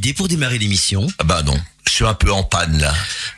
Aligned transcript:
idée 0.00 0.14
pour 0.14 0.28
démarrer 0.28 0.56
l'émission 0.56 1.06
Ah 1.18 1.24
bah 1.24 1.42
non, 1.42 1.60
je 1.86 1.92
suis 1.92 2.06
un 2.06 2.14
peu 2.14 2.32
en 2.32 2.42
panne 2.42 2.78
là. 2.80 2.94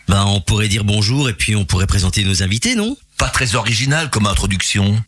Ben, 0.07 0.25
on 0.27 0.41
pourrait 0.41 0.69
dire 0.69 0.85
bonjour 0.85 1.29
et 1.29 1.33
puis 1.35 1.57
on 1.57 1.65
pourrait 1.65 1.89
présenter 1.89 2.23
nos 2.23 2.45
invités, 2.45 2.77
non? 2.77 2.97
Pas 3.19 3.29
très 3.31 3.57
original 3.57 4.11
comme 4.11 4.29
introduction. 4.29 5.03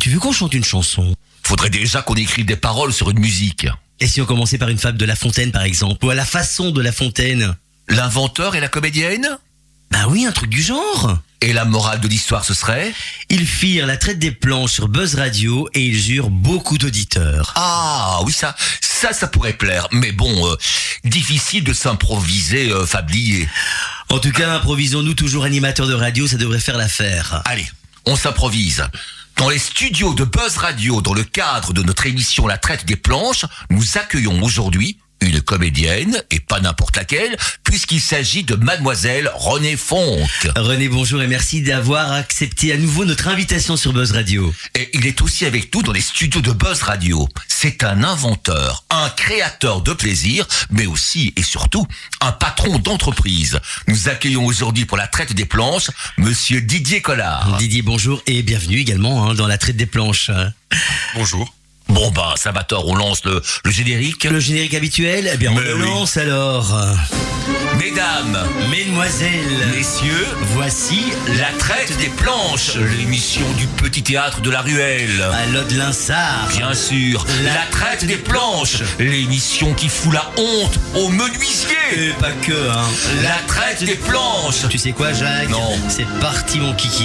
Tu 0.00 0.08
veux 0.10 0.20
qu'on 0.20 0.30
chante 0.30 0.54
une 0.54 0.62
chanson? 0.62 1.16
Faudrait 1.42 1.68
déjà 1.68 2.00
qu'on 2.02 2.14
écrive 2.14 2.46
des 2.46 2.54
paroles 2.54 2.92
sur 2.92 3.10
une 3.10 3.18
musique. 3.18 3.66
Et 3.98 4.06
si 4.06 4.20
on 4.20 4.24
commençait 4.24 4.56
par 4.56 4.68
une 4.68 4.78
fable 4.78 4.98
de 4.98 5.04
La 5.04 5.16
Fontaine, 5.16 5.50
par 5.50 5.64
exemple? 5.64 6.04
Ou 6.04 6.10
à 6.10 6.14
la 6.14 6.24
façon 6.24 6.70
de 6.70 6.80
La 6.80 6.92
Fontaine? 6.92 7.56
L'inventeur 7.88 8.54
et 8.54 8.60
la 8.60 8.68
comédienne? 8.68 9.36
Ben 9.90 10.06
oui, 10.08 10.24
un 10.24 10.32
truc 10.32 10.50
du 10.50 10.62
genre 10.62 11.18
Et 11.40 11.52
la 11.52 11.64
morale 11.64 12.00
de 12.00 12.08
l'histoire 12.08 12.44
ce 12.44 12.54
serait 12.54 12.94
Ils 13.28 13.46
firent 13.46 13.86
la 13.86 13.96
traite 13.96 14.18
des 14.18 14.30
planches 14.30 14.72
sur 14.72 14.88
Buzz 14.88 15.16
Radio 15.16 15.68
et 15.74 15.82
ils 15.82 16.12
eurent 16.14 16.30
beaucoup 16.30 16.78
d'auditeurs. 16.78 17.52
Ah 17.56 18.20
oui 18.24 18.32
ça, 18.32 18.54
ça 18.80 19.12
ça 19.12 19.26
pourrait 19.26 19.54
plaire. 19.54 19.88
Mais 19.92 20.12
bon, 20.12 20.46
euh, 20.46 20.56
difficile 21.04 21.64
de 21.64 21.72
s'improviser 21.72 22.70
euh, 22.70 22.86
fablier. 22.86 23.48
En 24.10 24.18
tout 24.18 24.32
cas, 24.32 24.54
improvisons-nous 24.56 25.14
toujours 25.14 25.44
animateurs 25.44 25.86
de 25.86 25.94
radio, 25.94 26.26
ça 26.26 26.36
devrait 26.36 26.60
faire 26.60 26.76
l'affaire. 26.76 27.42
Allez, 27.44 27.66
on 28.06 28.16
s'improvise. 28.16 28.84
Dans 29.36 29.48
les 29.48 29.58
studios 29.58 30.14
de 30.14 30.24
Buzz 30.24 30.56
Radio, 30.58 31.00
dans 31.00 31.14
le 31.14 31.24
cadre 31.24 31.72
de 31.72 31.82
notre 31.82 32.06
émission 32.06 32.46
La 32.46 32.58
traite 32.58 32.84
des 32.84 32.96
planches, 32.96 33.46
nous 33.70 33.96
accueillons 33.96 34.42
aujourd'hui 34.42 34.98
une 35.20 35.40
comédienne, 35.40 36.22
et 36.30 36.40
pas 36.40 36.60
n'importe 36.60 36.96
laquelle, 36.96 37.36
puisqu'il 37.64 38.00
s'agit 38.00 38.44
de 38.44 38.54
mademoiselle 38.54 39.30
Renée 39.34 39.76
Fonck. 39.76 40.28
René, 40.56 40.88
bonjour 40.88 41.22
et 41.22 41.26
merci 41.26 41.62
d'avoir 41.62 42.12
accepté 42.12 42.72
à 42.72 42.76
nouveau 42.76 43.04
notre 43.04 43.28
invitation 43.28 43.76
sur 43.76 43.92
Buzz 43.92 44.12
Radio. 44.12 44.52
Et 44.74 44.90
il 44.94 45.06
est 45.06 45.20
aussi 45.22 45.44
avec 45.44 45.74
nous 45.74 45.82
dans 45.82 45.92
les 45.92 46.00
studios 46.00 46.40
de 46.40 46.52
Buzz 46.52 46.82
Radio. 46.82 47.28
C'est 47.48 47.84
un 47.84 48.02
inventeur, 48.02 48.84
un 48.90 49.10
créateur 49.10 49.82
de 49.82 49.92
plaisir, 49.92 50.46
mais 50.70 50.86
aussi 50.86 51.32
et 51.36 51.42
surtout 51.42 51.86
un 52.20 52.32
patron 52.32 52.78
d'entreprise. 52.78 53.60
Nous 53.88 54.08
accueillons 54.08 54.44
aujourd'hui 54.44 54.86
pour 54.86 54.96
la 54.96 55.06
traite 55.06 55.34
des 55.34 55.44
planches, 55.44 55.90
monsieur 56.16 56.60
Didier 56.60 57.02
Collard. 57.02 57.56
Didier, 57.58 57.82
bonjour 57.82 58.22
et 58.26 58.42
bienvenue 58.42 58.78
également 58.78 59.28
hein, 59.28 59.34
dans 59.34 59.46
la 59.46 59.58
traite 59.58 59.76
des 59.76 59.86
planches. 59.86 60.30
Bonjour. 61.14 61.59
Bon 61.90 62.10
bah, 62.12 62.34
Salvatore, 62.36 62.86
on 62.88 62.94
lance 62.94 63.24
le, 63.24 63.42
le 63.64 63.70
générique. 63.70 64.24
Le 64.24 64.38
générique 64.40 64.74
habituel, 64.74 65.28
eh 65.32 65.36
bien 65.36 65.50
on 65.50 65.54
Mais 65.54 65.62
le 65.64 65.74
oui. 65.74 65.82
lance 65.82 66.16
alors. 66.16 66.72
Mesdames, 67.78 68.38
Mesdemoiselles, 68.70 69.66
messieurs, 69.74 70.26
voici 70.54 71.00
la 71.38 71.46
traite 71.58 71.96
des 71.98 72.08
planches, 72.08 72.76
l'émission 72.98 73.42
du 73.58 73.66
petit 73.66 74.02
théâtre 74.02 74.40
de 74.40 74.50
la 74.50 74.60
ruelle. 74.60 75.20
à 75.32 75.46
l'Aude-Linsard. 75.46 76.48
Bien 76.56 76.74
sûr, 76.74 77.24
La 77.44 77.54
la 77.54 77.66
traite 77.70 78.04
des 78.04 78.16
planches, 78.16 78.82
l'émission 78.98 79.72
qui 79.74 79.88
fout 79.88 80.12
la 80.12 80.30
honte 80.36 80.78
aux 80.94 81.08
menuisiers. 81.08 81.76
Et 81.96 82.10
pas 82.20 82.30
que, 82.42 82.52
hein. 82.70 82.84
La 83.22 83.36
traite 83.46 83.82
des 83.84 83.96
planches. 83.96 84.68
Tu 84.68 84.78
sais 84.78 84.92
quoi, 84.92 85.12
Jacques? 85.12 85.48
Non. 85.50 85.72
C'est 85.88 86.06
parti, 86.20 86.60
mon 86.60 86.74
kiki. 86.74 87.04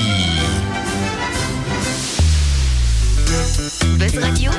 Buzz 3.35 4.15
Radio. 4.15 4.51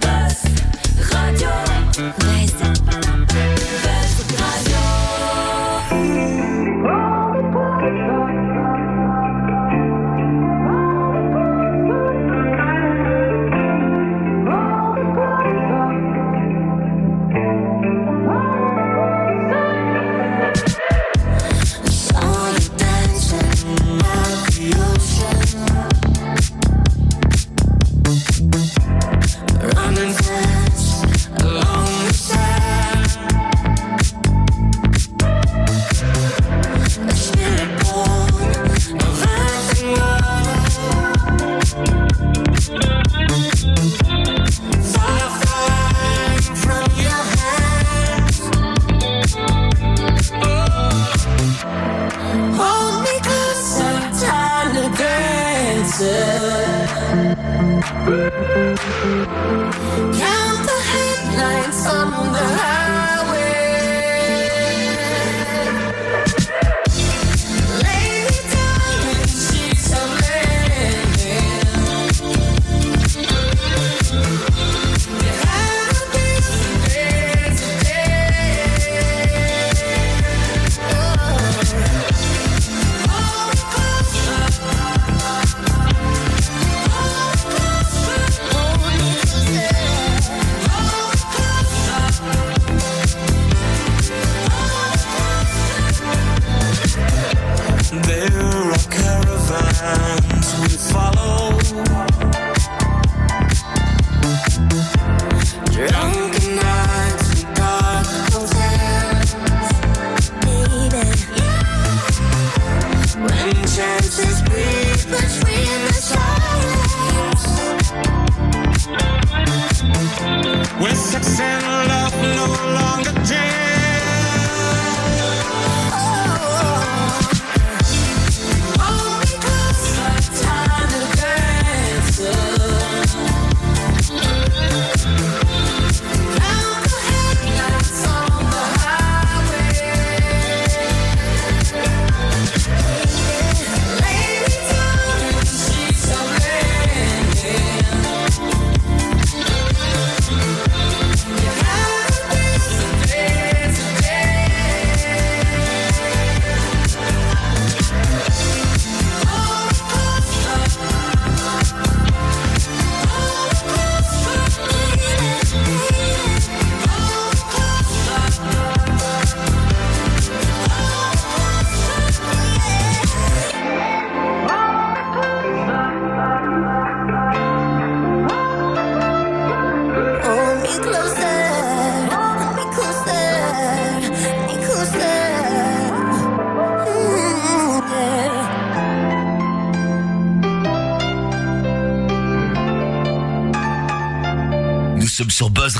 Buzz 0.00 0.42
Radio. 1.12 2.27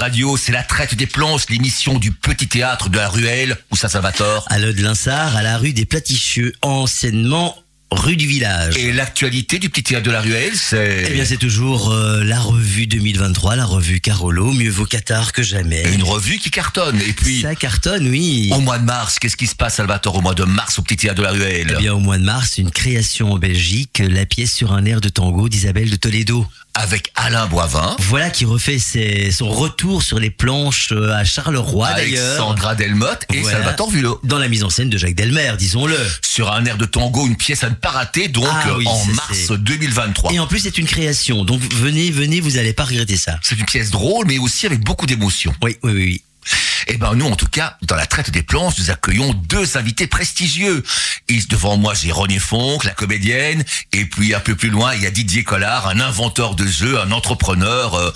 Radio, 0.09 0.39
c'est 0.39 0.53
la 0.53 0.63
traite 0.63 0.95
des 0.95 1.07
planches, 1.07 1.43
l'émission 1.51 1.99
du 1.99 2.13
petit 2.13 2.49
théâtre 2.49 2.89
de 2.89 2.97
la 2.97 3.11
Ruelle, 3.11 3.59
où 3.71 3.77
ça 3.77 3.91
Salvatore. 3.91 4.47
À 4.49 4.59
l'Ode 4.59 4.79
Linsard, 4.79 5.37
à 5.37 5.43
la 5.43 5.59
rue 5.59 5.75
des 5.75 5.85
Platichieux, 5.85 6.55
anciennement 6.63 7.55
rue 7.91 8.17
du 8.17 8.27
village. 8.27 8.75
Et 8.79 8.91
l'actualité 8.93 9.59
du 9.59 9.69
petit 9.69 9.83
théâtre 9.83 10.07
de 10.07 10.11
la 10.11 10.23
Ruelle, 10.23 10.55
c'est 10.55 11.09
Eh 11.11 11.13
bien, 11.13 11.27
c'est 11.27 11.37
toujours 11.37 11.91
euh, 11.93 12.25
la 12.25 12.41
revue 12.41 12.87
2023, 12.87 13.57
la 13.57 13.67
revue 13.67 14.01
Carolo, 14.01 14.51
mieux 14.55 14.71
vaut 14.71 14.87
Qatar 14.87 15.33
que 15.33 15.43
jamais. 15.43 15.83
une 15.93 16.03
revue 16.05 16.39
qui 16.39 16.51
cartonne. 16.51 16.99
Et 17.07 17.13
puis, 17.13 17.43
Ça 17.43 17.55
cartonne, 17.55 18.09
oui. 18.09 18.51
au 18.55 18.61
mois 18.61 18.79
de 18.79 18.85
mars, 18.85 19.19
qu'est-ce 19.19 19.37
qui 19.37 19.47
se 19.47 19.55
passe, 19.55 19.75
Salvatore, 19.75 20.17
au 20.17 20.21
mois 20.23 20.35
de 20.35 20.45
mars, 20.45 20.79
au 20.79 20.83
petit 20.83 20.97
théâtre 20.97 21.19
de 21.19 21.23
la 21.25 21.33
Ruelle? 21.33 21.67
Eh 21.71 21.77
bien, 21.83 21.93
au 21.93 22.01
mois 22.01 22.17
de 22.17 22.25
mars, 22.25 22.57
une 22.57 22.71
création 22.71 23.33
en 23.33 23.39
Belgique, 23.39 24.03
la 24.03 24.25
pièce 24.25 24.55
sur 24.55 24.73
un 24.73 24.87
air 24.87 25.03
de 25.03 25.11
tango 25.11 25.51
d'Isabelle 25.51 25.91
de 25.91 25.97
Toledo. 25.97 26.47
Avec 26.81 27.11
Alain 27.17 27.49
Boivin, 27.49 27.97
Voilà 27.99 28.31
qui 28.31 28.45
refait 28.45 28.79
ses- 28.79 29.33
son 29.33 29.49
retour 29.49 30.01
sur 30.01 30.21
les 30.21 30.31
planches 30.31 30.91
euh, 30.93 31.13
à 31.13 31.25
Charleroi, 31.25 31.93
d'ailleurs. 31.95 32.25
Alexandra 32.25 32.77
Delmotte 32.77 33.25
et 33.35 33.41
Voilà. 33.41 33.59
Salvatore 33.59 33.91
Vulot. 33.91 34.21
Dans 34.23 34.39
la 34.39 34.47
mise 34.47 34.63
en 34.63 34.71
scène 34.71 34.89
de 34.89 34.97
Jacques 34.97 35.17
Delmer, 35.17 35.55
disons-le. 35.59 35.99
Sur 36.23 36.53
un 36.53 36.65
air 36.67 36.77
de 36.79 36.85
tango, 36.85 37.27
une 37.27 37.37
pièce 37.37 37.65
à 37.65 37.71
ne 37.71 37.75
pas 37.75 37.91
rater, 37.91 38.29
donc 38.29 38.47
Ah 38.49 38.75
oui, 38.77 38.87
en 38.87 39.05
mars 39.07 39.29
c'est- 39.49 39.59
2023. 39.59 40.33
Et 40.33 40.39
en 40.39 40.47
plus, 40.47 40.61
c'est 40.61 40.79
une 40.79 40.87
création. 40.87 41.45
Donc, 41.45 41.61
venez, 41.75 42.13
venez, 42.13 42.41
vous 42.41 42.59
allez 42.59 42.73
pas 42.73 42.85
regretter 42.85 43.17
ça. 43.17 43.41
C'est 43.43 43.59
une 43.59 43.67
pièce 43.67 43.91
drôle, 43.91 44.27
mais 44.29 44.39
aussi 44.39 44.65
avec 44.65 44.79
beaucoup 44.85 45.07
d'émotion. 45.07 45.53
Oui, 45.65 45.77
oui, 45.83 45.93
oui. 45.93 46.23
Eh 46.89 46.97
ben 46.97 47.15
nous, 47.15 47.27
en 47.27 47.37
tout 47.37 47.49
cas, 47.49 47.77
dans 47.83 47.97
la 47.97 48.07
traite 48.07 48.31
des 48.31 48.43
planches, 48.43 48.79
nous 48.79 48.91
accueillons 48.91 49.35
deux 49.35 49.77
invités 49.77 50.07
prestigieux. 50.07 50.83
Et 51.29 51.39
devant 51.51 51.77
moi, 51.77 51.93
j'ai 51.95 52.11
René 52.11 52.39
Fonck, 52.39 52.85
la 52.85 52.93
comédienne, 52.93 53.63
et 53.93 54.07
puis 54.07 54.35
un 54.35 54.41
peu 54.41 54.57
plus 54.57 54.71
loin, 54.71 54.95
il 54.95 55.03
y 55.03 55.07
a 55.07 55.11
Didier 55.11 55.45
Collard, 55.45 55.87
un 55.89 56.01
inventeur 56.01 56.55
de 56.55 56.67
jeux, 56.67 56.99
un 56.99 57.13
entrepreneur. 57.13 57.95
euh, 57.95 58.11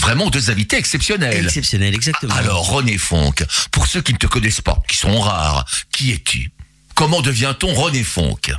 vraiment 0.00 0.30
deux 0.30 0.50
invités 0.50 0.76
exceptionnels. 0.76 1.44
Exceptionnel, 1.46 1.92
exactement. 1.92 2.32
Alors 2.34 2.68
René 2.70 2.98
Fonck, 2.98 3.44
pour 3.72 3.88
ceux 3.88 4.00
qui 4.00 4.12
ne 4.12 4.18
te 4.18 4.28
connaissent 4.28 4.60
pas, 4.60 4.80
qui 4.88 4.96
sont 4.96 5.20
rares, 5.20 5.66
qui 5.90 6.12
es-tu? 6.12 6.52
Comment 6.94 7.20
devient-on 7.20 7.74
René 7.74 8.04
Fonck? 8.04 8.52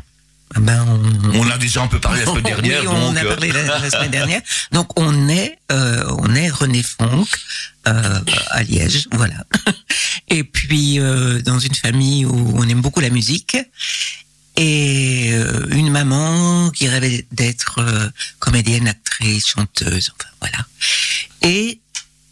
Ben, 0.55 0.83
on... 0.87 1.39
On 1.39 1.49
a 1.49 1.57
déjà 1.57 1.81
un 1.83 1.87
peu 1.87 1.99
parlé 1.99 2.21
la 2.21 2.25
semaine 2.25 2.43
dernière. 2.61 2.81
oui, 2.81 2.87
on 2.87 3.07
donc, 3.13 3.17
a 3.17 3.23
euh, 3.23 3.29
parlé 3.29 3.51
la, 3.51 3.79
la 3.79 3.89
semaine 3.91 4.11
dernière. 4.11 4.41
Donc 4.71 4.99
on 4.99 5.29
est, 5.29 5.57
euh, 5.71 6.03
on 6.19 6.33
est 6.35 6.49
René 6.49 6.81
Fonck 6.83 7.27
euh, 7.87 8.19
à 8.51 8.63
Liège, 8.63 9.07
voilà. 9.11 9.45
Et 10.29 10.43
puis 10.43 10.99
euh, 10.99 11.41
dans 11.41 11.59
une 11.59 11.73
famille 11.75 12.25
où 12.25 12.53
on 12.55 12.67
aime 12.67 12.81
beaucoup 12.81 12.99
la 12.99 13.09
musique 13.09 13.57
et 14.55 15.31
une 15.71 15.89
maman 15.89 16.69
qui 16.71 16.87
rêvait 16.89 17.25
d'être 17.31 17.79
comédienne, 18.39 18.87
actrice, 18.89 19.47
chanteuse, 19.47 20.11
enfin 20.19 20.29
voilà. 20.41 20.65
Et 21.41 21.79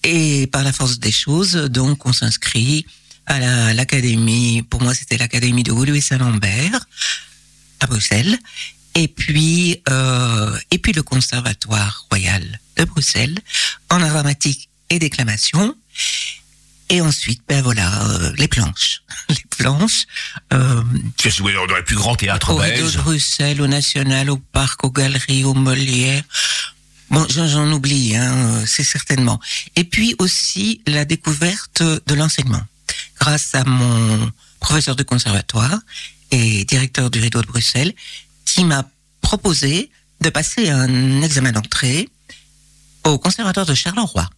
et 0.04 0.48
par 0.48 0.64
la 0.64 0.74
force 0.74 1.00
des 1.00 1.12
choses, 1.12 1.54
donc 1.54 2.06
on 2.06 2.12
s'inscrit 2.14 2.86
à 3.28 3.40
la- 3.40 3.74
l'académie. 3.74 4.62
pour 4.64 4.82
moi, 4.82 4.94
c'était 4.94 5.18
l'académie 5.18 5.64
de 5.64 5.72
Louis 5.72 6.02
Saint-Lambert 6.02 6.80
à 7.80 7.88
Bruxelles. 7.88 8.38
Et 8.96 9.08
puis, 9.08 9.82
euh, 9.90 10.58
et 10.72 10.80
puis 10.80 10.92
le 10.92 11.04
Conservatoire 11.04 12.08
royal 12.10 12.60
de 12.78 12.84
Bruxelles 12.84 13.38
en 13.90 14.02
art 14.02 14.10
dramatique 14.10 14.70
et 14.90 14.98
déclamation. 14.98 15.76
Et 16.90 17.02
ensuite, 17.02 17.42
ben 17.48 17.62
voilà, 17.62 18.06
euh, 18.06 18.34
les 18.38 18.48
planches, 18.48 19.04
les 19.30 19.44
planches. 19.50 20.06
Euh, 20.54 20.82
Tu 21.18 21.28
as 21.28 21.32
joué 21.32 21.54
dans 21.54 21.76
les 21.76 21.84
plus 21.84 21.96
grands 21.98 22.16
théâtres 22.16 22.52
au 22.52 22.60
belges. 22.60 22.94
de 22.94 23.02
Bruxelles, 23.02 23.62
au 23.62 23.68
National, 23.68 24.30
au 24.30 24.38
Parc, 24.38 24.84
aux 24.84 24.92
Galeries, 24.92 25.44
au 25.44 25.54
Molière. 25.54 26.24
Bon, 27.10 27.26
j'en 27.30 27.72
oublie, 27.72 28.16
hein, 28.16 28.64
c'est 28.66 28.84
certainement. 28.84 29.40
Et 29.76 29.84
puis 29.84 30.16
aussi 30.18 30.82
la 30.88 31.06
découverte 31.06 31.82
de 31.82 32.14
l'enseignement, 32.16 32.62
grâce 33.20 33.54
à 33.54 33.64
mon 33.64 34.32
professeur 34.60 34.96
de 34.96 35.04
conservatoire 35.04 35.80
et 36.32 36.66
directeur 36.66 37.10
du 37.10 37.20
Rideau 37.20 37.42
de 37.42 37.48
Bruxelles, 37.48 37.94
qui 38.46 38.64
m'a 38.64 38.90
proposé 39.22 39.92
de 40.22 40.30
passer 40.30 40.70
un 40.70 41.22
examen 41.22 41.52
d'entrée 41.52 42.10
au 43.04 43.18
conservatoire 43.18 43.66
de 43.66 43.74
Charleroi. 43.74 44.30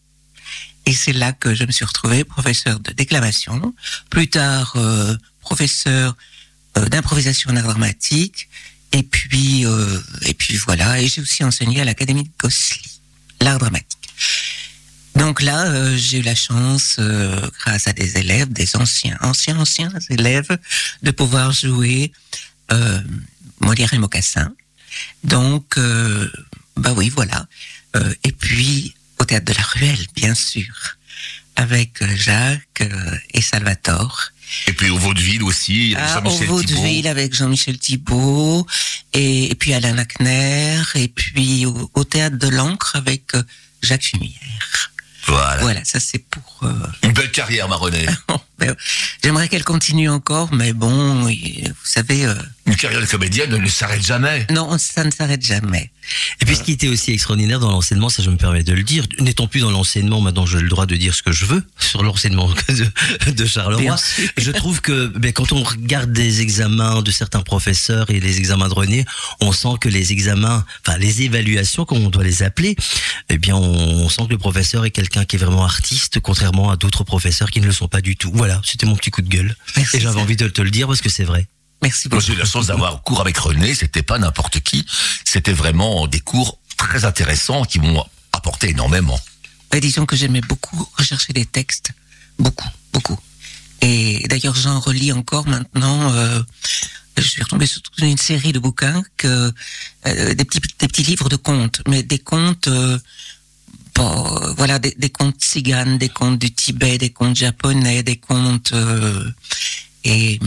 Et 0.85 0.93
c'est 0.93 1.13
là 1.13 1.33
que 1.33 1.53
je 1.53 1.65
me 1.65 1.71
suis 1.71 1.85
retrouvée 1.85 2.23
professeur 2.23 2.79
de 2.79 2.91
déclamation, 2.91 3.73
plus 4.09 4.29
tard 4.29 4.73
euh, 4.75 5.15
professeur 5.41 6.15
euh, 6.77 6.85
d'improvisation 6.87 7.51
en 7.51 7.55
art 7.55 7.63
dramatique, 7.63 8.49
et 8.91 9.03
puis 9.03 9.65
euh, 9.65 9.99
et 10.23 10.33
puis 10.33 10.57
voilà. 10.57 10.99
Et 11.01 11.07
j'ai 11.07 11.21
aussi 11.21 11.43
enseigné 11.43 11.81
à 11.81 11.85
l'académie 11.85 12.23
de 12.23 12.29
Gossely, 12.39 12.81
l'art 13.41 13.59
dramatique. 13.59 14.09
Donc 15.19 15.41
là, 15.41 15.65
euh, 15.67 15.97
j'ai 15.97 16.19
eu 16.19 16.21
la 16.21 16.33
chance, 16.33 16.95
euh, 16.97 17.41
grâce 17.59 17.87
à 17.87 17.93
des 17.93 18.17
élèves, 18.17 18.53
des 18.53 18.77
anciens, 18.77 19.17
anciens, 19.21 19.59
anciens 19.59 19.91
élèves, 20.09 20.57
de 21.03 21.11
pouvoir 21.11 21.51
jouer 21.51 22.13
euh, 22.71 23.01
Molière 23.59 23.93
et 23.93 23.97
Mocassin. 23.97 24.53
Donc, 25.25 25.77
bah 26.77 26.93
oui, 26.95 27.09
voilà. 27.09 27.45
Et 28.23 28.31
puis 28.31 28.95
au 29.19 29.25
théâtre 29.25 29.45
de 29.45 29.53
la 29.53 29.61
Ruelle, 29.61 30.05
bien 30.15 30.33
sûr, 30.33 30.73
avec 31.55 32.03
Jacques 32.15 32.83
et 33.33 33.41
Salvatore. 33.41 34.31
Et 34.67 34.73
puis 34.73 34.89
au 34.89 34.97
Vaudeville 34.97 35.43
aussi, 35.43 35.95
avec 35.95 36.09
Ah, 36.09 36.19
au 36.19 36.23
Jean-Michel 36.23 36.47
Vaudeville 36.47 36.95
Thibault. 36.95 37.09
avec 37.09 37.35
Jean-Michel 37.35 37.77
Thibault 37.77 38.65
et, 39.13 39.51
et 39.51 39.55
puis 39.55 39.73
Alain 39.73 39.93
Lackner 39.93 40.81
et 40.95 41.07
puis 41.07 41.65
au, 41.67 41.91
au 41.93 42.03
théâtre 42.03 42.37
de 42.37 42.47
l'encre 42.47 42.95
avec 42.95 43.33
Jacques 43.83 44.05
Fumière. 44.05 44.91
Voilà. 45.27 45.61
Voilà, 45.61 45.85
ça 45.85 45.99
c'est 45.99 46.19
pour. 46.19 46.59
euh, 46.63 46.73
Une 47.03 47.13
belle 47.13 47.31
carrière, 47.31 47.67
ma 47.69 47.75
René. 47.75 48.05
ben, 48.27 48.39
J'aimerais 49.23 49.47
qu'elle 49.47 49.63
continue 49.63 50.09
encore, 50.09 50.53
mais 50.53 50.73
bon, 50.73 51.23
vous 51.23 51.73
savez, 51.83 52.25
euh, 52.25 52.33
Une 52.65 52.75
carrière 52.75 53.01
de 53.01 53.05
comédienne 53.05 53.55
ne 53.55 53.67
s'arrête 53.67 54.05
jamais. 54.05 54.47
non, 54.51 54.77
ça 54.77 55.03
ne 55.03 55.11
s'arrête 55.11 55.45
jamais. 55.45 55.91
Et 56.41 56.45
puis 56.45 56.55
ce 56.55 56.63
qui 56.63 56.71
était 56.71 56.87
aussi 56.87 57.11
extraordinaire 57.11 57.59
dans 57.59 57.69
l'enseignement, 57.69 58.09
ça 58.09 58.23
je 58.23 58.31
me 58.31 58.37
permets 58.37 58.63
de 58.63 58.73
le 58.73 58.81
dire, 58.81 59.05
n'étant 59.19 59.45
plus 59.45 59.59
dans 59.61 59.69
l'enseignement, 59.69 60.21
maintenant 60.21 60.47
j'ai 60.47 60.59
le 60.59 60.67
droit 60.69 60.87
de 60.87 60.95
dire 60.95 61.13
ce 61.13 61.21
que 61.21 61.31
je 61.31 61.45
veux 61.45 61.63
sur 61.77 62.01
l'enseignement 62.01 62.49
de, 63.27 63.31
de 63.31 63.45
Charleroi. 63.45 63.95
Je 64.37 64.51
trouve 64.51 64.81
que 64.81 65.07
ben, 65.07 65.31
quand 65.31 65.51
on 65.51 65.61
regarde 65.61 66.11
des 66.11 66.41
examens 66.41 67.03
de 67.03 67.11
certains 67.11 67.41
professeurs 67.41 68.09
et 68.09 68.19
les 68.19 68.37
examens 68.39 68.69
de 68.69 68.73
René, 68.73 69.05
on 69.39 69.51
sent 69.51 69.75
que 69.79 69.89
les 69.89 70.11
examens, 70.11 70.65
enfin 70.85 70.97
les 70.97 71.21
évaluations, 71.21 71.85
comme 71.85 72.03
on 72.03 72.09
doit 72.09 72.23
les 72.23 72.41
appeler, 72.41 72.75
eh 73.29 73.37
bien 73.37 73.55
on, 73.55 73.61
on 73.61 74.09
sent 74.09 74.23
que 74.25 74.31
le 74.31 74.39
professeur 74.39 74.85
est 74.85 74.91
quelqu'un 74.91 75.25
qui 75.25 75.35
est 75.35 75.39
vraiment 75.39 75.63
artiste, 75.63 76.19
contrairement 76.21 76.71
à 76.71 76.75
d'autres 76.75 77.03
professeurs 77.03 77.51
qui 77.51 77.61
ne 77.61 77.67
le 77.67 77.71
sont 77.71 77.87
pas 77.87 78.01
du 78.01 78.15
tout. 78.15 78.31
Voilà, 78.33 78.48
c'était 78.63 78.85
mon 78.85 78.95
petit 78.95 79.11
coup 79.11 79.21
de 79.21 79.29
gueule. 79.29 79.55
Merci, 79.75 79.97
et 79.97 79.99
j'avais 79.99 80.19
envie 80.19 80.35
de 80.35 80.47
te 80.47 80.61
le 80.61 80.71
dire 80.71 80.87
parce 80.87 81.01
que 81.01 81.09
c'est 81.09 81.23
vrai. 81.23 81.47
Merci 81.81 82.09
beaucoup. 82.09 82.21
j'ai 82.23 82.33
eu 82.33 82.35
la 82.35 82.45
chance 82.45 82.67
d'avoir 82.67 83.03
cours 83.03 83.21
avec 83.21 83.37
René, 83.37 83.73
c'était 83.73 84.03
pas 84.03 84.17
n'importe 84.19 84.59
qui, 84.59 84.85
c'était 85.23 85.53
vraiment 85.53 86.07
des 86.07 86.19
cours 86.19 86.59
très 86.77 87.05
intéressants 87.05 87.63
qui 87.63 87.79
m'ont 87.79 88.03
apporté 88.33 88.69
énormément. 88.69 89.19
Ben, 89.71 89.79
disons 89.79 90.05
que 90.05 90.15
j'aimais 90.15 90.41
beaucoup 90.41 90.89
rechercher 90.97 91.31
des 91.33 91.45
textes, 91.45 91.91
beaucoup, 92.37 92.67
beaucoup. 92.91 93.17
Et 93.81 94.25
d'ailleurs, 94.27 94.55
j'en 94.55 94.79
relis 94.79 95.13
encore 95.13 95.47
maintenant. 95.47 96.11
euh, 96.13 96.41
je 97.17 97.23
suis 97.23 97.41
retombée 97.43 97.65
sur 97.65 97.81
toute 97.81 97.97
une 97.99 98.17
série 98.17 98.51
de 98.51 98.59
bouquins 98.59 99.03
que 99.17 99.53
euh, 100.07 100.33
des 100.33 100.45
petits 100.45 100.59
des 100.79 100.87
petits 100.87 101.03
livres 101.03 101.29
de 101.29 101.35
contes, 101.37 101.81
mais 101.87 102.03
des 102.03 102.19
contes. 102.19 102.67
euh, 102.67 102.97
euh, 103.99 104.53
voilà, 104.57 104.79
des, 104.79 105.09
contes 105.09 105.37
tziganes, 105.37 105.97
des 105.97 106.09
contes 106.09 106.39
du 106.39 106.51
Tibet, 106.51 106.97
des 106.97 107.09
contes 107.09 107.35
japonais, 107.35 108.03
des 108.03 108.17
contes 108.17 108.71
euh, 108.73 109.29
et 110.03 110.39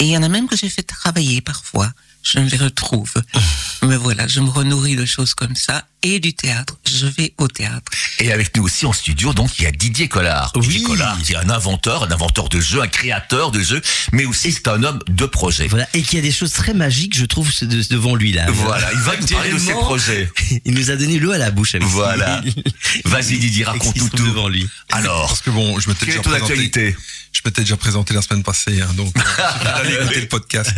il 0.00 0.06
y 0.06 0.16
en 0.16 0.22
a 0.22 0.28
même 0.28 0.48
que 0.48 0.56
j'ai 0.56 0.68
fait 0.68 0.82
travailler 0.82 1.40
parfois. 1.40 1.92
Je 2.22 2.38
les 2.40 2.56
retrouve. 2.56 3.12
Mais 3.82 3.96
voilà, 3.96 4.26
je 4.26 4.40
me 4.40 4.50
renourris 4.50 4.96
de 4.96 5.06
choses 5.06 5.34
comme 5.34 5.54
ça 5.56 5.84
et 6.02 6.20
du 6.20 6.34
théâtre. 6.34 6.76
Je 6.86 7.06
vais 7.06 7.32
au 7.38 7.48
théâtre. 7.48 7.90
Et 8.18 8.32
avec 8.32 8.54
nous 8.56 8.64
aussi 8.64 8.86
en 8.86 8.92
studio, 8.92 9.32
donc, 9.32 9.58
il 9.58 9.64
y 9.64 9.66
a 9.66 9.70
Didier 9.70 10.08
Collard. 10.08 10.52
Oui. 10.56 10.66
Didier 10.66 10.82
Collard, 10.82 11.18
qui 11.22 11.32
est 11.32 11.36
un 11.36 11.48
inventeur, 11.48 12.02
un 12.04 12.10
inventeur 12.10 12.48
de 12.48 12.60
jeux, 12.60 12.82
un 12.82 12.86
créateur 12.88 13.50
de 13.50 13.60
jeux, 13.60 13.80
mais 14.12 14.24
aussi 14.26 14.52
c'est 14.52 14.68
un 14.68 14.82
homme 14.82 14.98
de 15.08 15.26
projet. 15.26 15.68
Voilà, 15.68 15.88
et 15.94 16.02
qu'il 16.02 16.16
y 16.16 16.18
a 16.18 16.22
des 16.22 16.32
choses 16.32 16.52
très 16.52 16.74
magiques, 16.74 17.16
je 17.16 17.24
trouve, 17.24 17.50
de- 17.62 17.82
devant 17.88 18.14
lui 18.14 18.32
là. 18.32 18.46
Voilà, 18.50 18.92
il 18.92 18.98
va 18.98 19.16
nous 19.16 19.26
parler 19.26 19.52
de 19.52 19.58
ses 19.58 19.72
projets. 19.72 20.30
Il 20.64 20.74
nous 20.74 20.90
a 20.90 20.96
donné 20.96 21.18
l'eau 21.18 21.30
à 21.32 21.38
la 21.38 21.50
bouche 21.50 21.74
avec 21.76 21.86
Voilà. 21.86 22.42
Vas-y 23.04 23.38
Didier, 23.38 23.64
raconte 23.64 23.94
qui 23.94 24.00
tout 24.00 24.08
tout. 24.10 24.26
devant 24.26 24.48
lui. 24.48 24.68
Alors, 24.92 25.28
Parce 25.28 25.40
que 25.40 25.50
bon, 25.50 25.78
je 25.78 25.88
m'étais 25.88 26.06
déjà 26.06 26.20
présenté. 26.20 26.96
Je 27.30 27.40
m'étais 27.44 27.60
déjà 27.60 27.76
présenté 27.76 28.14
la 28.14 28.22
semaine 28.22 28.42
passée, 28.42 28.80
hein, 28.80 28.88
donc 28.96 29.14
euh, 29.16 29.64
d'aller 29.64 29.94
écouter 29.94 30.20
le 30.22 30.28
podcast. 30.28 30.72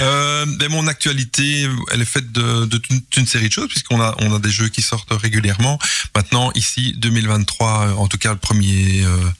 Euh, 0.00 0.44
mais 0.60 0.68
actualité, 0.86 1.68
elle 1.92 2.02
est 2.02 2.04
faite 2.16 2.32
de, 2.32 2.66
toute 2.66 3.16
une 3.16 3.26
série 3.26 3.48
de 3.48 3.52
choses, 3.52 3.68
puisqu'on 3.68 4.00
a, 4.00 4.14
on 4.18 4.34
a 4.34 4.38
des 4.38 4.50
jeux 4.50 4.68
qui 4.68 4.82
sortent 4.82 5.12
régulièrement. 5.12 5.78
Maintenant, 6.14 6.50
ici, 6.54 6.94
2023, 6.98 7.80
euh, 7.88 7.92
en 7.94 8.08
tout 8.08 8.18
cas 8.18 8.32
le 8.32 8.38
premier... 8.38 9.04
euh, 9.04 9.30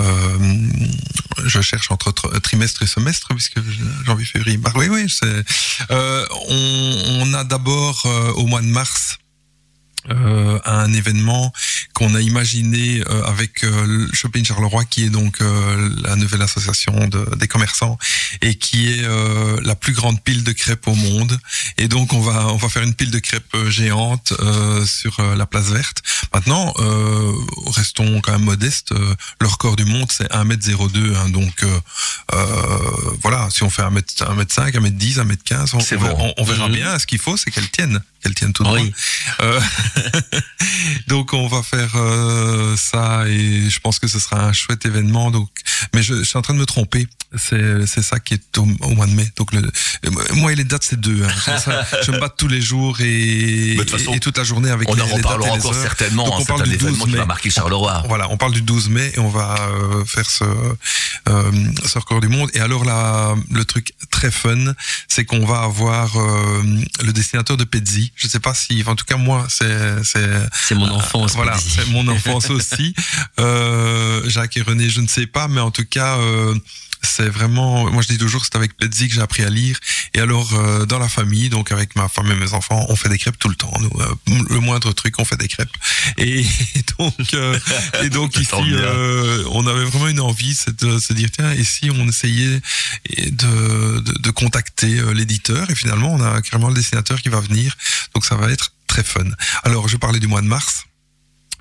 euh, 0.00 0.68
je 1.44 1.60
cherche 1.60 1.90
entre 1.90 2.12
tr- 2.12 2.40
trimestre 2.40 2.82
et 2.82 2.86
semestre 2.86 3.28
puisque 3.28 3.60
janvier, 4.06 4.24
février, 4.24 4.56
mars. 4.56 4.74
Oui, 4.78 4.88
oui. 4.88 5.06
Euh, 5.90 6.24
on, 6.48 7.20
on 7.20 7.34
a 7.34 7.44
d'abord 7.44 8.06
au 8.36 8.46
mois 8.46 8.62
de 8.62 8.66
mars 8.66 9.18
euh, 10.10 10.58
à 10.64 10.80
un 10.82 10.92
événement 10.92 11.52
qu'on 11.94 12.14
a 12.14 12.20
imaginé 12.20 13.02
euh, 13.08 13.22
avec 13.24 13.64
euh, 13.64 14.08
Shopping 14.12 14.44
Charleroi, 14.44 14.84
qui 14.84 15.04
est 15.04 15.10
donc 15.10 15.40
euh, 15.40 15.90
la 16.02 16.16
nouvelle 16.16 16.42
association 16.42 17.06
de, 17.08 17.36
des 17.36 17.48
commerçants 17.48 17.98
et 18.40 18.54
qui 18.56 18.92
est 18.92 19.04
euh, 19.04 19.58
la 19.62 19.74
plus 19.74 19.92
grande 19.92 20.20
pile 20.22 20.42
de 20.44 20.52
crêpes 20.52 20.86
au 20.88 20.94
monde. 20.94 21.38
Et 21.78 21.88
donc 21.88 22.12
on 22.12 22.20
va 22.20 22.46
on 22.48 22.56
va 22.56 22.68
faire 22.68 22.82
une 22.82 22.94
pile 22.94 23.10
de 23.10 23.18
crêpes 23.18 23.54
euh, 23.54 23.70
géante 23.70 24.32
euh, 24.40 24.84
sur 24.86 25.20
euh, 25.20 25.36
la 25.36 25.46
place 25.46 25.66
verte. 25.66 26.02
Maintenant, 26.34 26.72
euh, 26.78 27.32
restons 27.76 28.20
quand 28.20 28.32
même 28.32 28.42
modestes. 28.44 28.92
euh, 28.92 29.14
le 29.40 29.46
record 29.46 29.76
du 29.76 29.84
monde 29.84 30.10
c'est 30.10 30.30
1m02, 30.32 31.14
hein, 31.16 31.28
donc 31.28 31.64
voilà, 33.22 33.48
si 33.50 33.62
on 33.62 33.70
fait 33.70 33.82
1m, 33.82 34.00
1m5, 34.00 34.72
1m10, 34.72 35.18
1m15, 35.18 35.74
on, 35.74 35.78
on 35.78 36.00
bon. 36.00 36.16
on- 36.18 36.34
on 36.38 36.44
verra 36.44 36.68
Mhm. 36.68 36.74
bien. 36.74 36.98
Ce 36.98 37.06
qu'il 37.06 37.18
faut, 37.18 37.36
c'est 37.36 37.50
qu'elles 37.50 37.70
tiennent, 37.70 38.00
qu'elles 38.22 38.34
tiennent 38.34 38.52
tout 38.52 38.62
droit. 38.64 38.78
Oui. 38.78 38.92
Donc 41.08 41.32
on 41.32 41.46
va 41.48 41.62
faire 41.62 41.90
euh, 41.96 42.76
ça 42.76 43.24
et 43.28 43.68
je 43.68 43.80
pense 43.80 43.98
que 43.98 44.06
ce 44.08 44.18
sera 44.18 44.44
un 44.46 44.52
chouette 44.52 44.86
événement. 44.86 45.30
Donc, 45.30 45.48
mais 45.94 46.02
je, 46.02 46.14
je 46.16 46.22
suis 46.22 46.38
en 46.38 46.42
train 46.42 46.54
de 46.54 46.58
me 46.58 46.66
tromper. 46.66 47.06
C'est 47.36 47.86
c'est 47.86 48.02
ça 48.02 48.18
qui 48.20 48.34
est 48.34 48.58
au, 48.58 48.62
au 48.80 48.90
mois 48.90 49.06
de 49.06 49.12
mai. 49.12 49.30
Donc 49.36 49.52
le, 49.52 49.62
moi 50.34 50.52
et 50.52 50.54
les 50.54 50.64
dates 50.64 50.84
c'est 50.84 51.00
deux. 51.00 51.22
Hein. 51.24 51.28
Je, 51.36 51.58
ça, 51.62 51.86
je 52.04 52.10
me 52.12 52.18
bats 52.20 52.28
tous 52.28 52.48
les 52.48 52.60
jours 52.60 53.00
et, 53.00 53.74
de 53.74 53.78
toute 53.82 53.90
façon, 53.90 54.12
et, 54.12 54.16
et 54.16 54.20
toute 54.20 54.36
la 54.36 54.44
journée 54.44 54.70
avec 54.70 54.88
On 54.90 54.94
les, 54.94 55.02
en 55.02 55.06
reparlera 55.06 55.52
encore 55.52 55.74
heures. 55.74 55.82
certainement. 55.82 56.24
Donc, 56.24 56.34
hein, 56.34 56.36
on 56.36 56.40
c'est 56.40 56.46
parle 56.48 56.62
du 56.64 56.76
12 56.76 56.82
événement 56.82 57.04
qui 57.06 57.10
va 57.12 57.20
mai. 57.20 57.26
marquer 57.26 57.50
Charleroi. 57.50 58.04
Voilà, 58.08 58.30
on 58.30 58.36
parle 58.36 58.52
du 58.52 58.60
12 58.62 58.90
mai 58.90 59.12
et 59.14 59.18
on 59.18 59.30
va 59.30 59.56
euh, 59.60 60.04
faire 60.04 60.28
ce, 60.28 60.44
euh, 61.28 61.52
ce 61.86 61.98
record 61.98 62.20
du 62.20 62.28
monde. 62.28 62.50
Et 62.54 62.60
alors 62.60 62.84
là, 62.84 63.34
le 63.50 63.64
truc 63.64 63.94
très 64.10 64.30
fun, 64.30 64.74
c'est 65.08 65.24
qu'on 65.24 65.46
va 65.46 65.60
avoir 65.62 66.10
le 67.02 67.12
dessinateur 67.12 67.56
de 67.56 67.64
Pezzi. 67.64 68.12
Je 68.14 68.28
sais 68.28 68.40
pas 68.40 68.54
si, 68.54 68.82
en 68.86 68.94
tout 68.94 69.04
cas 69.06 69.16
moi, 69.16 69.46
c'est 69.48 69.64
c'est 70.04 70.28
C'est 70.52 70.74
mon 70.74 70.90
enfance. 70.90 71.34
voilà, 71.34 71.56
c'est 71.58 71.88
mon 71.88 72.06
enfance 72.08 72.50
aussi. 72.50 72.94
Euh, 73.38 74.28
Jacques 74.28 74.56
et 74.56 74.62
René, 74.62 74.88
je 74.88 75.00
ne 75.00 75.08
sais 75.08 75.26
pas, 75.26 75.48
mais 75.48 75.60
en 75.60 75.70
tout 75.70 75.84
cas, 75.84 76.18
euh, 76.18 76.54
c'est 77.02 77.28
vraiment. 77.28 77.90
Moi, 77.90 78.02
je 78.02 78.08
dis 78.08 78.18
toujours, 78.18 78.44
c'est 78.44 78.54
avec 78.56 78.76
Pezzi 78.76 79.08
que 79.08 79.14
j'ai 79.14 79.20
appris 79.20 79.42
à 79.42 79.50
lire. 79.50 79.78
Et 80.14 80.20
alors, 80.20 80.48
euh, 80.54 80.86
dans 80.86 80.98
la 80.98 81.08
famille, 81.08 81.48
donc 81.48 81.72
avec 81.72 81.96
ma 81.96 82.08
femme 82.08 82.30
et 82.30 82.34
mes 82.34 82.52
enfants, 82.52 82.86
on 82.88 82.96
fait 82.96 83.08
des 83.08 83.18
crêpes 83.18 83.38
tout 83.38 83.48
le 83.48 83.56
temps. 83.56 83.72
Nous, 83.80 83.90
euh, 84.00 84.38
le 84.48 84.60
moindre 84.60 84.92
truc, 84.92 85.18
on 85.18 85.24
fait 85.24 85.36
des 85.36 85.48
crêpes. 85.48 85.76
Et, 86.18 86.44
donc, 86.98 87.34
euh, 87.34 87.58
et 88.02 88.08
donc 88.08 88.36
ici, 88.36 88.54
euh, 88.54 89.44
on 89.50 89.66
avait 89.66 89.84
vraiment 89.84 90.08
une 90.08 90.20
envie, 90.20 90.54
c'est 90.54 90.84
de 90.84 90.98
se 90.98 91.12
dire 91.12 91.28
tiens, 91.32 91.50
et 91.52 91.64
si 91.64 91.90
on 91.90 92.08
essayait 92.08 92.60
de, 93.16 94.00
de, 94.00 94.18
de 94.20 94.30
contacter 94.30 95.00
euh, 95.00 95.12
l'éditeur? 95.12 95.70
Et 95.70 95.74
finalement, 95.74 96.12
on 96.14 96.22
a 96.22 96.40
carrément 96.40 96.68
le 96.68 96.74
dessinateur 96.74 97.20
qui 97.20 97.28
va 97.30 97.40
venir. 97.40 97.76
Donc, 98.14 98.24
ça 98.24 98.36
va 98.36 98.50
être 98.50 98.72
fun. 99.00 99.24
Alors, 99.64 99.88
je 99.88 99.96
parlais 99.96 100.20
du 100.20 100.26
mois 100.26 100.42
de 100.42 100.46
mars. 100.46 100.84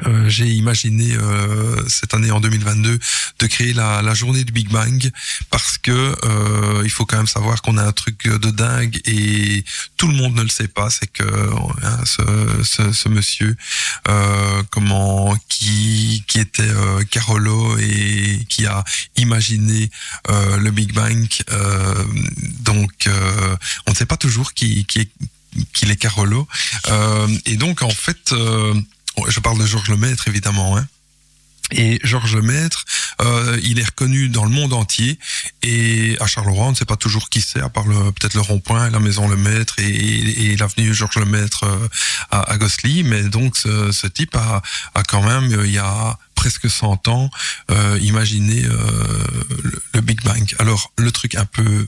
Euh, 0.07 0.27
j'ai 0.29 0.47
imaginé 0.47 1.13
euh, 1.13 1.87
cette 1.87 2.13
année 2.13 2.31
en 2.31 2.39
2022 2.39 2.97
de 3.39 3.47
créer 3.47 3.73
la, 3.73 4.13
journée 4.13 4.43
du 4.43 4.51
Big 4.51 4.69
Bang 4.69 5.09
parce 5.49 5.77
que 5.77 5.91
euh, 5.91 6.81
il 6.83 6.89
faut 6.89 7.05
quand 7.05 7.17
même 7.17 7.27
savoir 7.27 7.61
qu'on 7.61 7.77
a 7.77 7.83
un 7.83 7.91
truc 7.91 8.27
de 8.27 8.51
dingue 8.51 8.99
et 9.05 9.63
tout 9.97 10.07
le 10.07 10.13
monde 10.15 10.35
ne 10.35 10.41
le 10.41 10.49
sait 10.49 10.67
pas 10.67 10.89
c'est 10.89 11.07
que 11.07 11.23
hein, 11.83 11.99
ce, 12.05 13.09
monsieur 13.09 13.55
comment 14.69 15.35
qui 15.47 16.23
qui 16.27 16.39
était 16.39 16.69
Carolo 17.09 17.77
et 17.77 18.45
qui 18.49 18.65
a 18.65 18.83
imaginé 19.15 19.89
le 20.29 20.69
Big 20.71 20.93
Bang 20.93 21.27
donc 22.59 23.09
on 23.87 23.91
ne 23.91 23.95
sait 23.95 24.05
pas 24.05 24.17
toujours 24.17 24.53
qui 24.53 24.85
qui 24.85 25.09
qu'il 25.73 25.91
est 25.91 25.95
Carolo 25.95 26.47
euh, 26.89 27.27
et 27.45 27.57
donc 27.57 27.81
en 27.81 27.89
fait 27.89 28.31
euh, 28.31 28.73
je 29.27 29.39
parle 29.39 29.59
de 29.59 29.65
Georges 29.65 29.89
Lemaître 29.89 30.27
évidemment. 30.27 30.77
Hein. 30.77 30.87
Et 31.71 31.99
Georges 32.03 32.35
Lemaître, 32.35 32.85
euh, 33.21 33.59
il 33.63 33.79
est 33.79 33.85
reconnu 33.85 34.29
dans 34.29 34.43
le 34.43 34.49
monde 34.49 34.73
entier. 34.73 35.17
Et 35.63 36.17
à 36.19 36.27
Charleroi, 36.27 36.65
on 36.65 36.71
ne 36.71 36.75
sait 36.75 36.85
pas 36.85 36.97
toujours 36.97 37.29
qui 37.29 37.41
c'est, 37.41 37.61
à 37.61 37.69
part 37.69 37.85
peut-être 37.85 38.33
le 38.33 38.41
rond-point, 38.41 38.89
la 38.89 38.99
maison 38.99 39.27
Lemaître 39.27 39.79
et, 39.79 39.85
et, 39.85 40.57
l'avenue 40.57 40.93
Georges 40.93 41.17
Lemaître 41.17 41.63
euh, 41.63 41.87
à, 42.29 42.53
à. 42.53 42.57
Mais 43.05 43.23
donc, 43.23 43.57
ce, 43.57 43.91
ce 43.91 44.07
type 44.07 44.35
a, 44.35 44.61
a 44.95 45.03
quand 45.03 45.23
même, 45.23 45.63
il 45.65 45.71
y 45.71 45.77
a 45.77 46.17
presque 46.35 46.69
100 46.69 47.07
ans, 47.07 47.29
euh, 47.69 47.99
imaginé 48.01 48.65
euh, 48.65 48.79
le 49.93 50.01
Big 50.01 50.21
Bang. 50.23 50.55
Alors, 50.59 50.91
le 50.97 51.11
truc 51.11 51.35
un 51.35 51.45
peu 51.45 51.85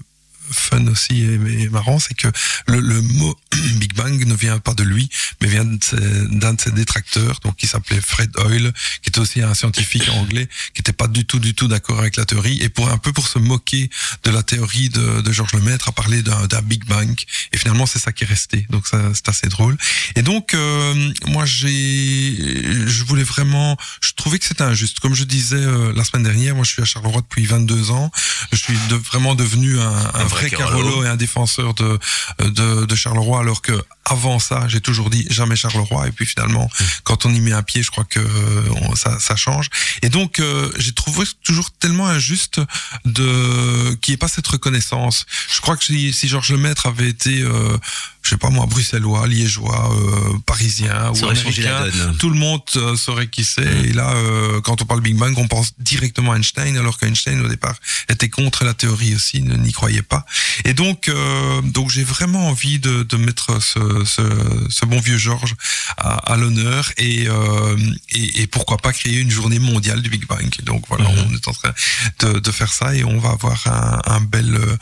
fun 0.52 0.86
aussi 0.88 1.24
et, 1.24 1.34
et 1.64 1.70
marrant, 1.70 2.00
c'est 2.00 2.14
que 2.14 2.28
le, 2.68 2.80
le 2.80 3.02
mot 3.02 3.36
Big 3.76 3.94
Bang 3.94 4.26
ne 4.26 4.34
vient 4.36 4.60
pas 4.60 4.74
de 4.74 4.84
lui, 4.84 5.10
mais 5.42 5.48
vient 5.48 5.66
d'un 5.66 6.54
de 6.54 6.62
ses 6.62 6.72
détracteurs, 6.72 7.40
donc 7.44 7.56
qui 7.56 7.68
s'appelait 7.68 8.02
Fred 8.02 8.32
Hoyle, 8.38 8.74
qui 9.02 9.10
était 9.10 9.20
aussi 9.20 9.42
un 9.42 9.54
scientifique 9.54 10.08
anglais, 10.14 10.48
qui 10.74 10.82
n'était 10.82 10.94
pas 10.94 11.08
du 11.08 11.26
tout, 11.26 11.40
du 11.40 11.54
tout 11.54 11.68
d'accord 11.68 12.00
avec 12.00 12.16
la 12.16 12.26
théorie, 12.26 12.60
et 12.62 12.70
pour 12.70 12.90
un 12.90 12.98
peu 12.98 13.12
pour 13.14 13.28
se 13.28 13.40
moquer 13.40 13.90
de 14.24 14.32
la 14.32 14.44
théorie 14.44 14.90
de, 14.90 15.22
de 15.22 15.32
Georges 15.32 15.54
Lemaître, 15.54 15.90
a 15.90 15.92
parlé 15.92 16.22
d'un 16.24 16.48
Big 16.64 16.86
Bang, 16.86 17.16
et 17.52 17.58
finalement 17.58 17.86
c'est 17.86 18.00
ça 18.00 18.12
qui 18.12 18.24
est 18.24 18.28
resté, 18.28 18.66
donc 18.70 18.86
c'est 18.88 19.30
assez 19.30 19.48
drôle. 19.48 19.78
Et 20.16 20.22
donc 20.22 20.54
euh, 20.54 21.12
moi 21.28 21.46
j'ai, 21.46 22.88
je 22.88 23.04
voulais 23.04 23.24
vraiment, 23.24 23.78
je 24.02 24.12
trouvais 24.16 24.40
que 24.40 24.46
c'était 24.46 24.64
injuste, 24.64 25.00
comme 25.00 25.14
je 25.16 25.24
disais 25.24 25.56
euh, 25.58 25.94
la 25.96 26.04
semaine 26.04 26.24
dernière, 26.24 26.56
moi 26.56 26.64
je 26.64 26.72
suis 26.72 26.82
à 26.82 26.86
Charleroi 26.86 27.22
depuis 27.22 27.46
22 27.46 27.92
ans, 27.92 28.12
je 28.52 28.58
suis 28.58 28.78
de- 28.90 28.96
vraiment 28.96 29.36
devenu 29.36 29.80
un, 29.80 30.12
un 30.14 30.26
vrai 30.34 30.50
Carolo. 30.50 31.04
Et 31.04 31.08
un 31.08 31.16
défenseur 31.16 31.74
de, 31.74 32.00
de, 32.40 32.86
de 32.86 32.96
Charleroi, 32.96 33.40
alors 33.40 33.62
que 33.62 33.74
avant 34.06 34.40
ça, 34.40 34.68
j'ai 34.68 34.82
toujours 34.82 35.10
dit 35.10 35.26
jamais 35.30 35.56
Charleroi. 35.56 36.08
Et 36.08 36.12
puis 36.12 36.26
finalement, 36.26 36.70
quand 37.04 37.26
on 37.26 37.34
y 37.34 37.40
met 37.40 37.54
un 37.54 37.64
pied, 37.64 37.84
je 37.84 37.92
crois 37.92 38.04
que 38.04 38.20
euh, 38.20 38.64
on- 38.82 38.96
ça, 38.96 39.18
ça 39.20 39.36
change. 39.36 39.70
Et 40.02 40.10
donc, 40.10 40.40
euh, 40.40 40.72
j'ai 40.78 40.92
trouvé 40.92 41.26
toujours 41.44 41.72
tellement 41.72 42.08
injuste 42.08 42.60
de 43.06 43.94
qu'il 44.02 44.12
n'y 44.12 44.16
ait 44.16 44.18
pas 44.18 44.28
cette 44.28 44.48
reconnaissance. 44.48 45.26
Je 45.54 45.62
crois 45.62 45.78
que 45.78 45.84
si, 45.84 46.14
si 46.14 46.28
Georges 46.28 46.52
Lemaître 46.52 46.86
avait 46.86 47.10
été, 47.10 47.42
euh, 47.42 47.78
je 48.22 48.30
sais 48.32 48.38
pas 48.38 48.50
moi, 48.50 48.66
bruxellois, 48.66 49.28
liégeois, 49.28 49.94
euh, 49.94 50.38
parisien 50.46 51.14
Ça 51.14 51.26
ou 51.26 51.30
américain, 51.30 51.88
donne. 51.90 52.18
tout 52.18 52.30
le 52.30 52.38
monde 52.38 52.62
euh, 52.78 52.96
saurait 52.96 53.28
qui 53.28 53.44
c'est. 53.44 53.64
Et 53.86 53.94
là, 53.94 54.12
euh, 54.14 54.62
quand 54.62 54.82
on 54.82 54.86
parle 54.86 55.02
Big 55.02 55.16
Bang, 55.18 55.34
on 55.38 55.48
pense 55.48 55.74
directement 55.80 56.32
à 56.32 56.38
Einstein, 56.38 56.78
alors 56.78 56.98
qu'Einstein 56.98 57.42
au 57.44 57.48
départ 57.50 57.76
était 58.10 58.30
contre 58.30 58.64
la 58.64 58.74
théorie 58.74 59.16
aussi, 59.16 59.42
ne- 59.42 59.56
n'y 59.58 59.72
croyait 59.72 60.02
pas. 60.02 60.26
Et 60.66 60.74
donc, 60.74 61.10
euh, 61.10 61.62
donc 61.62 61.90
j'ai 61.90 62.04
vraiment 62.04 62.48
envie 62.48 62.80
de, 62.80 63.04
de 63.04 63.18
mettre 63.18 63.62
ce, 63.62 63.80
ce, 64.06 64.22
ce 64.70 64.86
bon 64.86 65.00
vieux 65.00 65.18
Georges 65.18 65.56
à, 65.98 66.34
à 66.34 66.38
l'honneur 66.38 66.92
et, 66.98 67.28
euh, 67.28 67.78
et, 68.10 68.42
et 68.42 68.48
pourquoi 68.48 68.78
pas 68.78 68.94
créer 68.94 69.18
une 69.20 69.32
journée 69.32 69.60
mondiale 69.60 70.02
du 70.02 70.10
Big 70.10 70.26
Bang. 70.28 70.50
Donc 70.64 70.84
voilà, 70.90 71.06
Mhm. 71.10 71.28
on 71.30 71.36
est 71.36 71.48
en 71.48 71.54
train 71.54 71.74
de, 72.20 72.40
de 72.40 72.52
faire 72.52 72.72
ça 72.74 72.96
et 72.96 73.04
on 73.04 73.20
va 73.20 73.30
avoir 73.30 73.60
un, 73.68 74.02
un 74.16 74.22
bel, 74.22 74.56
euh, 74.56 74.76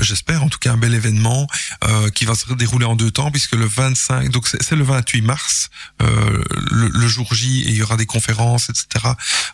j'espère 0.00 0.42
en 0.44 0.48
tout 0.48 0.58
cas 0.58 0.72
un 0.72 0.76
bel 0.76 0.94
événement 0.94 1.46
euh, 1.84 2.08
qui 2.10 2.24
va 2.24 2.34
se 2.34 2.52
dérouler 2.54 2.86
en 2.86 2.96
deux 2.96 3.10
temps 3.10 3.30
puisque 3.30 3.54
le 3.54 3.66
25, 3.66 4.30
donc 4.30 4.46
c'est 4.48 4.76
le 4.76 4.84
28 4.84 5.22
mars, 5.22 5.70
le, 6.00 6.88
le 6.92 7.08
jour 7.08 7.32
J 7.34 7.62
et 7.62 7.70
il 7.70 7.76
y 7.76 7.82
aura 7.82 7.96
des 7.96 8.06
conférences, 8.06 8.68
etc. 8.70 8.86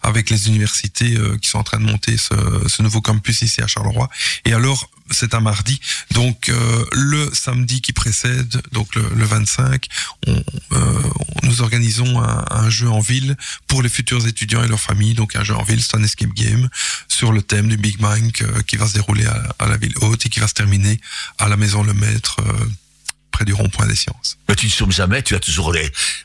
avec 0.02 0.31
les 0.31 0.49
universités 0.49 1.17
qui 1.43 1.49
sont 1.49 1.59
en 1.59 1.64
train 1.64 1.78
de 1.78 1.85
monter 1.85 2.17
ce, 2.17 2.35
ce 2.67 2.83
nouveau 2.83 3.00
campus 3.00 3.43
ici 3.43 3.61
à 3.62 3.67
Charleroi. 3.67 4.09
Et 4.45 4.52
alors 4.52 4.90
c'est 5.11 5.35
un 5.35 5.41
mardi, 5.41 5.81
donc 6.12 6.49
euh, 6.49 6.85
le 6.93 7.31
samedi 7.33 7.81
qui 7.81 7.93
précède, 7.93 8.61
donc 8.73 8.95
le, 8.95 9.09
le 9.15 9.25
25, 9.25 9.87
on, 10.27 10.43
euh, 10.73 11.03
nous 11.43 11.62
organisons 11.62 12.21
un, 12.21 12.71
jeu 12.71 12.88
en 12.88 13.00
ville 13.00 13.37
pour 13.67 13.83
les 13.83 13.88
futurs 13.88 14.27
étudiants 14.27 14.62
et 14.62 14.69
leurs 14.69 14.81
familles. 14.81 15.15
Donc 15.15 15.37
un 15.37 15.45
jeu 15.45 15.55
en 15.55 15.62
ville, 15.62 15.83
c'est 15.83 15.97
un 15.97 16.03
escape 16.03 16.33
game 16.35 16.69
sur 17.09 17.33
le 17.33 17.41
thème 17.41 17.69
du 17.69 17.77
Big 17.77 17.99
Bang 17.99 18.31
euh, 18.43 18.62
qui 18.67 18.77
va 18.77 18.87
se 18.87 18.95
dérouler 18.95 19.27
à, 19.59 19.67
la 19.67 19.77
ville 19.77 19.95
haute 20.00 20.27
et 20.27 20.29
qui 20.29 20.41
va 20.41 20.49
se 20.49 20.55
terminer 20.55 21.00
à 21.38 21.49
la 21.49 21.57
maison 21.57 21.83
Le 21.83 21.95
Maître. 21.95 22.37
près 23.31 23.45
du 23.45 23.55
rond-point 23.55 23.87
des 23.87 23.95
sciences. 23.95 24.37
Mais 24.49 24.57
tu 24.57 24.67
ne 24.67 24.71
sommes 24.71 24.93
jamais, 24.93 25.23
tu 25.23 25.35
as 25.35 25.41
toujours 25.41 25.75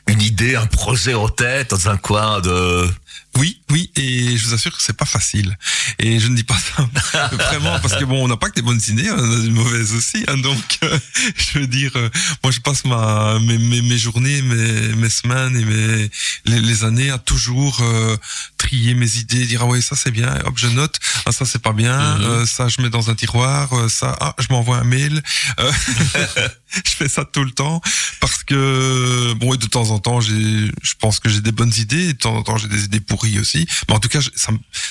une 0.08 0.20
idée, 0.20 0.56
un 0.56 0.66
projet 0.66 1.14
en 1.14 1.28
tête 1.28 1.70
dans 1.70 1.88
un 1.88 1.96
coin 1.96 2.40
de... 2.40 2.90
Oui, 3.36 3.60
oui, 3.70 3.90
et 3.96 4.36
je 4.36 4.46
vous 4.46 4.54
assure 4.54 4.76
que 4.76 4.82
c'est 4.82 4.96
pas 4.96 5.04
facile. 5.04 5.56
Et 5.98 6.20
je 6.20 6.28
ne 6.28 6.36
dis 6.36 6.44
pas 6.44 6.56
ça 6.56 6.88
vraiment 7.32 7.78
parce 7.80 7.94
que 7.96 8.04
bon, 8.04 8.24
on 8.24 8.28
n'a 8.28 8.36
pas 8.36 8.48
que 8.48 8.54
des 8.54 8.62
bonnes 8.62 8.80
idées, 8.88 9.10
on 9.10 9.18
a 9.38 9.40
des 9.42 9.50
mauvaises 9.50 9.92
aussi. 9.92 10.24
hein. 10.28 10.36
donc, 10.38 10.78
euh, 10.84 10.98
je 11.36 11.58
veux 11.58 11.66
dire, 11.66 11.90
euh, 11.96 12.08
moi, 12.42 12.52
je 12.52 12.60
passe 12.60 12.84
ma 12.84 13.38
mes, 13.40 13.58
mes, 13.58 13.82
mes 13.82 13.98
journées, 13.98 14.40
mes, 14.42 14.94
mes 14.96 15.08
semaines 15.10 15.56
et 15.56 15.64
mes 15.64 16.10
les, 16.46 16.60
les 16.60 16.84
années 16.84 17.10
à 17.10 17.18
toujours 17.18 17.78
euh, 17.82 18.16
trier 18.58 18.94
mes 18.94 19.16
idées, 19.16 19.46
dire 19.46 19.62
ah 19.62 19.66
ouais 19.66 19.80
ça 19.80 19.96
c'est 19.96 20.10
bien, 20.10 20.32
hop 20.44 20.54
je 20.56 20.68
note, 20.68 20.98
ah 21.26 21.32
ça 21.32 21.44
c'est 21.44 21.60
pas 21.62 21.72
bien, 21.72 21.98
Mhm. 22.18 22.22
euh, 22.24 22.46
ça 22.46 22.68
je 22.68 22.80
mets 22.82 22.90
dans 22.90 23.10
un 23.10 23.14
tiroir, 23.14 23.68
ça 23.90 24.16
ah 24.20 24.34
je 24.38 24.46
m'envoie 24.50 24.78
un 24.78 24.84
mail. 24.84 25.22
Euh, 25.58 25.72
je 26.84 26.90
fais 26.90 27.08
ça 27.08 27.24
tout 27.24 27.44
le 27.44 27.50
temps 27.50 27.80
parce 28.20 28.42
que 28.44 29.32
bon 29.34 29.54
et 29.54 29.58
de 29.58 29.66
temps 29.66 29.90
en 29.90 29.98
temps 29.98 30.20
j'ai 30.20 30.70
je 30.82 30.94
pense 30.98 31.20
que 31.20 31.28
j'ai 31.28 31.40
des 31.40 31.52
bonnes 31.52 31.72
idées 31.78 32.08
et 32.08 32.12
de 32.14 32.18
temps 32.18 32.34
en 32.36 32.42
temps 32.42 32.56
j'ai 32.58 32.68
des 32.68 32.84
idées 32.84 33.00
aussi 33.38 33.66
mais 33.88 33.94
en 33.94 34.00
tout 34.00 34.08
cas 34.08 34.20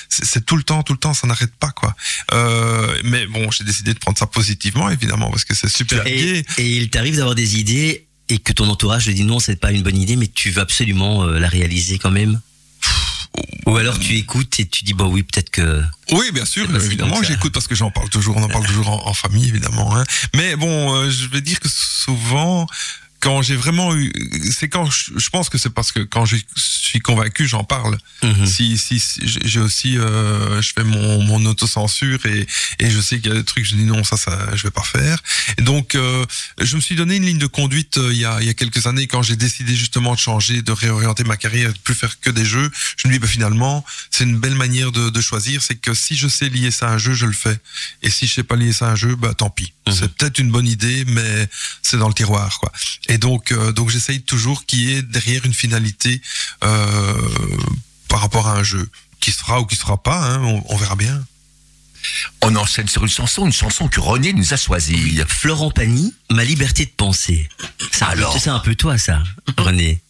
c'est 0.08 0.44
tout 0.44 0.56
le 0.56 0.62
temps 0.62 0.82
tout 0.82 0.92
le 0.92 0.98
temps 0.98 1.14
ça 1.14 1.26
n'arrête 1.26 1.54
pas 1.56 1.70
quoi 1.70 1.94
euh, 2.32 3.00
mais 3.04 3.26
bon 3.26 3.50
j'ai 3.50 3.64
décidé 3.64 3.94
de 3.94 3.98
prendre 3.98 4.18
ça 4.18 4.26
positivement 4.26 4.90
évidemment 4.90 5.30
parce 5.30 5.44
que 5.44 5.54
c'est 5.54 5.68
super 5.68 6.06
Et, 6.06 6.44
et 6.58 6.76
il 6.76 6.90
t'arrive 6.90 7.16
d'avoir 7.16 7.34
des 7.34 7.58
idées 7.58 8.06
et 8.28 8.38
que 8.38 8.52
ton 8.52 8.68
entourage 8.68 9.04
te 9.06 9.10
dit 9.10 9.24
non, 9.24 9.38
c'est 9.38 9.56
pas 9.56 9.70
une 9.70 9.82
bonne 9.82 9.98
idée, 9.98 10.16
mais 10.16 10.28
tu 10.28 10.50
veux 10.50 10.62
absolument 10.62 11.24
euh, 11.24 11.38
la 11.38 11.48
réaliser 11.48 11.98
quand 11.98 12.10
même? 12.10 12.40
Ou 13.66 13.76
alors 13.76 13.98
tu 13.98 14.14
écoutes 14.16 14.60
et 14.60 14.66
tu 14.66 14.84
dis 14.84 14.94
bah 14.94 15.04
oui, 15.06 15.22
peut-être 15.22 15.50
que. 15.50 15.82
Oui, 16.12 16.30
bien 16.32 16.44
sûr, 16.44 16.64
évidemment, 16.76 17.16
ça. 17.16 17.22
j'écoute 17.28 17.52
parce 17.52 17.66
que 17.66 17.74
j'en 17.74 17.90
parle 17.90 18.08
toujours, 18.08 18.36
on 18.36 18.42
en 18.42 18.48
parle 18.48 18.66
toujours 18.66 18.88
en, 18.88 19.08
en 19.08 19.14
famille, 19.14 19.48
évidemment. 19.48 19.96
hein. 19.96 20.04
Mais 20.34 20.56
bon, 20.56 20.94
euh, 20.94 21.10
je 21.10 21.26
vais 21.26 21.40
dire 21.40 21.58
que 21.60 21.68
souvent, 21.70 22.66
quand 23.20 23.42
j'ai 23.42 23.56
vraiment 23.56 23.94
eu, 23.96 24.12
c'est 24.52 24.68
quand 24.68 24.88
je, 24.90 25.12
je 25.16 25.28
pense 25.30 25.48
que 25.48 25.58
c'est 25.58 25.70
parce 25.70 25.92
que 25.92 26.00
quand 26.00 26.24
je 26.24 26.36
suis 26.94 27.00
convaincu, 27.00 27.48
j'en 27.48 27.64
parle. 27.64 27.98
Mhm. 28.22 28.46
Si, 28.46 28.78
si, 28.78 29.00
si, 29.00 29.20
j'ai 29.24 29.58
aussi, 29.58 29.98
euh, 29.98 30.62
je 30.62 30.72
fais 30.74 30.84
mon, 30.84 31.20
mon 31.22 31.44
autocensure 31.46 32.24
et, 32.26 32.46
et 32.78 32.90
je 32.90 33.00
sais 33.00 33.18
qu'il 33.18 33.32
y 33.32 33.34
a 33.34 33.38
des 33.38 33.44
trucs, 33.44 33.64
je 33.64 33.74
dis 33.74 33.82
non, 33.82 34.04
ça, 34.04 34.16
ça, 34.16 34.54
je 34.54 34.62
vais 34.62 34.70
pas 34.70 34.82
faire. 34.82 35.18
Et 35.58 35.62
donc, 35.62 35.96
euh, 35.96 36.24
je 36.60 36.76
me 36.76 36.80
suis 36.80 36.94
donné 36.94 37.16
une 37.16 37.26
ligne 37.26 37.38
de 37.38 37.48
conduite 37.48 37.98
euh, 37.98 38.12
il 38.12 38.20
y 38.20 38.24
a, 38.24 38.40
il 38.40 38.46
y 38.46 38.50
a 38.50 38.54
quelques 38.54 38.86
années 38.86 39.08
quand 39.08 39.22
j'ai 39.22 39.34
décidé 39.34 39.74
justement 39.74 40.14
de 40.14 40.20
changer, 40.20 40.62
de 40.62 40.70
réorienter 40.70 41.24
ma 41.24 41.36
carrière, 41.36 41.72
de 41.72 41.78
plus 41.78 41.96
faire 41.96 42.20
que 42.20 42.30
des 42.30 42.44
jeux. 42.44 42.70
Je 42.96 43.08
me 43.08 43.12
dis, 43.12 43.18
bah, 43.18 43.26
finalement, 43.26 43.84
c'est 44.10 44.24
une 44.24 44.38
belle 44.38 44.54
manière 44.54 44.92
de, 44.92 45.10
de 45.10 45.20
choisir, 45.20 45.62
c'est 45.62 45.76
que 45.76 45.94
si 45.94 46.16
je 46.16 46.28
sais 46.28 46.48
lier 46.48 46.70
ça 46.70 46.90
à 46.90 46.92
un 46.92 46.98
jeu, 46.98 47.14
je 47.14 47.26
le 47.26 47.32
fais. 47.32 47.58
Et 48.02 48.10
si 48.10 48.28
je 48.28 48.34
sais 48.34 48.44
pas 48.44 48.54
lier 48.54 48.72
ça 48.72 48.88
à 48.88 48.92
un 48.92 48.96
jeu, 48.96 49.16
bah, 49.16 49.34
tant 49.36 49.50
pis. 49.50 49.72
Mhm. 49.86 49.94
C'est 49.94 50.14
peut-être 50.14 50.38
une 50.38 50.50
bonne 50.50 50.66
idée, 50.66 51.04
mais 51.06 51.48
c'est 51.82 51.98
dans 51.98 52.08
le 52.08 52.14
tiroir, 52.14 52.58
quoi. 52.58 52.72
Et 53.08 53.18
donc, 53.18 53.52
euh, 53.52 53.72
donc 53.72 53.90
j'essaye 53.90 54.22
toujours 54.22 54.64
qu'il 54.66 54.80
y 54.80 54.92
ait 54.94 55.02
derrière 55.02 55.44
une 55.44 55.54
finalité 55.54 56.20
euh, 56.62 57.14
par 58.08 58.20
rapport 58.20 58.48
à 58.48 58.56
un 58.56 58.62
jeu, 58.62 58.88
qui 59.20 59.30
se 59.32 59.38
fera 59.38 59.60
ou 59.60 59.66
qui 59.66 59.76
se 59.76 59.82
fera 59.82 60.02
pas, 60.02 60.20
hein, 60.20 60.40
on, 60.42 60.64
on 60.68 60.76
verra 60.76 60.96
bien. 60.96 61.22
On 62.42 62.54
enchaîne 62.56 62.88
sur 62.88 63.02
une 63.02 63.08
chanson, 63.08 63.46
une 63.46 63.52
chanson 63.52 63.88
que 63.88 64.00
René 64.00 64.32
nous 64.32 64.52
a 64.52 64.56
choisie. 64.56 65.22
Florent 65.26 65.70
Pagny, 65.70 66.12
ma 66.30 66.44
liberté 66.44 66.84
de 66.84 66.90
penser. 66.90 67.48
Ça, 67.92 68.06
Alors 68.06 68.38
c'est 68.38 68.50
un 68.50 68.58
peu 68.58 68.74
toi, 68.74 68.98
ça, 68.98 69.22
René. 69.56 70.00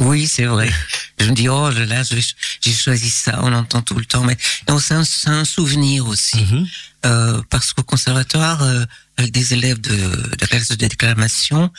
Oui, 0.00 0.26
c'est 0.26 0.44
vrai. 0.44 0.70
Je 1.18 1.26
me 1.26 1.34
dis, 1.34 1.48
oh 1.48 1.70
là 1.70 1.86
là, 1.86 2.02
j'ai 2.02 2.72
choisi 2.72 3.08
ça, 3.08 3.40
on 3.42 3.50
l'entend 3.50 3.82
tout 3.82 3.94
le 3.98 4.04
temps. 4.04 4.24
Mais 4.24 4.36
non, 4.68 4.78
c'est 4.78 4.94
un, 5.28 5.44
souvenir 5.44 6.06
aussi. 6.06 6.38
Mhm. 6.38 6.66
Euh, 7.06 7.42
parce 7.50 7.72
qu'au 7.72 7.82
conservatoire, 7.82 8.62
euh, 8.62 8.84
avec 9.16 9.32
des 9.32 9.54
élèves 9.54 9.80
de, 9.80 9.96
de 9.96 10.36
la 10.40 10.46
classe 10.46 10.68
de 10.68 10.74
déclamation, 10.74 11.72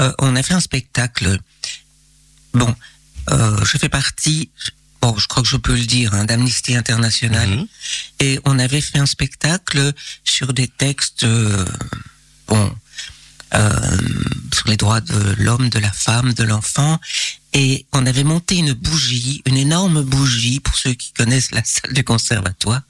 euh, 0.00 0.12
on 0.18 0.34
a 0.36 0.42
fait 0.42 0.54
un 0.54 0.60
spectacle. 0.60 1.38
Bon, 2.54 2.74
je 3.30 3.76
fais 3.76 3.90
partie, 3.90 4.50
bon, 5.02 5.14
je 5.18 5.26
crois 5.26 5.42
que 5.42 5.48
je 5.48 5.58
peux 5.58 5.74
le 5.74 5.84
dire, 5.84 6.14
hein, 6.14 6.24
d'Amnesty 6.24 6.74
International. 6.74 7.48
Mhm. 7.48 7.66
Et 8.20 8.40
on 8.46 8.58
avait 8.58 8.80
fait 8.80 8.98
un 8.98 9.06
spectacle 9.06 9.92
sur 10.24 10.54
des 10.54 10.68
textes, 10.68 11.26
bon, 12.46 12.74
sur 13.52 14.68
les 14.68 14.76
droits 14.76 15.00
de 15.00 15.34
l'homme, 15.38 15.68
de 15.68 15.78
la 15.78 15.92
femme, 15.92 16.32
de 16.34 16.44
l'enfant. 16.44 16.98
Et 17.54 17.86
on 17.92 18.04
avait 18.06 18.24
monté 18.24 18.56
une 18.56 18.72
bougie, 18.74 19.42
une 19.46 19.56
énorme 19.56 20.02
bougie, 20.02 20.60
pour 20.60 20.76
ceux 20.76 20.92
qui 20.94 21.12
connaissent 21.12 21.50
la 21.52 21.62
salle 21.64 21.92
du 21.94 22.04
conservatoire, 22.04 22.82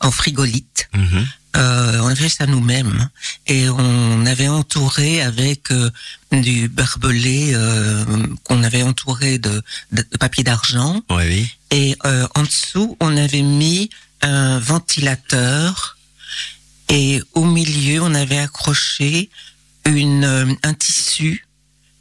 en 0.00 0.10
frigolite. 0.10 0.88
Mhm. 0.94 1.26
Euh, 1.56 2.00
on 2.02 2.06
avait 2.08 2.14
fait 2.14 2.28
ça 2.28 2.46
nous-mêmes 2.46 3.08
et 3.46 3.68
on 3.70 4.26
avait 4.26 4.48
entouré 4.48 5.22
avec 5.22 5.70
euh, 5.72 5.90
du 6.30 6.68
barbelé 6.68 7.52
euh, 7.54 8.04
qu'on 8.44 8.62
avait 8.62 8.82
entouré 8.82 9.38
de, 9.38 9.62
de- 9.90 10.06
de 10.12 10.16
papier 10.18 10.44
d'argent 10.44 11.00
oui. 11.08 11.48
et 11.70 11.96
euh, 12.04 12.28
en 12.34 12.42
dessous 12.42 12.98
on 13.00 13.16
avait 13.16 13.40
mis 13.42 13.88
un 14.20 14.58
ventilateur 14.58 15.96
et 16.90 17.22
au 17.32 17.46
milieu 17.46 18.02
on 18.02 18.14
avait 18.14 18.38
accroché 18.38 19.30
une 19.96 20.24
euh, 20.24 20.46
un 20.62 20.74
tissu 20.74 21.46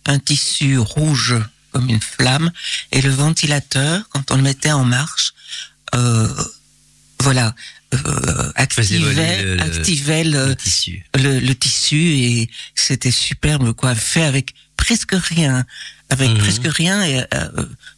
un 0.06 0.20
tissu 0.20 0.77
rouge 0.77 1.36
comme 1.72 1.89
une 1.89 2.01
flamme 2.01 2.51
et 2.91 3.01
le 3.01 3.10
ventilateur 3.10 4.08
quand 4.10 4.32
on 4.32 4.36
le 4.38 4.41
mettait 4.44 4.72
en 4.72 4.86
marche 4.86 5.34
euh, 5.96 6.27
voilà 7.20 7.53
euh, 7.94 8.51
activait 8.56 9.00
le- 9.00 9.62
activait 9.62 10.24
le, 10.24 10.48
Le 10.48 10.56
tissu. 10.56 11.06
le, 11.15 11.39
le 11.39 11.56
tissu 11.56 11.97
et 11.97 12.50
c'était 12.76 13.12
superbe 13.12 13.73
quoi 13.73 13.95
fait 13.95 14.23
avec 14.23 14.54
presque 14.76 15.13
rien 15.13 15.65
avec 16.10 16.30
Mhm. 16.32 16.38
presque 16.38 16.67
rien 16.67 17.02
et, 17.04 17.23
euh, 17.34 17.50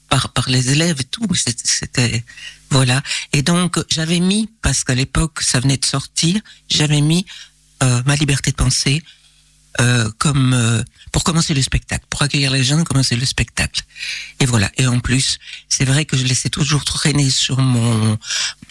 par 0.09 0.33
par 0.33 0.49
les 0.49 0.71
élèves 0.71 0.97
et 1.01 1.03
tout 1.03 1.27
c'était- 1.35 2.23
voilà 2.71 3.01
et 3.33 3.41
donc 3.43 3.79
j'avais 3.89 4.19
mis 4.19 4.49
parce 4.61 4.83
qu'à 4.83 4.95
l'époque 4.95 5.41
ça 5.41 5.59
venait 5.59 5.77
de 5.77 5.85
sortir 5.85 6.39
j'avais 6.69 7.01
mis 7.01 7.25
ma 7.81 8.15
liberté 8.15 8.51
de 8.51 8.55
penser 8.57 9.01
euh, 9.79 10.09
comme 10.17 10.53
euh, 10.53 10.83
pour 11.11 11.23
commencer 11.23 11.53
le 11.53 11.61
spectacle 11.61 12.05
pour 12.09 12.21
accueillir 12.21 12.51
les 12.51 12.63
gens 12.63 12.83
commencer 12.83 13.15
le 13.15 13.25
spectacle. 13.25 13.83
Et 14.39 14.45
voilà. 14.45 14.71
Et 14.77 14.87
en 14.87 14.99
plus 14.99 15.39
c'est 15.69 15.85
vrai 15.85 16.05
que 16.05 16.17
je 16.17 16.23
laissais 16.23 16.49
toujours 16.49 16.83
traîner 16.83 17.29
sur 17.29 17.59
mon 17.59 18.17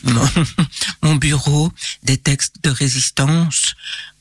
mon, 0.04 0.28
mon 1.02 1.14
bureau 1.16 1.72
des 2.02 2.18
textes 2.18 2.56
de 2.62 2.70
résistance. 2.70 3.74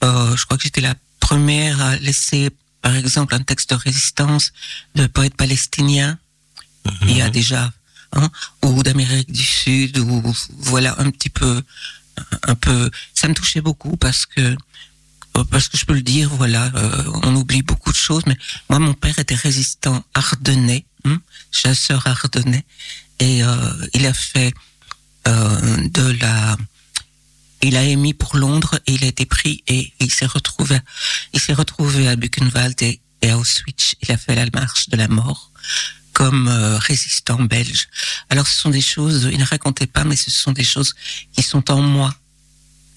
Euh, 0.03 0.35
je 0.37 0.45
crois 0.45 0.57
que 0.57 0.63
j'étais 0.63 0.81
la 0.81 0.95
première 1.19 1.81
à 1.81 1.97
laisser 1.97 2.49
par 2.81 2.95
exemple 2.95 3.35
un 3.35 3.41
texte 3.41 3.71
de 3.71 3.75
résistance 3.75 4.53
de 4.95 5.07
poète 5.07 5.35
palestinien. 5.35 6.17
Il 7.01 7.17
y 7.17 7.21
a 7.21 7.29
déjà 7.29 7.73
hein, 8.13 8.29
ou 8.63 8.81
d'Amérique 8.81 9.31
du 9.31 9.43
Sud 9.43 9.97
ou 9.97 10.33
voilà 10.57 10.95
un 10.99 11.11
petit 11.11 11.29
peu 11.29 11.61
un 12.43 12.55
peu. 12.55 12.89
Ça 13.13 13.27
me 13.27 13.33
touchait 13.33 13.61
beaucoup 13.61 13.97
parce 13.97 14.25
que 14.25 14.55
parce 15.43 15.67
que 15.67 15.77
je 15.77 15.85
peux 15.85 15.93
le 15.93 16.01
dire 16.01 16.29
voilà 16.29 16.71
euh, 16.75 17.03
on 17.23 17.35
oublie 17.35 17.61
beaucoup 17.61 17.91
de 17.91 17.97
choses 17.97 18.23
mais 18.25 18.37
moi 18.69 18.79
mon 18.79 18.93
père 18.93 19.17
était 19.19 19.35
résistant 19.35 20.03
ardennais 20.13 20.85
hein, 21.05 21.19
chasseur 21.51 22.05
ardennais 22.07 22.65
et 23.19 23.43
euh, 23.43 23.87
il 23.93 24.05
a 24.05 24.13
fait 24.13 24.53
euh, 25.27 25.87
de 25.89 26.17
la 26.21 26.57
il 27.61 27.75
a 27.75 27.83
émis 27.83 28.13
pour 28.13 28.37
Londres 28.37 28.79
et 28.85 28.93
il 28.93 29.03
a 29.03 29.07
été 29.07 29.25
pris 29.25 29.63
et 29.67 29.91
il 29.99 30.11
s'est 30.11 30.25
retrouvé 30.25 30.77
il 31.33 31.39
s'est 31.39 31.53
retrouvé 31.53 32.07
à 32.07 32.15
Buchenwald 32.15 32.81
et, 32.83 32.99
et 33.21 33.31
à 33.31 33.37
Auschwitz 33.37 33.95
il 34.01 34.11
a 34.11 34.17
fait 34.17 34.35
la 34.35 34.45
marche 34.53 34.89
de 34.89 34.97
la 34.97 35.07
mort 35.07 35.51
comme 36.13 36.47
résistant 36.81 37.39
belge. 37.43 37.89
Alors 38.31 38.47
ce 38.47 38.59
sont 38.59 38.71
des 38.71 38.81
choses, 38.81 39.29
il 39.31 39.37
ne 39.37 39.45
racontait 39.45 39.85
pas, 39.85 40.03
mais 40.03 40.15
ce 40.15 40.31
sont 40.31 40.51
des 40.51 40.63
choses 40.63 40.95
qui 41.31 41.43
sont 41.43 41.69
en 41.69 41.79
moi. 41.79 42.11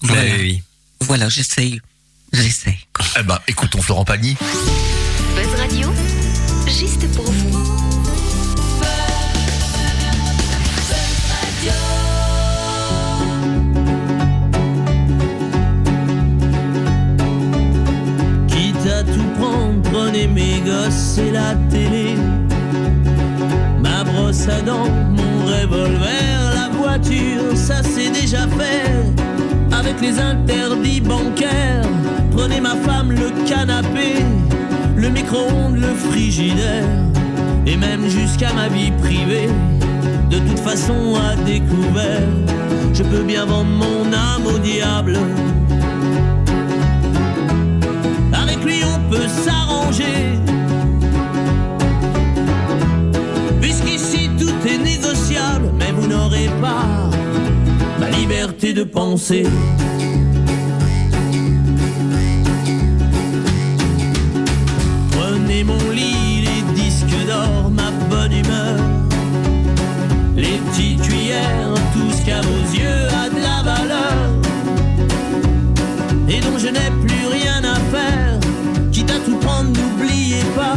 Voilà, 0.01 0.23
oui, 0.23 0.39
oui. 0.39 0.63
voilà 1.01 1.29
j'essaye, 1.29 1.81
j'essaye. 2.31 2.79
quoi. 2.93 3.05
Eh 3.19 3.23
ben, 3.23 3.39
écoutons 3.47 3.81
Florent 3.81 4.05
Pagny. 4.05 4.35
Buzz 5.35 5.59
Radio, 5.59 5.89
juste 6.67 7.07
pour 7.15 7.25
vous. 7.25 7.81
Quitte 18.47 18.87
à 18.87 19.03
tout 19.03 19.39
prendre, 19.39 19.81
prenez 19.91 20.27
mes 20.27 20.61
gosses 20.61 21.17
et 21.17 21.31
la 21.31 21.55
télé. 21.69 22.15
Ma 23.79 24.03
brosse 24.03 24.47
à 24.47 24.61
dents, 24.61 24.89
mon 25.09 25.45
revolver, 25.45 26.53
la 26.55 26.69
voiture, 26.69 27.55
ça 27.55 27.81
c'est 27.83 28.09
déjà 28.11 28.47
fait. 28.47 28.91
Avec 29.71 29.99
les 30.01 30.19
interdits 30.19 31.01
bancaires, 31.01 31.87
prenez 32.31 32.61
ma 32.61 32.75
femme, 32.75 33.11
le 33.11 33.29
canapé, 33.47 34.23
le 34.95 35.09
micro-ondes, 35.09 35.77
le 35.77 35.93
frigidaire, 36.09 36.85
et 37.65 37.77
même 37.77 38.07
jusqu'à 38.09 38.53
ma 38.53 38.67
vie 38.67 38.91
privée. 38.91 39.49
De 40.29 40.39
toute 40.39 40.59
façon, 40.59 41.15
à 41.15 41.35
découvert, 41.43 42.27
je 42.93 43.03
peux 43.03 43.23
bien 43.23 43.45
vendre 43.45 43.69
mon 43.69 44.13
âme 44.13 44.45
au 44.45 44.57
diable. 44.59 45.17
Avec 48.33 48.63
lui 48.63 48.81
on 48.83 49.09
peut 49.09 49.27
s'arranger. 49.27 50.39
Puisqu'ici 53.61 54.29
tout 54.39 54.67
est 54.67 54.77
négociable, 54.77 55.71
mais 55.77 55.91
vous 55.91 56.07
n'aurez 56.07 56.49
pas 56.61 57.09
ma 57.99 58.09
liberté 58.09 58.73
de 58.73 58.83
penser. 58.83 59.45
Ce 72.31 72.35
qu'à 72.35 72.41
vos 72.41 72.63
yeux 72.77 73.07
a 73.23 73.29
de 73.29 73.41
la 73.41 73.63
valeur 73.63 74.13
et 76.29 76.39
dont 76.39 76.57
je 76.57 76.67
n'ai 76.67 76.91
plus 77.05 77.27
rien 77.27 77.61
à 77.63 77.75
faire. 77.95 78.39
Quitte 78.91 79.11
à 79.11 79.19
tout 79.25 79.37
prendre, 79.37 79.69
n'oubliez 79.69 80.43
pas 80.55 80.75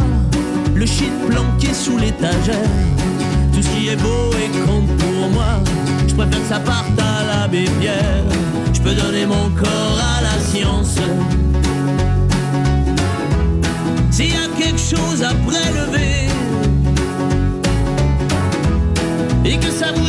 le 0.73 0.85
shit 0.85 1.11
planqué 1.29 1.73
sous 1.73 1.97
l'étagère. 1.97 2.69
Tout 3.53 3.61
ce 3.61 3.69
qui 3.69 3.89
est 3.89 3.95
beau 3.95 4.31
et 4.43 4.49
compte 4.65 4.87
pour 4.97 5.29
moi, 5.29 5.61
je 6.07 6.15
préfère 6.15 6.41
que 6.41 6.47
ça 6.47 6.59
parte 6.59 6.99
à 6.99 7.41
l'abbé 7.41 7.65
Pierre. 7.79 8.23
Je 8.73 8.81
peux 8.81 8.93
donner 8.93 9.25
mon 9.25 9.49
corps 9.51 9.99
à 10.17 10.21
la 10.21 10.39
science. 10.43 10.97
S'il 14.11 14.31
y 14.31 14.33
a 14.33 14.47
quelque 14.57 14.79
chose 14.79 15.23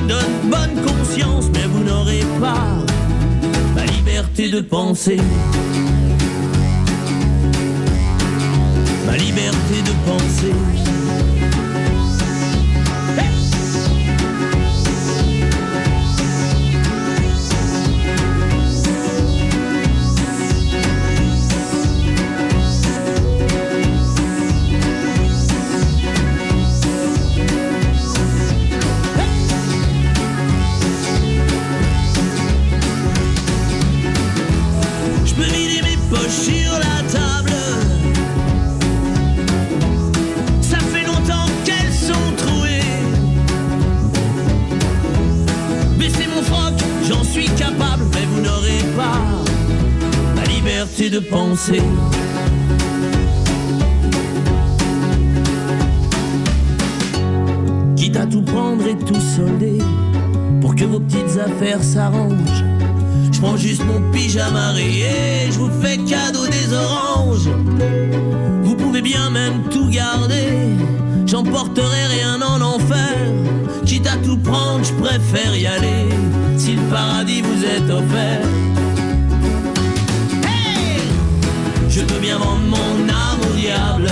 donne 0.07 0.51
bonne 0.51 0.85
conscience, 0.85 1.47
mais 1.53 1.67
vous 1.67 1.83
n'aurez 1.85 2.23
pas 2.41 2.67
la 3.75 3.85
liberté 3.85 4.49
de 4.49 4.61
penser. 4.61 5.19
Ma 9.07 9.17
liberté 9.17 9.83
de 9.85 10.11
penser. 10.11 10.96
Poches 36.11 36.29
sur 36.29 36.73
la 36.73 37.03
table. 37.11 37.53
Ça 40.61 40.79
fait 40.79 41.05
longtemps 41.05 41.51
qu'elles 41.65 41.93
sont 41.93 42.33
trouées. 42.37 42.81
Baissez 45.99 46.27
mon 46.35 46.43
froc, 46.43 46.75
j'en 47.09 47.25
suis 47.25 47.49
capable, 47.51 48.05
mais 48.15 48.27
vous 48.31 48.41
n'aurez 48.41 48.83
pas 48.97 49.21
la 50.37 50.45
liberté 50.45 51.11
de 51.11 51.19
penser. 51.19 51.83
Quitte 57.97 58.17
à 58.17 58.27
tout 58.27 58.43
prendre 58.43 58.87
et 58.87 58.97
tout 58.97 59.21
solder 59.21 59.79
pour 60.61 60.75
que 60.75 60.85
vos 60.85 61.01
petites 61.01 61.39
affaires 61.39 61.83
s'arrangent. 61.83 62.56
Prends 63.47 63.57
juste 63.57 63.85
mon 63.85 64.01
pyjama 64.11 64.73
rayé, 64.73 65.53
je 65.53 65.59
vous 65.61 65.71
fais 65.81 65.99
cadeau 65.99 66.49
des 66.49 66.73
oranges. 66.75 67.49
Vous 68.65 68.75
pouvez 68.75 69.01
bien 69.01 69.31
même 69.31 69.63
tout 69.71 69.89
garder, 69.89 70.75
j'emporterai 71.27 72.07
rien 72.07 72.43
en 72.43 72.61
enfer. 72.61 73.15
Quitte 73.85 74.09
à 74.09 74.17
tout 74.17 74.37
prendre, 74.37 74.85
je 74.85 74.93
préfère 74.95 75.57
y 75.57 75.65
aller, 75.65 76.09
si 76.59 76.75
le 76.75 76.83
paradis 76.91 77.43
vous 77.43 77.65
est 77.65 77.89
offert. 77.89 78.41
Hey 80.43 81.03
je 81.89 82.01
peux 82.01 82.19
bien 82.19 82.39
vendre 82.39 82.67
mon 82.67 83.09
âme 83.09 83.41
au 83.49 83.55
diable. 83.55 84.11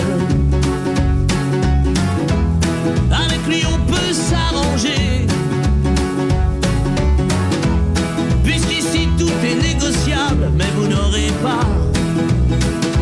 Mais 10.57 10.71
vous 10.77 10.89
n'aurez 10.89 11.31
pas, 11.43 11.67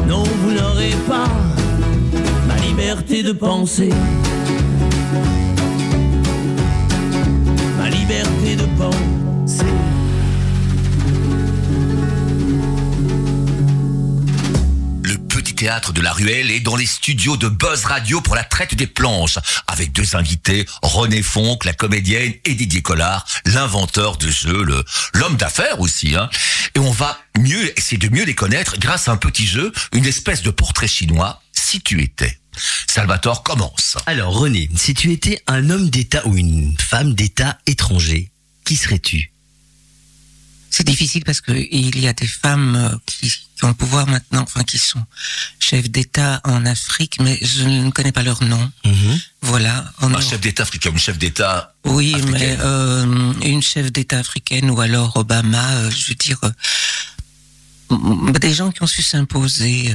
non, 0.09 0.23
vous 0.23 0.53
n'aurez 0.53 0.95
pas 1.09 1.29
ma 2.47 2.57
liberté 2.57 3.23
de 3.23 3.33
penser. 3.33 3.91
Ma 7.79 7.91
liberté 7.91 8.57
de 8.57 8.67
penser. 8.79 9.12
Théâtre 15.63 15.93
de 15.93 16.01
la 16.01 16.13
Ruelle 16.13 16.51
est 16.51 16.59
dans 16.59 16.75
les 16.75 16.87
studios 16.87 17.37
de 17.37 17.47
Buzz 17.47 17.85
Radio 17.85 18.21
pour 18.21 18.35
la 18.35 18.43
traite 18.43 18.75
des 18.75 18.89
planches, 18.89 19.39
avec 19.69 19.93
deux 19.93 20.17
invités, 20.17 20.67
René 20.83 21.23
Fonck, 21.23 21.65
la 21.65 21.73
comédienne, 21.73 22.35
et 22.45 22.55
Didier 22.57 22.83
Collard, 22.83 23.25
l'inventeur 23.45 24.17
de 24.17 24.29
jeu, 24.29 24.65
le 24.65 24.83
l'homme 25.15 25.37
d'affaires 25.37 25.79
aussi. 25.79 26.17
Hein. 26.17 26.29
Et 26.75 26.81
on 26.81 26.91
va 26.91 27.17
mieux 27.39 27.79
essayer 27.79 27.97
de 27.97 28.09
mieux 28.09 28.25
les 28.25 28.35
connaître 28.35 28.77
grâce 28.81 29.07
à 29.07 29.13
un 29.13 29.17
petit 29.17 29.47
jeu, 29.47 29.71
une 29.93 30.05
espèce 30.05 30.43
de 30.43 30.51
portrait 30.51 30.89
chinois, 30.89 31.41
si 31.53 31.81
tu 31.81 32.03
étais. 32.03 32.41
Salvatore 32.89 33.45
commence. 33.45 33.97
Alors 34.07 34.37
René, 34.37 34.69
si 34.75 34.95
tu 34.95 35.13
étais 35.13 35.45
un 35.47 35.71
homme 35.71 35.91
d'État 35.91 36.27
ou 36.27 36.37
une 36.37 36.77
femme 36.77 37.15
d'État 37.15 37.59
étranger, 37.67 38.33
qui 38.65 38.75
serais-tu? 38.75 39.32
C'est 40.73 40.87
difficile 40.87 41.23
parce 41.25 41.43
que 41.43 41.53
il 41.53 42.01
y 42.01 42.09
a 42.09 42.15
des 42.15 42.27
femmes 42.27 42.77
euh, 42.77 42.97
qui, 43.05 43.29
qui 43.29 43.65
ont 43.67 43.69
le 43.69 43.75
pouvoir 43.75 44.07
maintenant, 44.07 44.41
enfin 44.41 44.65
qui 44.65 44.79
sont 44.79 45.05
chefs 45.61 45.91
d'État 45.91 46.41
en 46.45 46.65
Afrique, 46.65 47.19
mais 47.21 47.39
je 47.43 47.65
ne 47.65 47.91
connais 47.91 48.11
pas 48.11 48.23
leur 48.23 48.43
nom. 48.43 48.73
Voilà. 49.43 49.93
En 50.01 50.15
Un 50.15 50.21
chef 50.21 50.41
d'État 50.41 50.63
africain, 50.63 50.91
une 50.91 50.99
chef 50.99 51.19
d'État. 51.19 51.75
Oui, 51.85 52.15
africaine. 52.15 52.33
mais 52.33 52.57
euh, 52.61 53.33
une 53.43 53.63
chef 53.63 53.93
d'État 53.93 54.19
africaine 54.19 54.71
ou 54.71 54.81
alors 54.81 55.15
Obama, 55.17 55.75
euh, 55.75 55.91
je 55.91 56.09
veux 56.09 56.15
dire, 56.15 56.41
euh, 56.43 58.33
des 58.41 58.55
gens 58.55 58.73
qui 58.73 58.83
ont 58.83 58.87
su 58.87 59.03
s'imposer, 59.03 59.95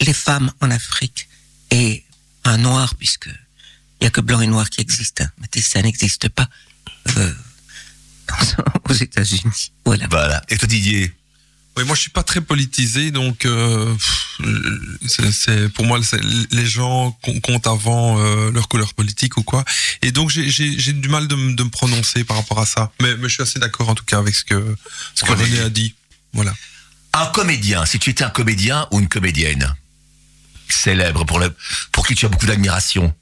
les 0.00 0.12
femmes 0.14 0.52
en 0.60 0.70
Afrique 0.70 1.28
et 1.72 2.04
un 2.44 2.58
noir, 2.58 2.94
puisque 2.94 3.28
il 4.00 4.04
y 4.04 4.06
a 4.06 4.10
que 4.10 4.20
blanc 4.20 4.40
et 4.40 4.46
noir 4.46 4.70
qui 4.70 4.80
existent, 4.80 5.24
hein, 5.24 5.30
mais 5.40 5.60
ça 5.60 5.82
n'existe 5.82 6.28
pas 6.28 6.48
aux 8.88 8.92
États-Unis. 8.94 9.72
Voilà. 9.84 10.06
Voilà. 10.10 10.42
Et 10.48 10.56
toi 10.56 10.68
Didier 10.68 11.12
Oui, 11.76 11.84
moi 11.84 11.94
je 11.96 12.00
suis 12.02 12.10
pas 12.10 12.22
très 12.22 12.40
politisé, 12.40 13.10
donc 13.10 13.44
euh, 13.46 13.94
c'est- 15.08 15.68
pour 15.70 15.84
moi 15.86 15.98
les 16.50 16.66
gens 16.66 17.16
com- 17.22 17.40
comptent 17.40 17.66
avant 17.66 18.18
euh, 18.18 18.50
leur 18.50 18.68
couleur 18.68 18.92
politique 18.94 19.36
ou 19.38 19.42
quoi, 19.42 19.64
et 20.02 20.12
donc 20.12 20.30
j'ai- 20.30 20.92
du 20.92 21.08
mal 21.08 21.28
de, 21.28 21.34
me- 21.34 21.54
de 21.54 21.62
me 21.62 21.70
prononcer 21.70 22.24
par 22.24 22.36
rapport 22.36 22.60
à 22.60 22.66
ça. 22.66 22.92
Mais, 23.00 23.16
mais 23.16 23.28
je 23.28 23.34
suis 23.34 23.42
assez 23.42 23.58
d'accord 23.58 23.88
en 23.88 23.94
tout 23.94 24.04
cas 24.04 24.18
avec 24.18 24.34
ce 24.34 24.44
que 24.44 24.76
ce 25.14 25.24
que 25.24 25.32
René. 25.32 25.44
René 25.44 25.60
a 25.60 25.68
dit. 25.70 25.94
Voilà. 26.34 26.54
Un 27.14 27.26
comédien, 27.26 27.84
si 27.86 27.98
tu 27.98 28.10
étais 28.10 28.24
un 28.24 28.30
comédien 28.30 28.86
ou 28.90 29.00
une 29.00 29.08
comédienne 29.08 29.74
célèbre 30.68 31.24
pour 31.26 31.38
le, 31.38 31.54
pour 31.92 32.06
qui 32.06 32.14
tu 32.14 32.24
as 32.26 32.28
beaucoup 32.30 32.46
d'admiration. 32.46 33.14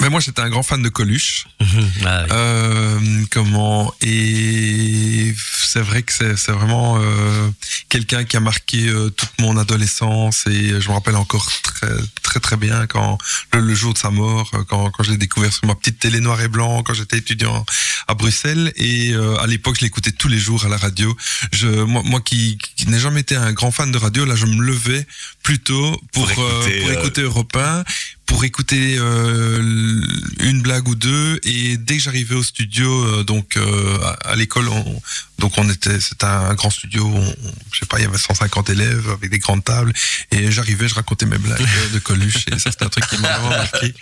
Mais 0.00 0.10
moi 0.10 0.20
j'étais 0.20 0.42
un 0.42 0.50
grand 0.50 0.62
fan 0.62 0.82
de 0.82 0.88
Coluche. 0.88 1.46
Ah 2.06 2.22
oui. 2.24 2.28
Euh, 2.32 3.24
comment 3.30 3.92
et 4.02 5.34
c'est 5.46 5.80
vrai 5.80 6.02
que 6.02 6.12
c'est 6.12 6.36
c'est 6.36 6.52
vraiment 6.52 6.98
euh, 6.98 7.50
quelqu'un 7.88 8.24
qui 8.24 8.36
a 8.36 8.40
marqué 8.40 8.88
euh, 8.88 9.10
toute 9.10 9.30
mon 9.38 9.56
adolescence 9.56 10.46
et 10.46 10.80
je 10.80 10.88
me 10.88 10.94
rappelle 10.94 11.16
encore 11.16 11.48
très 11.62 11.88
très 12.34 12.40
très 12.40 12.56
bien 12.56 12.86
quand 12.88 13.18
le, 13.52 13.60
le 13.60 13.74
jour 13.74 13.92
de 13.92 13.98
sa 13.98 14.10
mort 14.10 14.50
euh, 14.54 14.64
quand 14.68 14.90
quand 14.90 15.04
je 15.04 15.12
l'ai 15.12 15.16
découvert 15.18 15.52
sur 15.52 15.66
ma 15.66 15.74
petite 15.76 16.00
télé 16.00 16.18
noir 16.20 16.40
et 16.40 16.48
blanc 16.48 16.82
quand 16.82 16.94
j'étais 16.94 17.18
étudiant 17.18 17.64
à 18.08 18.14
Bruxelles. 18.14 18.72
Et 18.76 19.12
euh, 19.12 19.36
à 19.36 19.46
l'époque 19.46 19.76
je 19.78 19.82
l'écoutais 19.82 20.10
tous 20.10 20.28
les 20.28 20.38
jours 20.38 20.64
à 20.64 20.68
la 20.68 20.76
radio. 20.76 21.16
Je 21.52 21.68
moi, 21.68 22.02
moi 22.04 22.20
qui, 22.20 22.58
qui 22.76 22.88
n'ai 22.88 22.98
jamais 22.98 23.20
été 23.20 23.36
un 23.36 23.52
grand 23.52 23.70
fan 23.70 23.92
de 23.92 23.98
radio 23.98 24.24
là 24.24 24.34
je 24.34 24.46
me 24.46 24.62
levais 24.62 25.06
plutôt 25.42 25.90
pour 26.12 26.26
Pour 26.26 26.44
euh, 26.44 26.60
écouter, 26.60 26.80
pour 26.80 26.88
euh, 26.88 27.00
écouter 27.00 27.20
Europe 27.22 27.56
1 27.56 27.84
pour 28.26 28.44
écouter 28.44 28.96
euh, 28.98 30.02
une 30.40 30.62
blague 30.62 30.88
ou 30.88 30.94
deux. 30.94 31.40
Et 31.44 31.76
dès 31.76 31.96
que 31.96 32.02
j'arrivais 32.02 32.34
au 32.34 32.42
studio 32.42 32.88
euh, 32.90 33.24
donc 33.24 33.56
euh, 33.56 33.98
à, 34.02 34.30
à 34.30 34.36
l'école 34.36 34.68
on, 34.68 35.00
donc 35.38 35.52
on 35.58 35.68
était 35.68 36.00
c'était 36.00 36.26
un 36.26 36.54
grand 36.54 36.70
studio 36.70 37.04
on, 37.06 37.34
je 37.72 37.80
sais 37.80 37.86
pas 37.86 37.98
il 37.98 38.02
y 38.02 38.06
avait 38.06 38.18
150 38.18 38.70
élèves 38.70 39.08
avec 39.10 39.30
des 39.30 39.38
grandes 39.40 39.64
tables 39.64 39.92
et 40.30 40.50
j'arrivais 40.52 40.88
je 40.88 40.94
racontais 40.94 41.26
mes 41.26 41.38
blagues 41.38 41.66
de 41.92 41.98
Coluche 41.98 42.44
et 42.52 42.58
ça 42.58 42.70
c'était 42.70 42.84
un 42.84 42.88
truc 42.88 43.06
qui 43.08 43.18
m'a 43.18 43.38
vraiment 43.38 43.50
marqué 43.56 43.94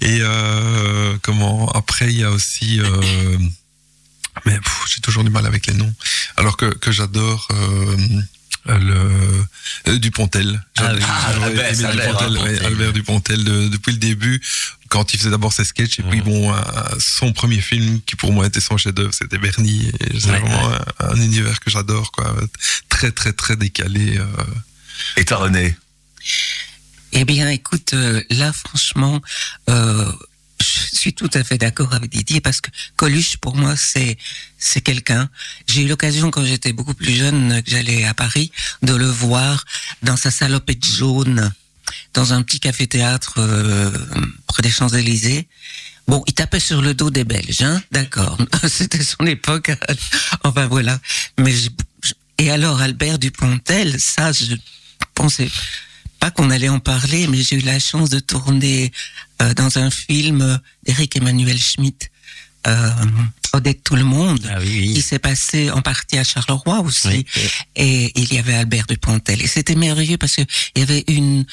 et 0.00 0.18
euh, 0.20 1.16
comment 1.22 1.68
après 1.72 2.12
il 2.12 2.18
y 2.20 2.24
a 2.24 2.30
aussi 2.30 2.80
euh, 2.80 3.38
mais 4.44 4.58
j'ai 4.88 5.00
toujours 5.00 5.24
du 5.24 5.30
mal 5.30 5.46
avec 5.46 5.66
les 5.66 5.74
noms 5.74 5.92
alors 6.36 6.56
que 6.56 6.66
que 6.66 6.92
j'adore 6.92 7.48
euh, 7.52 7.96
le 8.68 9.10
euh, 9.88 9.98
Dupontel. 9.98 10.60
Ah 10.78 10.90
oui. 10.92 11.00
Ah, 11.06 11.44
Albert, 11.44 11.72
Dupontel, 11.72 12.38
ouais. 12.38 12.64
Albert 12.66 12.92
Dupontel 12.92 13.44
de- 13.44 13.68
depuis 13.68 13.92
le 13.92 13.98
début, 13.98 14.40
quand 14.88 15.12
il 15.14 15.18
faisait 15.18 15.30
d'abord 15.30 15.52
ses 15.52 15.64
sketchs 15.64 15.98
et 16.00 16.02
puis 16.02 16.20
bon, 16.20 16.52
euh, 16.54 16.60
son 16.98 17.32
premier 17.32 17.60
film 17.60 18.00
qui 18.06 18.16
pour 18.16 18.32
moi 18.32 18.46
était 18.46 18.60
son 18.60 18.76
chef-d'œuvre, 18.76 19.12
c'était 19.14 19.38
Bernie. 19.38 19.90
C'est 20.00 20.30
Ouais, 20.30 20.38
vraiment 20.40 20.72
un, 21.00 21.08
un 21.10 21.16
univers 21.16 21.60
que 21.60 21.70
j'adore, 21.70 22.12
quoi, 22.12 22.34
très 22.88 23.10
très 23.12 23.32
très 23.32 23.56
décalé. 23.56 24.18
euh. 24.18 24.26
Et 25.16 25.24
toi 25.24 25.38
René? 25.38 25.76
Eh 27.12 27.24
bien, 27.24 27.48
écoute, 27.50 27.92
euh, 27.94 28.22
là, 28.30 28.52
franchement, 28.52 29.20
euh, 29.70 30.12
je 30.60 30.96
suis 30.98 31.12
tout 31.14 31.30
à 31.34 31.44
fait 31.44 31.58
d'accord 31.58 31.94
avec 31.94 32.10
Didier 32.10 32.40
parce 32.40 32.60
que 32.60 32.70
Coluche, 32.96 33.36
pour 33.38 33.56
moi, 33.56 33.76
c'est 33.76 34.16
c'est 34.58 34.80
quelqu'un. 34.80 35.28
J'ai 35.68 35.82
eu 35.82 35.88
l'occasion, 35.88 36.30
quand 36.30 36.44
j'étais 36.44 36.72
beaucoup 36.72 36.94
plus 36.94 37.14
jeune, 37.14 37.62
que 37.62 37.70
j'allais 37.70 38.04
à 38.04 38.14
Paris, 38.14 38.50
de 38.82 38.94
le 38.94 39.06
voir 39.06 39.64
dans 40.02 40.16
sa 40.16 40.30
salopette 40.30 40.84
jaune, 40.84 41.52
dans 42.14 42.32
un 42.32 42.42
petit 42.42 42.60
café-théâtre 42.60 43.34
euh, 43.38 43.90
près 44.46 44.62
des 44.62 44.70
Champs-Élysées. 44.70 45.48
Bon, 46.08 46.22
il 46.26 46.34
tapait 46.34 46.60
sur 46.60 46.82
le 46.82 46.94
dos 46.94 47.10
des 47.10 47.24
Belges, 47.24 47.62
hein, 47.62 47.82
d'accord. 47.90 48.38
C'était 48.68 49.02
son 49.02 49.26
époque. 49.26 49.72
enfin 50.44 50.66
voilà. 50.66 51.00
Mais 51.38 51.52
je- 51.52 51.70
et 52.38 52.50
alors 52.50 52.80
Albert 52.80 53.18
Dupontel, 53.18 53.98
ça, 54.00 54.30
je 54.32 54.54
pensais 55.14 55.50
pas 56.20 56.30
qu'on 56.30 56.50
allait 56.50 56.68
en 56.68 56.78
parler, 56.80 57.26
mais 57.26 57.42
j'ai 57.42 57.56
eu 57.56 57.60
la 57.62 57.78
chance 57.78 58.10
de 58.10 58.18
tourner 58.20 58.92
euh, 59.42 59.52
dans 59.54 59.78
un 59.78 59.90
film 59.90 60.60
d'Eric 60.84 61.16
Emmanuel 61.16 61.58
Schmitt. 61.58 62.10
Euh, 62.66 62.90
Odette 63.52 63.82
Tout 63.84 63.96
le 63.96 64.04
Monde, 64.04 64.40
Ah 64.50 64.58
oui, 64.60 64.92
qui 64.94 65.02
s'est 65.02 65.18
passé 65.18 65.70
en 65.70 65.82
partie 65.82 66.18
à 66.18 66.24
Charleroi 66.24 66.80
aussi. 66.80 67.08
Oui. 67.08 67.26
Et 67.76 68.12
il 68.20 68.32
y 68.34 68.38
avait 68.38 68.54
Albert 68.54 68.86
Dupontel. 68.86 69.42
Et 69.42 69.46
c'était 69.46 69.74
merveilleux 69.74 70.16
parce 70.18 70.36
que 70.36 70.42
il 70.74 70.80
y 70.80 70.82
avait 70.82 71.04
une 71.08 71.44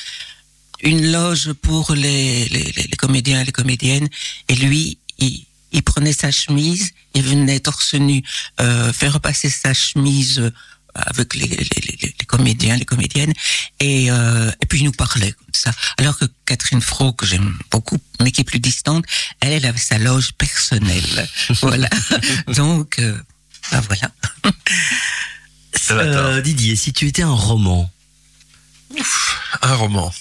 une 0.82 1.12
loge 1.14 1.54
pour 1.54 1.94
les, 1.94 2.46
les, 2.50 2.64
les- 2.76 2.88
les 2.92 2.98
comédiens 2.98 3.40
et 3.42 3.46
les 3.46 3.52
comédiennes. 3.54 4.10
Et 4.50 4.56
lui, 4.56 4.98
il, 5.18 5.46
il 5.72 5.82
prenait 5.82 6.12
sa 6.12 6.30
chemise, 6.30 6.92
il 7.14 7.22
venait 7.24 7.62
torse 7.62 7.94
nu 7.94 8.22
euh, 8.60 8.92
faire 8.92 9.14
repasser 9.14 9.50
sa 9.50 9.74
chemise 9.74 10.40
euh, 10.40 10.52
avec 10.96 11.34
les, 11.36 11.48
les, 11.48 11.98
les, 12.02 12.26
comédiens, 12.28 12.76
les 12.78 12.86
comédiennes, 12.86 13.34
et, 13.80 14.12
euh, 14.12 14.52
et 14.62 14.66
puis 14.66 14.80
il 14.80 14.86
nous 14.86 14.92
parlait 14.92 15.32
comme 15.32 15.54
ça. 15.54 15.72
Alors 15.98 16.18
que 16.18 16.26
Catherine 16.46 16.82
Fro, 16.82 17.14
que 17.14 17.26
j'aime 17.26 17.58
beaucoup, 17.72 18.00
mais 18.22 18.32
qui 18.32 18.42
est 18.42 18.46
plus 18.46 18.60
distante, 18.60 19.06
elle, 19.40 19.54
elle 19.54 19.66
avait 19.66 19.80
sa 19.80 19.98
loge 19.98 20.34
personnelle. 20.34 21.28
voilà. 21.62 21.90
Donc, 22.56 23.00
euh, 23.00 23.18
ben 23.72 23.82
voilà. 23.82 24.12
Ça 25.74 25.96
va, 25.96 26.04
Euh, 26.04 26.42
Didier, 26.42 26.76
si 26.76 26.94
tu 26.94 27.08
étais 27.08 27.24
un 27.24 27.34
roman, 27.34 27.92
Un 29.62 29.76
roman. 29.76 30.14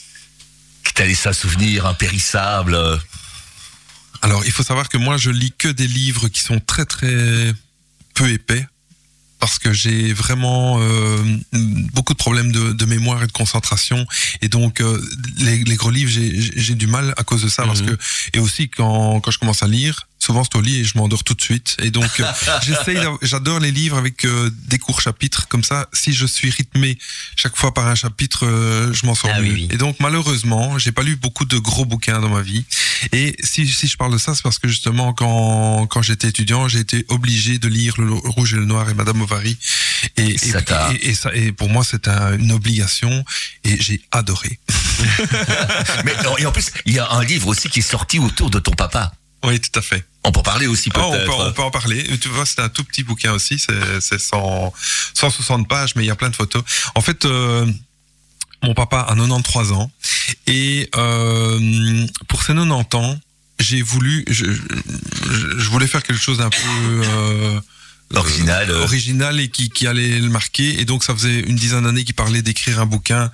Qui 0.84 0.94
t'a 0.94 1.04
laissé 1.04 1.28
un 1.28 1.32
souvenir 1.32 1.86
impérissable. 1.86 2.76
Alors, 4.22 4.44
il 4.44 4.52
faut 4.52 4.62
savoir 4.62 4.88
que 4.88 4.96
moi, 4.96 5.16
je 5.16 5.30
lis 5.30 5.52
que 5.56 5.68
des 5.68 5.86
livres 5.86 6.28
qui 6.28 6.40
sont 6.40 6.60
très 6.60 6.84
très 6.84 7.54
peu 8.14 8.30
épais. 8.30 8.66
Parce 9.42 9.58
que 9.58 9.72
j'ai 9.72 10.12
vraiment 10.12 10.78
euh, 10.80 11.18
beaucoup 11.92 12.12
de 12.12 12.18
problèmes 12.18 12.52
de, 12.52 12.70
de 12.72 12.84
mémoire 12.84 13.24
et 13.24 13.26
de 13.26 13.32
concentration. 13.32 14.06
Et 14.40 14.48
donc, 14.48 14.80
euh, 14.80 15.02
les, 15.38 15.64
les 15.64 15.74
gros 15.74 15.90
livres, 15.90 16.12
j'ai- 16.12 16.74
du 16.76 16.86
mal 16.86 17.12
à 17.16 17.24
cause 17.24 17.42
de 17.42 17.48
ça. 17.48 17.64
Parce 17.64 17.80
Mhm. 17.82 17.88
que, 17.96 17.96
et 18.34 18.38
aussi, 18.38 18.68
quand, 18.68 19.20
quand 19.20 19.32
je 19.32 19.40
commence 19.40 19.64
à 19.64 19.66
lire, 19.66 20.06
souvent 20.22 20.44
c'est 20.44 20.56
au 20.56 20.60
lit 20.60 20.80
et 20.80 20.84
je 20.84 20.96
m'endors 20.98 21.24
tout 21.24 21.34
de 21.34 21.42
suite. 21.42 21.76
Et 21.82 21.90
donc, 21.90 22.08
euh, 22.20 22.24
j'essaye, 22.62 22.98
j'adore 23.22 23.58
les 23.60 23.70
livres 23.72 23.96
avec 23.96 24.24
euh, 24.24 24.50
des 24.66 24.78
courts 24.78 25.00
chapitres. 25.00 25.48
Comme 25.48 25.64
ça, 25.64 25.88
si 25.92 26.12
je 26.12 26.26
suis 26.26 26.50
rythmé 26.50 26.98
chaque 27.36 27.56
fois 27.56 27.74
par 27.74 27.86
un 27.88 27.94
chapitre, 27.94 28.46
euh, 28.46 28.92
je 28.92 29.04
m'en 29.06 29.14
sors 29.14 29.30
Ah 29.34 29.40
mieux. 29.40 29.52
oui. 29.52 29.68
Et 29.70 29.76
donc, 29.76 29.96
malheureusement, 30.00 30.78
j'ai 30.78 30.92
pas 30.92 31.02
lu 31.02 31.16
beaucoup 31.16 31.44
de 31.44 31.58
gros 31.58 31.84
bouquins 31.84 32.20
dans 32.20 32.28
ma 32.28 32.42
vie. 32.42 32.64
Et 33.12 33.36
si, 33.42 33.66
si 33.66 33.88
je 33.88 33.96
parle 33.96 34.12
de 34.12 34.18
ça, 34.18 34.34
c'est 34.34 34.42
parce 34.42 34.58
que 34.58 34.68
justement, 34.68 35.12
quand, 35.12 35.86
quand 35.88 36.02
j'étais 36.02 36.28
étudiant, 36.28 36.68
j'ai 36.68 36.78
été 36.80 37.04
obligé 37.08 37.58
de 37.58 37.68
lire 37.68 37.94
Le 38.00 38.12
Rouge 38.12 38.54
et 38.54 38.56
le 38.56 38.64
Noir 38.64 38.88
et 38.88 38.94
Madame 38.94 39.18
Bovary. 39.18 39.56
Et, 40.16 40.28
et, 40.30 40.38
Ça 40.38 40.60
et, 40.92 41.10
et 41.10 41.14
ça, 41.14 41.30
et 41.34 41.52
pour 41.52 41.68
moi, 41.68 41.84
c'est 41.84 42.06
un- 42.08 42.36
une 42.38 42.52
obligation 42.52 43.24
et 43.64 43.80
j'ai 43.80 44.00
adoré. 44.12 44.58
Mais 46.04 46.14
et 46.38 46.46
en 46.46 46.52
plus, 46.52 46.66
il 46.86 46.94
y 46.94 46.98
a 46.98 47.10
un 47.12 47.24
livre 47.24 47.48
aussi 47.48 47.68
qui 47.68 47.80
est 47.80 47.82
sorti 47.82 48.18
autour 48.18 48.50
de 48.50 48.58
ton 48.58 48.72
papa. 48.72 49.12
Oui, 49.44 49.60
tout 49.60 49.76
à 49.78 49.82
fait. 49.82 50.04
On 50.24 50.30
peut 50.30 50.40
en 50.40 50.42
parler 50.42 50.66
aussi 50.66 50.90
Ah, 50.94 51.06
on, 51.06 51.10
peut-être. 51.12 51.26
peut, 51.26 51.32
on 51.32 51.52
peut 51.52 51.62
en 51.62 51.70
parler. 51.70 52.04
Tu 52.18 52.28
vois, 52.28 52.46
c'est 52.46 52.60
un 52.60 52.68
tout 52.68 52.84
petit 52.84 53.02
bouquin 53.02 53.32
aussi. 53.32 53.58
C'est 53.58 54.00
c'est 54.00 54.20
100 54.20 54.72
160 55.14 55.68
pages, 55.68 55.94
mais 55.96 56.04
il 56.04 56.06
y 56.06 56.10
a 56.10 56.16
plein 56.16 56.30
de 56.30 56.36
photos. 56.36 56.62
En 56.94 57.00
fait, 57.00 57.24
euh, 57.24 57.66
mon 58.62 58.74
papa 58.74 59.00
a 59.00 59.14
93 59.14 59.72
ans. 59.72 59.90
Et 60.46 60.88
euh, 60.96 62.06
pour 62.28 62.42
ses 62.42 62.54
90 62.54 62.96
ans, 62.96 63.18
j'ai 63.58 63.82
voulu... 63.82 64.24
Je, 64.28 64.44
je, 64.52 65.58
je 65.58 65.68
voulais 65.70 65.86
faire 65.86 66.02
quelque 66.02 66.20
chose 66.22 66.38
d'un 66.38 66.50
peu... 66.50 67.02
Euh, 67.04 67.60
Original, 68.14 68.70
euh. 68.70 68.82
original 68.82 69.40
et 69.40 69.48
qui, 69.48 69.70
qui 69.70 69.86
allait 69.86 70.18
le 70.18 70.28
marquer. 70.28 70.80
Et 70.80 70.84
donc, 70.84 71.02
ça 71.02 71.14
faisait 71.14 71.40
une 71.40 71.56
dizaine 71.56 71.84
d'années 71.84 72.04
qu'il 72.04 72.14
parlait 72.14 72.42
d'écrire 72.42 72.78
un 72.80 72.86
bouquin 72.86 73.30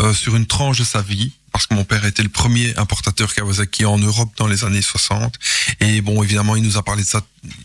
euh, 0.00 0.14
sur 0.14 0.34
une 0.36 0.46
tranche 0.46 0.78
de 0.78 0.84
sa 0.84 1.02
vie. 1.02 1.32
Parce 1.54 1.68
que 1.68 1.74
mon 1.74 1.84
père 1.84 2.04
était 2.04 2.24
le 2.24 2.28
premier 2.28 2.76
importateur 2.78 3.32
Kawasaki 3.32 3.84
en 3.84 3.96
Europe 3.96 4.32
dans 4.38 4.48
les 4.48 4.64
années 4.64 4.82
60. 4.82 5.38
Et 5.78 6.00
bon, 6.00 6.20
évidemment, 6.20 6.56
il 6.56 6.64
nous 6.64 6.78
a 6.78 6.82
parlé 6.82 7.04
de 7.04 7.06
ça. 7.06 7.20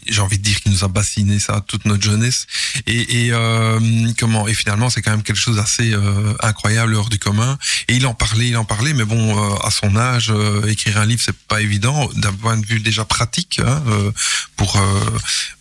J'ai 0.08 0.22
envie 0.22 0.38
de 0.38 0.44
dire 0.44 0.62
qu'il 0.62 0.72
nous 0.72 0.84
a 0.84 0.88
bassiné 0.88 1.40
ça 1.40 1.66
toute 1.68 1.86
notre 1.86 2.04
jeunesse. 2.04 2.46
Et, 2.86 3.30
euh, 3.32 3.80
comment 4.20 4.48
Et 4.48 4.54
finalement, 4.54 4.92
c'est 4.92 5.02
quand 5.02 5.10
même 5.10 5.24
quelque 5.24 5.40
chose 5.40 5.56
d'assez 5.56 5.92
euh, 5.92 6.36
incroyable 6.42 6.94
hors 6.94 7.10
du 7.10 7.18
commun. 7.18 7.58
Et 7.88 7.96
il 7.96 8.06
en 8.06 8.14
parlait, 8.14 8.50
il 8.50 8.58
en 8.58 8.66
parlait. 8.66 8.94
Mais 8.94 9.06
bon, 9.06 9.36
euh, 9.36 9.56
à 9.66 9.72
son 9.72 9.96
âge, 9.96 10.30
euh, 10.30 10.68
écrire 10.68 11.00
un 11.00 11.08
livre, 11.08 11.24
c'est 11.26 11.36
pas 11.36 11.60
évident 11.60 12.08
d'un 12.16 12.34
point 12.34 12.58
de 12.58 12.66
vue 12.68 12.82
déjà 12.82 13.06
pratique 13.06 13.60
hein, 13.66 13.84
euh, 13.88 14.12
pour 14.56 14.76
euh, 14.76 15.18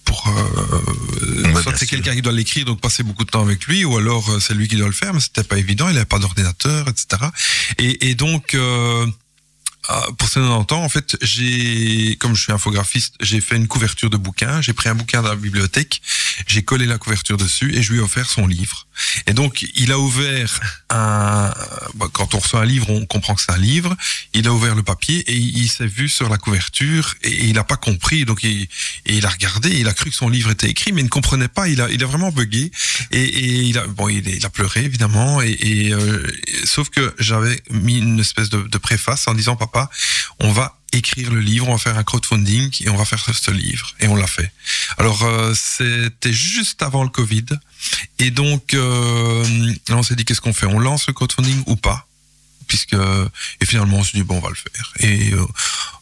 pour 0.08 0.26
euh, 0.28 1.52
Ouais, 1.54 1.62
soit 1.62 1.76
c'est 1.76 1.86
quelqu'un 1.86 2.14
qui 2.14 2.22
doit 2.22 2.32
l'écrire 2.32 2.64
donc 2.64 2.80
passer 2.80 3.02
beaucoup 3.02 3.24
de 3.24 3.30
temps 3.30 3.42
avec 3.42 3.66
lui 3.66 3.84
ou 3.84 3.96
alors 3.96 4.28
euh, 4.30 4.40
c'est 4.40 4.54
lui 4.54 4.66
qui 4.68 4.76
doit 4.76 4.86
le 4.86 4.92
faire 4.92 5.12
mais 5.14 5.20
c'était 5.20 5.44
pas 5.44 5.58
évident 5.58 5.88
il 5.88 5.96
avait 5.96 6.04
pas 6.04 6.18
d'ordinateur 6.18 6.88
etc 6.88 7.22
et, 7.78 8.10
et 8.10 8.14
donc 8.14 8.54
euh, 8.54 9.06
pour 10.18 10.28
ces 10.28 10.40
90 10.40 10.74
ans, 10.74 10.84
en 10.84 10.88
fait, 10.88 11.16
j'ai, 11.22 12.16
comme 12.16 12.36
je 12.36 12.42
suis 12.42 12.52
infographiste, 12.52 13.14
j'ai 13.20 13.40
fait 13.40 13.56
une 13.56 13.68
couverture 13.68 14.10
de 14.10 14.16
bouquin. 14.18 14.60
J'ai 14.60 14.74
pris 14.74 14.88
un 14.88 14.94
bouquin 14.94 15.22
dans 15.22 15.30
la 15.30 15.36
bibliothèque, 15.36 16.02
j'ai 16.46 16.62
collé 16.62 16.84
la 16.84 16.98
couverture 16.98 17.36
dessus 17.36 17.74
et 17.74 17.82
je 17.82 17.92
lui 17.92 18.00
ai 18.00 18.02
offert 18.02 18.28
son 18.28 18.46
livre. 18.46 18.86
Et 19.26 19.32
donc, 19.32 19.64
il 19.74 19.92
a 19.92 19.98
ouvert 19.98 20.60
un. 20.90 21.52
bah, 21.94 22.06
quand 22.12 22.34
on 22.34 22.38
reçoit 22.38 22.60
un 22.60 22.64
livre, 22.64 22.90
on 22.90 23.06
comprend 23.06 23.34
que 23.34 23.40
c'est 23.40 23.52
un 23.52 23.58
livre. 23.58 23.96
Il 24.34 24.46
a 24.46 24.52
ouvert 24.52 24.74
le 24.74 24.82
papier 24.82 25.18
et 25.20 25.36
il 25.36 25.68
s'est 25.68 25.86
vu 25.86 26.08
sur 26.08 26.28
la 26.28 26.36
couverture 26.36 27.14
et 27.22 27.46
il 27.46 27.54
n'a 27.54 27.64
pas 27.64 27.76
compris. 27.76 28.24
Donc, 28.24 28.42
il, 28.42 28.68
et 29.06 29.16
il 29.16 29.24
a 29.24 29.30
regardé, 29.30 29.70
il 29.70 29.88
a 29.88 29.94
cru 29.94 30.10
que 30.10 30.16
son 30.16 30.28
livre 30.28 30.50
était 30.50 30.68
écrit, 30.68 30.92
mais 30.92 31.00
il 31.00 31.04
ne 31.04 31.10
comprenait 31.10 31.48
pas. 31.48 31.68
Il 31.68 31.80
a, 31.80 32.06
vraiment 32.06 32.32
bugué 32.32 32.70
et, 33.12 33.62
il 33.68 33.78
a, 33.78 33.86
bon, 33.86 34.08
il, 34.08 34.44
a 34.44 34.50
pleuré 34.50 34.84
évidemment. 34.84 35.40
Et, 35.42 35.92
euh, 35.92 36.26
sauf 36.64 36.90
que 36.90 37.14
j'avais 37.18 37.60
mis 37.70 37.98
une 37.98 38.20
espèce 38.20 38.50
de, 38.50 38.62
de 38.62 38.78
préface 38.78 39.28
en 39.28 39.34
disant, 39.34 39.56
papa, 39.56 39.77
on 40.40 40.52
va 40.52 40.76
écrire 40.92 41.30
le 41.30 41.40
livre, 41.40 41.68
on 41.68 41.72
va 41.72 41.78
faire 41.78 41.98
un 41.98 42.04
crowdfunding 42.04 42.70
et 42.84 42.88
on 42.88 42.96
va 42.96 43.04
faire 43.04 43.22
ce 43.34 43.50
livre. 43.50 43.94
Et 44.00 44.08
on 44.08 44.16
l'a 44.16 44.26
fait. 44.26 44.50
Alors, 44.96 45.22
euh, 45.22 45.54
c'était 45.54 46.32
juste 46.32 46.82
avant 46.82 47.02
le 47.02 47.10
Covid. 47.10 47.44
Et 48.18 48.30
donc, 48.30 48.74
euh, 48.74 49.74
on 49.90 50.02
s'est 50.02 50.16
dit, 50.16 50.24
qu'est-ce 50.24 50.40
qu'on 50.40 50.54
fait? 50.54 50.66
On 50.66 50.78
lance 50.78 51.06
le 51.06 51.12
crowdfunding 51.12 51.62
ou 51.66 51.76
pas? 51.76 52.06
Puisque 52.66 52.96
et 53.60 53.64
finalement 53.64 53.96
on 53.96 54.04
s'est 54.04 54.18
dit 54.18 54.22
bon 54.22 54.36
on 54.36 54.40
va 54.40 54.50
le 54.50 54.54
faire 54.54 54.92
et 55.00 55.32
euh, 55.32 55.42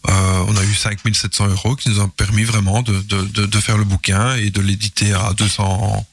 euh, 0.09 0.45
on 0.49 0.57
a 0.57 0.65
eu 0.65 0.75
5700 0.75 1.47
euros 1.47 1.77
qui 1.77 1.89
nous 1.91 2.01
ont 2.01 2.09
permis 2.09 2.43
vraiment 2.43 2.83
de, 2.83 3.03
de, 3.03 3.23
de, 3.23 3.47
de 3.47 3.61
faire 3.61 3.79
le 3.79 3.85
bouquin 3.85 4.35
et 4.35 4.51
de 4.51 4.61
l'éditer 4.61 5.13
à 5.13 5.33
200 5.35 6.05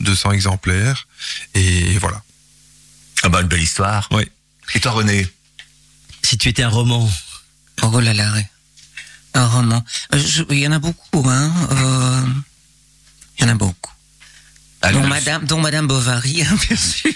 200 0.00 0.32
exemplaires 0.32 1.08
et 1.54 1.96
voilà 1.96 2.22
Ah 3.22 3.30
bah, 3.30 3.40
une 3.40 3.48
belle 3.48 3.62
histoire. 3.62 4.06
Oui. 4.10 4.24
Et 4.74 4.80
toi, 4.80 4.92
René? 4.92 5.26
Si 6.32 6.38
tu 6.38 6.48
étais 6.48 6.62
un 6.62 6.70
roman, 6.70 7.06
Oh 7.82 8.00
là 8.00 8.14
là, 8.14 8.32
ouais. 8.32 8.48
un 9.34 9.46
roman. 9.48 9.84
Euh, 10.14 10.44
Il 10.48 10.60
y 10.60 10.66
en 10.66 10.72
a 10.72 10.78
beaucoup, 10.78 11.28
hein. 11.28 11.52
euh, 11.72 12.26
Il 13.38 13.42
y 13.42 13.44
en 13.44 13.50
a 13.50 13.54
beaucoup. 13.54 13.92
Dont 14.94 15.06
Madame, 15.06 15.44
dont 15.44 15.60
Madame 15.60 15.86
Bovary, 15.86 16.42
hein, 16.50 16.56
bien 16.66 16.76
sûr. 16.78 17.12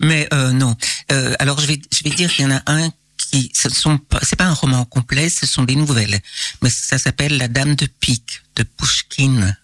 Mais 0.00 0.26
euh, 0.32 0.50
non. 0.50 0.76
Euh, 1.12 1.36
alors 1.38 1.60
je 1.60 1.66
vais, 1.66 1.80
je 1.92 2.02
vais 2.02 2.10
dire 2.10 2.28
qu'il 2.28 2.44
y 2.44 2.48
en 2.48 2.56
a 2.56 2.62
un 2.66 2.90
qui, 3.16 3.52
ce 3.54 3.68
sont 3.68 3.98
pas, 3.98 4.18
c'est 4.24 4.34
pas 4.34 4.46
un 4.46 4.54
roman 4.54 4.84
complet, 4.84 5.28
ce 5.28 5.46
sont 5.46 5.62
des 5.62 5.76
nouvelles. 5.76 6.18
Mais 6.60 6.70
ça 6.70 6.98
s'appelle 6.98 7.38
La 7.38 7.46
Dame 7.46 7.76
de 7.76 7.86
Pique 7.86 8.42
de 8.56 8.64
Pushkin. 8.64 9.54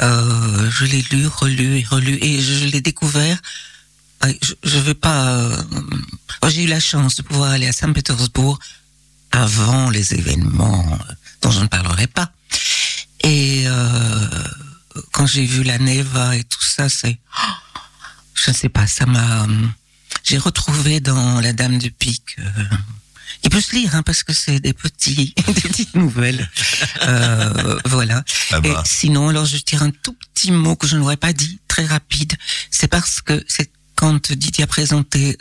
Euh, 0.00 0.70
je 0.70 0.86
l'ai 0.86 1.04
lu, 1.10 1.26
relu 1.26 1.80
et 1.80 1.84
relu, 1.84 2.18
et 2.22 2.40
je, 2.40 2.64
l'ai 2.64 2.80
découvert. 2.80 3.42
Je, 4.42 4.54
je 4.64 4.78
veux 4.78 4.94
pas. 4.94 5.28
euh, 5.34 5.62
oh, 6.42 6.48
J'ai 6.48 6.64
eu 6.64 6.68
la 6.68 6.80
chance 6.80 7.16
de 7.16 7.22
pouvoir 7.22 7.50
aller 7.50 7.66
à 7.66 7.72
Saint-Pétersbourg 7.72 8.58
avant 9.32 9.90
les 9.90 10.14
événements 10.14 10.86
euh, 10.92 11.12
dont 11.42 11.50
je 11.50 11.60
ne 11.60 11.66
parlerai 11.66 12.06
pas. 12.06 12.32
Et 13.22 13.64
euh, 13.66 14.28
quand 15.12 15.26
j'ai 15.26 15.44
vu 15.44 15.62
la 15.62 15.78
Neva 15.78 16.36
et 16.36 16.44
tout 16.44 16.62
ça, 16.62 16.88
c'est, 16.88 17.18
oh, 17.38 17.52
je 18.34 18.50
ne 18.50 18.54
sais 18.56 18.68
pas, 18.68 18.86
ça 18.86 19.06
m'a, 19.06 19.46
j'ai 20.22 20.38
retrouvé 20.38 21.00
dans 21.00 21.40
La 21.40 21.52
Dame 21.52 21.78
du 21.78 21.90
Pic. 21.90 22.36
euh, 22.38 22.44
il 23.42 23.50
peut 23.50 23.60
se 23.60 23.74
lire 23.76 23.94
hein, 23.94 24.02
parce 24.02 24.22
que 24.22 24.32
c'est 24.32 24.60
des 24.60 24.72
petits, 24.72 25.34
des 25.46 25.52
petites 25.60 25.94
nouvelles. 25.94 26.48
Euh, 27.02 27.78
voilà. 27.84 28.24
Ah 28.52 28.58
Et 28.64 28.72
bah. 28.72 28.82
sinon, 28.86 29.28
alors 29.28 29.44
je 29.44 29.56
tire 29.58 29.82
un 29.82 29.90
tout 29.90 30.16
petit 30.34 30.50
mot 30.50 30.74
que 30.74 30.86
je 30.86 30.96
n'aurais 30.96 31.16
pas 31.18 31.32
dit, 31.32 31.60
très 31.68 31.84
rapide. 31.84 32.32
C'est 32.70 32.88
parce 32.88 33.20
que 33.20 33.44
c'est 33.46 33.70
quand 33.96 34.32
Didier 34.32 34.64
a 34.64 34.66
présenté 34.66 35.36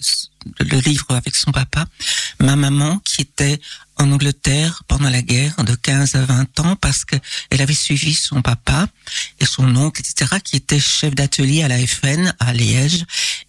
le 0.59 0.79
livre 0.79 1.07
avec 1.09 1.35
son 1.35 1.51
papa, 1.51 1.85
ma 2.39 2.55
maman 2.55 2.99
qui 2.99 3.21
était 3.21 3.59
en 3.97 4.11
Angleterre 4.11 4.83
pendant 4.87 5.09
la 5.09 5.21
guerre 5.21 5.55
de 5.63 5.73
15 5.73 6.15
à 6.15 6.25
20 6.25 6.59
ans 6.59 6.75
parce 6.75 7.05
que 7.05 7.15
elle 7.49 7.61
avait 7.61 7.73
suivi 7.73 8.13
son 8.13 8.41
papa 8.41 8.87
et 9.39 9.45
son 9.45 9.75
oncle, 9.75 10.01
etc., 10.01 10.35
qui 10.43 10.57
était 10.57 10.79
chef 10.79 11.15
d'atelier 11.15 11.63
à 11.63 11.67
la 11.67 11.85
FN 11.85 12.33
à 12.39 12.53
Liège 12.53 13.05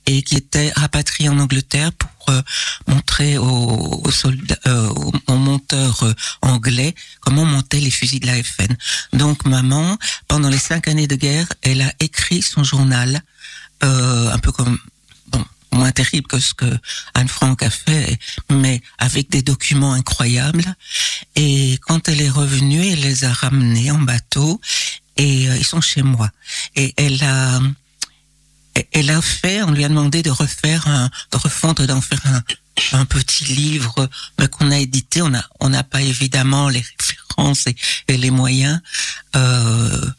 et 0.06 0.22
qui 0.22 0.36
était 0.36 0.72
rapatrié 0.76 1.28
en 1.28 1.38
Angleterre 1.38 1.92
pour 1.92 2.10
euh, 2.28 2.42
montrer 2.86 3.38
aux, 3.38 4.02
aux 4.04 4.10
soldats, 4.10 4.58
euh, 4.66 4.88
aux, 5.26 5.36
monteurs 5.36 6.02
euh, 6.04 6.14
anglais 6.42 6.94
comment 7.20 7.44
monter 7.44 7.80
les 7.80 7.90
fusils 7.90 8.20
de 8.20 8.26
la 8.26 8.42
FN. 8.42 8.76
Donc 9.12 9.44
maman, 9.44 9.98
pendant 10.28 10.48
les 10.48 10.58
cinq 10.58 10.88
années 10.88 11.08
de 11.08 11.16
guerre, 11.16 11.48
elle 11.62 11.82
a 11.82 11.92
écrit 12.00 12.42
son 12.42 12.64
journal, 12.64 13.22
euh, 13.84 14.30
un 14.32 14.38
peu 14.38 14.52
comme 14.52 14.78
moins 15.76 15.92
terrible 15.92 16.26
que 16.26 16.38
ce 16.38 16.54
que 16.54 16.78
Anne 17.14 17.28
Frank 17.28 17.62
a 17.62 17.70
fait, 17.70 18.18
mais 18.50 18.82
avec 18.98 19.30
des 19.30 19.42
documents 19.42 19.92
incroyables. 19.92 20.74
Et 21.34 21.78
quand 21.82 22.08
elle 22.08 22.20
est 22.20 22.30
revenue, 22.30 22.86
elle 22.86 23.00
les 23.00 23.24
a 23.24 23.32
ramenés 23.32 23.90
en 23.90 23.98
bateau 23.98 24.60
et 25.16 25.48
euh, 25.48 25.56
ils 25.56 25.64
sont 25.64 25.80
chez 25.80 26.02
moi. 26.02 26.30
Et 26.74 26.94
elle 26.96 27.22
a, 27.22 27.60
elle 28.92 29.10
a 29.10 29.20
fait, 29.22 29.62
on 29.62 29.70
lui 29.70 29.84
a 29.84 29.88
demandé 29.88 30.22
de 30.22 30.30
refaire 30.30 30.86
un, 30.88 31.10
de 31.32 31.36
refondre, 31.36 31.86
d'en 31.86 32.00
faire 32.00 32.20
un, 32.92 33.04
petit 33.06 33.44
livre 33.44 34.08
mais 34.38 34.48
qu'on 34.48 34.70
a 34.70 34.78
édité. 34.78 35.22
On 35.22 35.34
a, 35.34 35.44
on 35.60 35.70
n'a 35.70 35.82
pas 35.82 36.02
évidemment 36.02 36.68
les 36.68 36.84
références 36.98 37.66
et, 37.66 37.76
et 38.08 38.16
les 38.16 38.30
moyens. 38.30 38.80
Euh, 39.34 40.10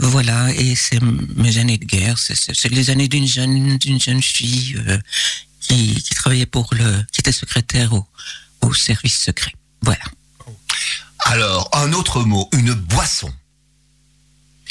voilà, 0.00 0.52
et 0.54 0.74
c'est 0.76 1.00
mes 1.02 1.58
années 1.58 1.78
de 1.78 1.84
guerre. 1.84 2.18
C'est- 2.18 2.68
les 2.70 2.90
années 2.90 3.08
d'une 3.08 3.26
jeune, 3.26 3.78
d'une 3.78 4.00
jeune 4.00 4.22
fille 4.22 4.76
euh, 4.86 4.98
qui, 5.60 5.94
qui 6.02 6.14
travaillait 6.14 6.46
pour 6.46 6.72
le, 6.74 7.02
qui 7.12 7.20
était 7.20 7.32
secrétaire 7.32 7.92
au, 7.92 8.06
au 8.62 8.74
service 8.74 9.18
secret. 9.18 9.52
Voilà. 9.82 10.04
Alors, 11.20 11.68
un 11.74 11.92
autre 11.92 12.22
mot, 12.22 12.48
une 12.52 12.72
boisson. 12.74 13.32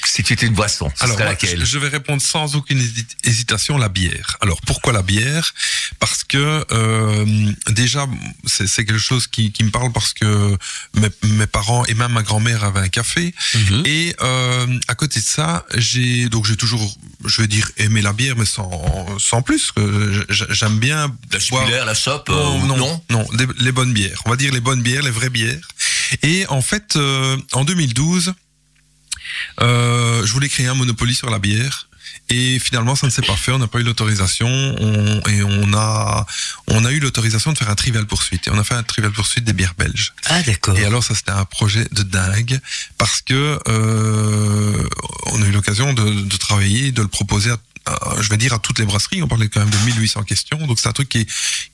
Si 0.05 0.23
tu 0.23 0.33
étais 0.33 0.45
une 0.45 0.53
boisson, 0.53 0.91
ce 0.95 1.03
Alors, 1.03 1.15
serait 1.15 1.25
moi, 1.25 1.33
laquelle 1.33 1.65
je 1.65 1.77
vais 1.79 1.87
répondre 1.89 2.21
sans 2.21 2.55
aucune 2.55 2.79
hési- 2.79 3.05
hésitation 3.23 3.77
la 3.77 3.89
bière. 3.89 4.37
Alors, 4.41 4.61
pourquoi 4.61 4.93
la 4.93 5.01
bière? 5.01 5.53
Parce 5.99 6.23
que 6.23 6.65
euh, 6.71 7.51
déjà, 7.69 8.07
c'est 8.45 8.67
c'est 8.67 8.85
quelque 8.85 8.99
chose 8.99 9.27
qui, 9.27 9.51
qui 9.51 9.63
me 9.63 9.71
parle 9.71 9.91
parce 9.91 10.13
que 10.13 10.57
mes, 10.95 11.09
mes 11.35 11.47
parents 11.47 11.85
et 11.85 11.93
même 11.93 12.11
ma 12.13 12.23
grand-mère 12.23 12.63
avaient 12.63 12.79
un 12.81 12.89
café. 12.89 13.33
Mhm. 13.55 13.83
Et 13.85 14.15
euh, 14.21 14.67
à 14.87 14.95
côté 14.95 15.19
de 15.19 15.25
ça, 15.25 15.65
j'ai 15.75 16.29
donc 16.29 16.45
j'ai 16.45 16.55
toujours, 16.57 16.95
je 17.25 17.41
vais 17.41 17.47
dire, 17.47 17.69
aimé 17.77 18.01
la 18.01 18.13
bière, 18.13 18.35
mais 18.37 18.45
sans, 18.45 18.71
sans 19.19 19.41
plus. 19.41 19.71
J'aime 20.29 20.79
bien 20.79 21.15
La 21.31 21.39
boire- 21.49 21.85
la 21.85 21.93
chope 21.93 22.29
non, 22.29 22.61
euh, 22.63 22.65
non, 22.67 22.77
non 22.77 23.03
non, 23.09 23.27
les, 23.37 23.45
les 23.59 23.71
bonnes 23.71 23.93
bières. 23.93 24.21
On 24.25 24.29
va 24.29 24.35
dire 24.35 24.51
les 24.53 24.61
bonnes 24.61 24.81
bières, 24.81 25.01
les 25.03 25.11
vraies 25.11 25.29
bières. 25.29 25.67
Et 26.23 26.45
en 26.47 26.61
fait, 26.61 26.95
euh, 26.95 27.37
en 27.53 27.65
2012, 27.65 28.33
euh, 29.61 30.25
je 30.25 30.33
voulais 30.33 30.49
créer 30.49 30.67
un 30.67 30.75
Monopoly 30.75 31.13
sur 31.15 31.29
la 31.29 31.39
bière. 31.39 31.83
Et 32.29 32.59
finalement, 32.59 32.95
ça 32.97 33.07
ne 33.07 33.11
s'est 33.11 33.21
pas 33.21 33.37
fait. 33.37 33.53
On 33.53 33.57
n'a 33.59 33.67
pas 33.67 33.79
eu 33.79 33.83
l'autorisation. 33.83 34.47
On, 34.49 35.21
et 35.29 35.43
on 35.43 35.73
a, 35.73 36.25
on 36.67 36.83
a 36.83 36.91
eu 36.91 36.99
l'autorisation 36.99 37.53
de 37.53 37.57
faire 37.57 37.69
un 37.69 37.75
trivial 37.75 38.05
poursuite. 38.05 38.47
Et 38.47 38.51
on 38.51 38.59
a 38.59 38.65
fait 38.65 38.73
un 38.73 38.83
trivial 38.83 39.13
poursuite 39.13 39.45
des 39.45 39.53
bières 39.53 39.75
belges. 39.77 40.13
Ah 40.25 40.41
d'accord. 40.43 40.77
Et 40.77 40.83
alors 40.83 41.05
ça 41.05 41.15
c'était 41.15 41.31
un 41.31 41.45
projet 41.45 41.87
de 41.93 42.03
dingue 42.03 42.59
parce 42.97 43.21
que 43.21 43.57
euh, 43.69 44.83
on 45.27 45.41
a 45.41 45.45
eu 45.45 45.51
l'occasion 45.51 45.93
de, 45.93 46.03
de 46.23 46.37
travailler, 46.37 46.91
de 46.91 47.01
le 47.01 47.07
proposer 47.07 47.51
à, 47.51 47.53
à- 47.53 47.57
je 48.19 48.29
vais 48.29 48.37
dire 48.37 48.53
à 48.53 48.59
toutes 48.59 48.79
les 48.79 48.85
brasseries. 48.85 49.21
On 49.21 49.27
parlait 49.27 49.49
quand 49.49 49.59
même 49.59 49.69
de 49.69 49.77
1800 49.77 50.23
questions, 50.23 50.57
donc 50.67 50.79
c'est 50.79 50.89
un 50.89 50.93
truc 50.93 51.09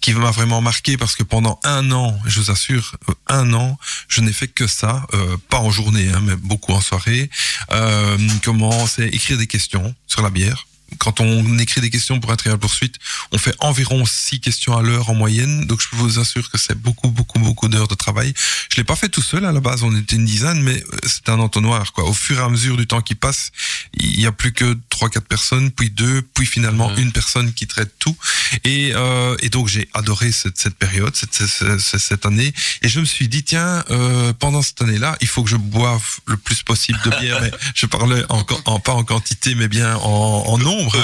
qui 0.02 0.14
m'a 0.14 0.32
vraiment 0.32 0.62
marqué 0.62 0.98
parce 0.98 1.16
que 1.16 1.24
pendant 1.24 1.60
un 1.64 1.92
an, 1.92 2.18
je 2.26 2.40
vous 2.40 2.52
assure, 2.52 2.96
euh, 3.10 3.14
un 3.28 3.54
an, 3.54 3.78
je 4.08 4.22
n'ai 4.22 4.34
fait 4.34 4.48
que 4.48 4.68
ça, 4.68 5.06
euh, 5.14 5.38
pas 5.50 5.60
en 5.60 5.72
journée, 5.72 6.10
hein, 6.10 6.22
mais 6.24 6.36
beaucoup 6.36 6.74
en 6.74 6.82
soirée. 6.82 7.30
Euh, 7.72 8.18
comment 8.44 8.86
c'est 8.88 9.08
écrire 9.08 9.38
des 9.38 9.48
questions 9.48 9.96
sur 10.08 10.22
la 10.22 10.30
bière. 10.30 10.68
Quand 11.00 11.22
on 11.22 11.58
écrit 11.58 11.82
des 11.82 11.90
questions 11.90 12.20
pour 12.20 12.32
un 12.32 12.36
trial 12.36 12.58
poursuite, 12.58 12.96
on 13.32 13.38
fait 13.38 13.56
environ 13.60 14.06
six 14.06 14.40
questions 14.40 14.78
à 14.78 14.82
l'heure 14.82 15.10
en 15.10 15.16
moyenne. 15.16 15.66
Donc 15.66 15.82
je 15.82 15.88
vous 15.96 16.20
assure 16.20 16.50
que 16.52 16.58
c'est 16.58 16.78
beaucoup, 16.78 17.10
beaucoup, 17.10 17.40
beaucoup 17.40 17.68
d'heures 17.68 17.88
de 17.88 17.96
travail. 17.96 18.34
Je 18.70 18.78
l'ai 18.78 18.84
pas 18.84 18.96
fait 18.96 19.10
tout 19.10 19.22
seul 19.22 19.46
à 19.46 19.52
la 19.52 19.60
base, 19.60 19.84
on 19.84 19.96
était 19.96 20.16
une 20.16 20.26
dizaine, 20.26 20.62
mais 20.62 20.76
euh, 20.76 20.98
c'est 21.04 21.30
un 21.30 21.40
entonnoir. 21.40 21.94
Quoi. 21.94 22.06
Au 22.06 22.14
fur 22.14 22.40
et 22.40 22.44
à 22.44 22.50
mesure 22.50 22.78
du 22.78 22.88
temps 22.88 23.02
qui 23.02 23.16
passe, 23.16 23.52
il 23.94 24.20
y 24.20 24.26
a 24.26 24.32
plus 24.32 24.54
que 24.54 24.78
trois, 24.94 25.10
quatre 25.10 25.28
personnes, 25.28 25.72
puis 25.72 25.90
deux, 25.90 26.22
puis 26.36 26.46
finalement 26.46 26.90
Mhm. 26.92 27.00
une 27.00 27.12
personne 27.12 27.52
qui 27.54 27.68
traite 27.68 27.92
tout. 28.00 28.16
Et, 28.64 28.92
euh, 28.94 29.36
et 29.40 29.50
donc 29.50 29.68
j'ai 29.68 29.90
adoré 29.94 30.32
cette, 30.32 30.58
cette 30.58 30.76
période, 30.76 31.14
cette, 31.16 31.34
cette, 31.34 31.80
cette- 32.00 32.26
année. 32.26 32.54
Et 32.84 32.88
je 32.90 33.00
me 33.02 33.06
suis 33.06 33.28
dit, 33.28 33.44
tiens, 33.44 33.84
euh, 33.90 34.32
pendant 34.34 34.62
cette 34.62 34.82
année-là, 34.82 35.18
il 35.20 35.28
faut 35.28 35.44
que 35.44 35.50
je 35.50 35.58
boive 35.58 36.04
le 36.28 36.38
plus 36.38 36.62
possible 36.64 37.00
de 37.04 37.10
bière. 37.20 37.42
mais 37.42 37.52
je 37.76 37.86
parlais 37.88 38.24
en, 38.30 38.46
en- 38.66 38.80
pas 38.80 38.94
en 38.94 39.04
quantité, 39.04 39.56
mais 39.56 39.68
bien 39.68 39.96
en, 39.98 40.44
en 40.54 40.58
nombre. 40.60 40.96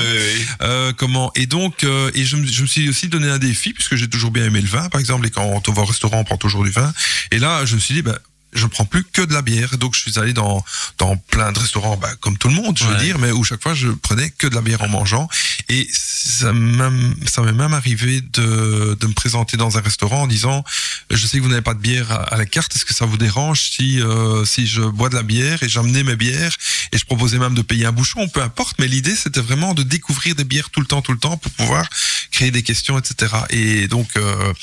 Euh, 0.61 0.93
comment 0.95 1.31
Et 1.35 1.45
donc, 1.47 1.83
euh, 1.83 2.11
et 2.13 2.23
je, 2.25 2.35
me- 2.37 2.45
je 2.47 2.61
me 2.61 2.67
suis 2.67 2.87
aussi 2.89 3.07
donné 3.09 3.27
un 3.29 3.39
défi 3.39 3.73
puisque 3.73 3.95
j'ai 3.95 4.07
toujours 4.07 4.31
bien 4.31 4.45
aimé 4.45 4.61
le 4.61 4.67
vin, 4.67 4.87
par 4.89 5.01
exemple. 5.01 5.25
Et 5.27 5.31
quand 5.31 5.67
on 5.67 5.73
va 5.73 5.81
au 5.81 5.85
restaurant, 5.85 6.19
on 6.19 6.23
prend 6.23 6.37
toujours 6.37 6.63
du 6.63 6.69
vin. 6.71 6.93
Et 7.31 7.39
là, 7.39 7.65
je 7.65 7.75
me 7.75 7.79
suis 7.79 7.95
dit, 7.95 8.01
ben, 8.03 8.17
je 8.53 8.63
ne 8.63 8.69
prends 8.69 8.85
plus 8.85 9.03
que 9.03 9.21
de 9.21 9.33
la 9.33 9.41
bière. 9.41 9.77
Donc, 9.77 9.95
je 9.95 10.01
suis 10.01 10.19
allé 10.19 10.33
dans 10.33 10.63
dans 10.97 11.15
plein 11.17 11.51
de 11.51 11.59
restaurants, 11.59 11.97
ben, 11.97 12.13
comme 12.19 12.37
tout 12.37 12.47
le 12.49 12.55
monde, 12.55 12.77
je 12.77 12.83
veux 12.85 12.93
Ouais. 12.95 13.03
dire, 13.03 13.19
mais 13.19 13.31
où 13.31 13.43
chaque 13.43 13.61
fois 13.61 13.73
je 13.73 13.89
prenais 13.89 14.29
que 14.31 14.47
de 14.47 14.55
la 14.55 14.61
bière 14.61 14.81
en 14.81 14.87
mangeant. 14.89 15.27
Et 15.69 15.87
ça 15.93 16.51
m'est 16.53 17.51
même 17.53 17.73
arrivé 17.73 18.21
de 18.21 18.97
de 18.99 19.07
me 19.07 19.13
présenter 19.13 19.57
dans 19.57 19.77
un 19.77 19.81
restaurant 19.81 20.23
en 20.23 20.27
disant, 20.27 20.63
je 21.11 21.25
sais 21.27 21.37
que 21.37 21.43
vous 21.43 21.49
n'avez 21.49 21.61
pas 21.61 21.73
de 21.73 21.79
bière 21.79 22.11
à, 22.11 22.15
à 22.33 22.37
la 22.37 22.45
carte. 22.45 22.75
Est-ce 22.75 22.85
que 22.85 22.93
ça 22.93 23.05
vous 23.05 23.17
dérange 23.17 23.69
si 23.71 24.01
euh, 24.01 24.45
si 24.45 24.67
je 24.67 24.81
bois 24.81 25.09
de 25.09 25.15
la 25.15 25.23
bière 25.23 25.61
et 25.63 25.69
j'amenais 25.69 26.03
mes 26.03 26.15
bières 26.15 26.55
et 26.91 26.97
je 26.97 27.05
proposais 27.05 27.37
même 27.37 27.53
de 27.55 27.61
payer 27.61 27.85
un 27.85 27.91
bouchon, 27.91 28.27
peu 28.27 28.41
importe. 28.41 28.77
Mais 28.79 28.87
l'idée, 28.87 29.15
c'était 29.15 29.41
vraiment 29.41 29.73
de 29.73 29.83
découvrir 29.83 30.35
des 30.35 30.43
bières 30.43 30.69
tout 30.69 30.79
le 30.81 30.87
temps, 30.87 31.01
tout 31.01 31.11
le 31.13 31.19
temps, 31.19 31.37
pour 31.37 31.51
pouvoir 31.51 31.87
créer 32.31 32.51
des 32.51 32.63
questions, 32.63 32.97
etc. 32.97 33.33
Et 33.51 33.87
donc, 33.87 34.09
euh, 34.17 34.53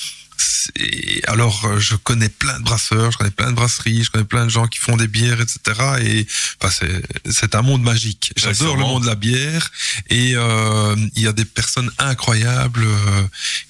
alors, 1.26 1.64
euh, 1.64 1.78
je 1.78 1.96
connais 1.96 2.28
plein 2.28 2.58
de 2.58 2.64
brasseurs, 2.64 3.12
je 3.12 3.18
connais 3.18 3.30
plein 3.30 3.50
de 3.50 3.56
brasseries, 3.56 4.04
je 4.04 4.10
connais 4.10 4.24
plein 4.24 4.44
de 4.44 4.50
gens 4.50 4.66
qui 4.66 4.78
font 4.78 4.96
des 4.96 5.08
bières, 5.08 5.40
etc. 5.40 5.58
Et 6.02 6.26
enfin, 6.60 6.86
c'est 7.28 7.54
un 7.54 7.62
monde 7.62 7.82
magique. 7.82 8.32
J'adore 8.36 8.76
le 8.76 8.82
monde 8.82 9.02
de 9.02 9.06
la 9.06 9.14
bière. 9.14 9.70
Et 10.10 10.32
euh, 10.34 10.96
il 11.14 11.22
y 11.22 11.28
a 11.28 11.32
des 11.32 11.44
personnes 11.44 11.90
incroyables 11.98 12.84
euh, 12.84 13.22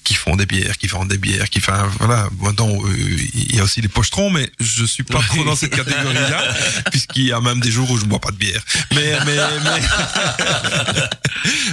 qui 0.03 0.13
font 0.13 0.35
des 0.35 0.45
bières, 0.45 0.77
qui 0.77 0.87
vendent 0.87 1.09
des 1.09 1.17
bières, 1.17 1.49
qui, 1.49 1.59
enfin, 1.59 1.89
voilà. 1.99 2.29
Maintenant, 2.41 2.69
euh, 2.69 3.17
il 3.33 3.55
y 3.55 3.59
a 3.59 3.63
aussi 3.63 3.81
les 3.81 3.87
pochetrons, 3.87 4.29
mais 4.29 4.49
je 4.59 4.85
suis 4.85 5.03
pas 5.03 5.21
trop 5.21 5.43
dans 5.43 5.55
cette 5.55 5.75
catégorie-là, 5.75 6.55
puisqu'il 6.91 7.25
y 7.25 7.33
a 7.33 7.41
même 7.41 7.59
des 7.59 7.71
jours 7.71 7.89
où 7.91 7.97
je 7.97 8.03
ne 8.03 8.09
bois 8.09 8.19
pas 8.19 8.31
de 8.31 8.37
bière. 8.37 8.63
Mais, 8.93 9.17
mais, 9.25 9.37
mais, 9.63 9.81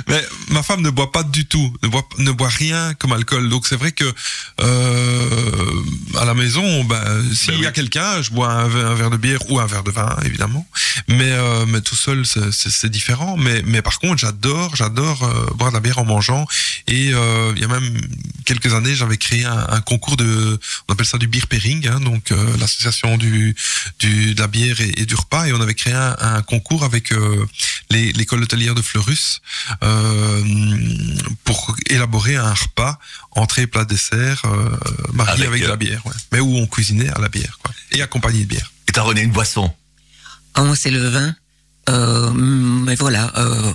mais 0.09 0.25
ma 0.49 0.63
femme 0.63 0.83
ne 0.83 0.91
boit 0.91 1.13
pas 1.13 1.23
du 1.23 1.47
tout, 1.47 1.75
ne 1.83 1.89
boit, 1.89 2.09
ne 2.19 2.31
boit 2.33 2.49
rien 2.49 2.95
comme 2.95 3.13
alcool. 3.13 3.49
Donc 3.49 3.67
c'est 3.67 3.77
vrai 3.77 3.93
que 3.93 4.05
euh, 4.61 4.84
à 6.21 6.25
la 6.25 6.35
maison, 6.35 6.85
ben, 6.85 7.23
s'il 7.35 7.53
Ben 7.55 7.61
y 7.61 7.65
a 7.65 7.69
oui. 7.69 7.75
quelqu'un, 7.75 8.23
je 8.23 8.31
bois 8.31 8.51
un, 8.51 8.69
verre- 8.69 8.87
un 8.91 8.95
verre 8.95 9.11
de 9.11 9.17
bière 9.17 9.39
ou 9.51 9.59
un 9.61 9.67
verre 9.67 9.83
de 9.83 9.91
vin, 9.91 10.17
évidemment. 10.25 10.67
Mais, 11.09 11.33
euh, 11.33 11.65
mais 11.67 11.81
tout 11.81 11.97
seul, 11.97 12.25
c'est- 12.27 12.85
différent. 12.89 13.37
Mais, 13.39 13.63
mais 13.65 13.81
par 13.83 13.99
contre, 13.99 14.19
j'adore, 14.19 14.77
j'adore 14.77 15.23
euh, 15.25 15.47
boire 15.55 15.71
de 15.71 15.75
la 15.75 15.81
bière 15.81 15.99
en 15.99 16.05
mangeant. 16.05 16.47
Et 16.87 17.13
euh, 17.15 17.53
il 17.57 17.63
y 17.63 17.65
a 17.65 17.69
même 17.69 17.99
quelques 18.45 18.75
années, 18.75 18.95
j'avais 18.95 19.17
créé 19.17 19.45
un, 19.45 19.67
un 19.71 19.81
concours 19.81 20.17
de, 20.19 20.59
on 20.89 20.93
appelle 20.93 21.07
ça 21.07 21.17
du 21.19 21.27
beer 21.27 21.47
pairing, 21.49 21.89
hein, 21.89 22.01
donc 22.01 22.31
euh, 22.31 22.37
l'association 22.61 23.17
du, 23.17 23.57
du 24.01 24.35
de 24.35 24.41
la 24.41 24.47
bière 24.49 24.81
et, 24.81 24.93
et 25.01 25.07
du 25.07 25.15
repas. 25.15 25.47
Et 25.47 25.53
on 25.55 25.61
avait 25.61 25.75
créé 25.75 25.95
un, 25.95 26.15
un 26.21 26.43
concours 26.43 26.85
avec 26.85 27.11
euh, 27.13 27.47
l'école 27.91 28.43
hôtelière 28.43 28.75
de 28.75 28.83
Fleurus 28.83 29.41
euh, 29.83 30.43
pour 31.45 31.75
élaborer 31.91 32.37
un 32.37 32.53
repas 32.55 32.99
entrée, 33.37 33.67
plat, 33.67 33.85
dessert, 33.85 34.43
euh, 34.45 34.74
marié 35.13 35.47
Avec, 35.47 35.49
avec, 35.49 35.61
de 35.63 35.67
euh, 35.67 35.71
la 35.71 35.77
bière, 35.77 36.07
ouais. 36.07 36.13
mais 36.33 36.41
où 36.41 36.57
on 36.57 36.67
cuisinait 36.67 37.11
à 37.11 37.21
la 37.21 37.29
bière, 37.29 37.59
quoi, 37.63 37.73
et 37.93 38.03
accompagné 38.03 38.41
de 38.41 38.49
bière. 38.49 38.73
Et 38.89 38.93
t'as 38.93 39.03
René 39.03 39.23
une 39.23 39.33
boisson? 39.33 39.73
Ah, 40.55 40.63
moi, 40.63 40.77
c'est 40.77 40.91
le 40.91 41.09
vin. 41.09 41.35
Euh, 41.89 42.31
mais 42.33 42.95
voilà, 42.95 43.31
euh, 43.37 43.73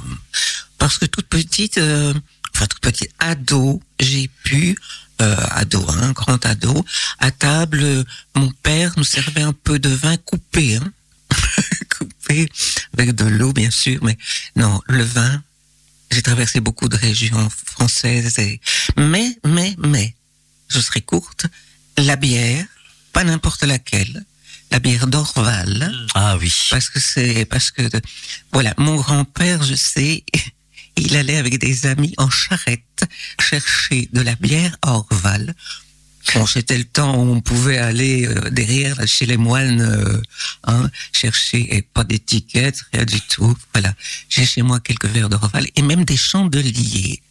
parce 0.77 0.97
que 0.97 1.05
toute 1.05 1.27
petite, 1.27 1.77
euh, 1.77 2.13
enfin 2.55 2.65
toute 2.65 2.81
petite 2.81 3.11
ado, 3.19 3.81
j'ai 3.99 4.29
pu, 4.43 4.75
euh, 5.21 5.35
ado, 5.51 5.85
hein, 5.89 6.11
grand 6.13 6.43
ado, 6.45 6.85
à 7.19 7.29
table, 7.31 7.81
euh, 7.83 8.03
mon 8.35 8.49
père 8.63 8.93
nous 8.97 9.03
servait 9.03 9.41
un 9.41 9.53
peu 9.53 9.77
de 9.77 9.89
vin 9.89 10.17
coupé, 10.17 10.77
hein, 10.77 10.91
coupé 11.97 12.49
avec 12.93 13.13
de 13.13 13.25
l'eau 13.25 13.53
bien 13.53 13.69
sûr, 13.69 14.03
mais 14.03 14.17
non, 14.55 14.81
le 14.87 15.03
vin. 15.03 15.43
J'ai 16.11 16.23
traversé 16.23 16.59
beaucoup 16.59 16.89
de 16.89 16.97
régions 16.97 17.49
françaises 17.51 18.39
et 18.39 18.59
mais 18.97 19.37
mais 19.45 19.75
mais, 19.77 20.15
je 20.69 20.79
serai 20.79 21.01
courte, 21.01 21.45
la 21.97 22.15
bière, 22.15 22.65
pas 23.11 23.23
n'importe 23.23 23.63
laquelle, 23.63 24.23
la 24.71 24.79
bière 24.79 25.07
d'Orval. 25.07 25.91
Ah 26.13 26.37
oui. 26.39 26.53
parce 26.69 26.89
que 26.89 26.99
c'est 26.99 27.45
parce 27.45 27.71
que 27.71 27.81
voilà. 28.53 28.73
Mon 28.77 28.95
grand-père 28.95 29.63
je 29.63 29.75
sais 29.75 30.23
il 30.97 31.15
allait 31.15 31.37
avec 31.37 31.57
des 31.59 31.85
amis 31.85 32.13
en 32.17 32.29
charrette 32.29 33.05
chercher 33.39 34.09
de 34.13 34.21
la 34.21 34.35
bière 34.35 34.77
à 34.81 34.93
Orval. 34.93 35.55
Bon 36.35 36.45
c'était 36.45 36.77
le 36.77 36.83
temps 36.85 37.15
où 37.15 37.31
on 37.31 37.41
pouvait 37.41 37.79
aller 37.79 38.27
euh, 38.27 38.49
derrière 38.51 39.07
chez 39.07 39.25
les 39.25 39.37
moines 39.37 39.81
euh, 39.81 40.21
hein, 40.65 40.89
chercher 41.11 41.75
et 41.75 41.81
pas 41.81 42.03
d'étiquette 42.03 42.83
rien 42.93 43.05
du 43.05 43.21
tout. 43.21 43.57
Voilà. 43.73 43.93
J'ai 44.29 44.45
chez 44.45 44.61
moi 44.61 44.79
quelques 44.79 45.07
verres 45.07 45.29
d'Orval 45.29 45.67
et 45.75 45.81
même 45.81 46.05
des 46.05 46.17
chandeliers 46.17 47.21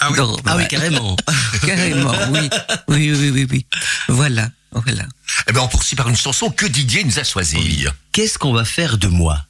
Ah 0.00 0.10
oui. 0.10 0.18
Ah 0.46 0.56
oui, 0.56 0.68
carrément. 0.68 1.16
carrément 1.66 2.12
oui. 2.32 2.48
Oui 2.88 3.12
oui 3.12 3.30
oui 3.30 3.46
oui. 3.50 3.66
Voilà 4.08 4.50
voilà. 4.74 5.04
Eh 5.48 5.52
ben, 5.52 5.60
on 5.60 5.68
poursuit 5.68 5.96
par 5.96 6.08
une 6.08 6.16
chanson 6.16 6.50
que 6.50 6.66
Didier 6.66 7.04
nous 7.04 7.18
a 7.18 7.24
choisie. 7.24 7.86
Qu'est-ce 8.12 8.38
qu'on 8.38 8.52
va 8.52 8.64
faire 8.64 8.98
de 8.98 9.08
moi, 9.08 9.44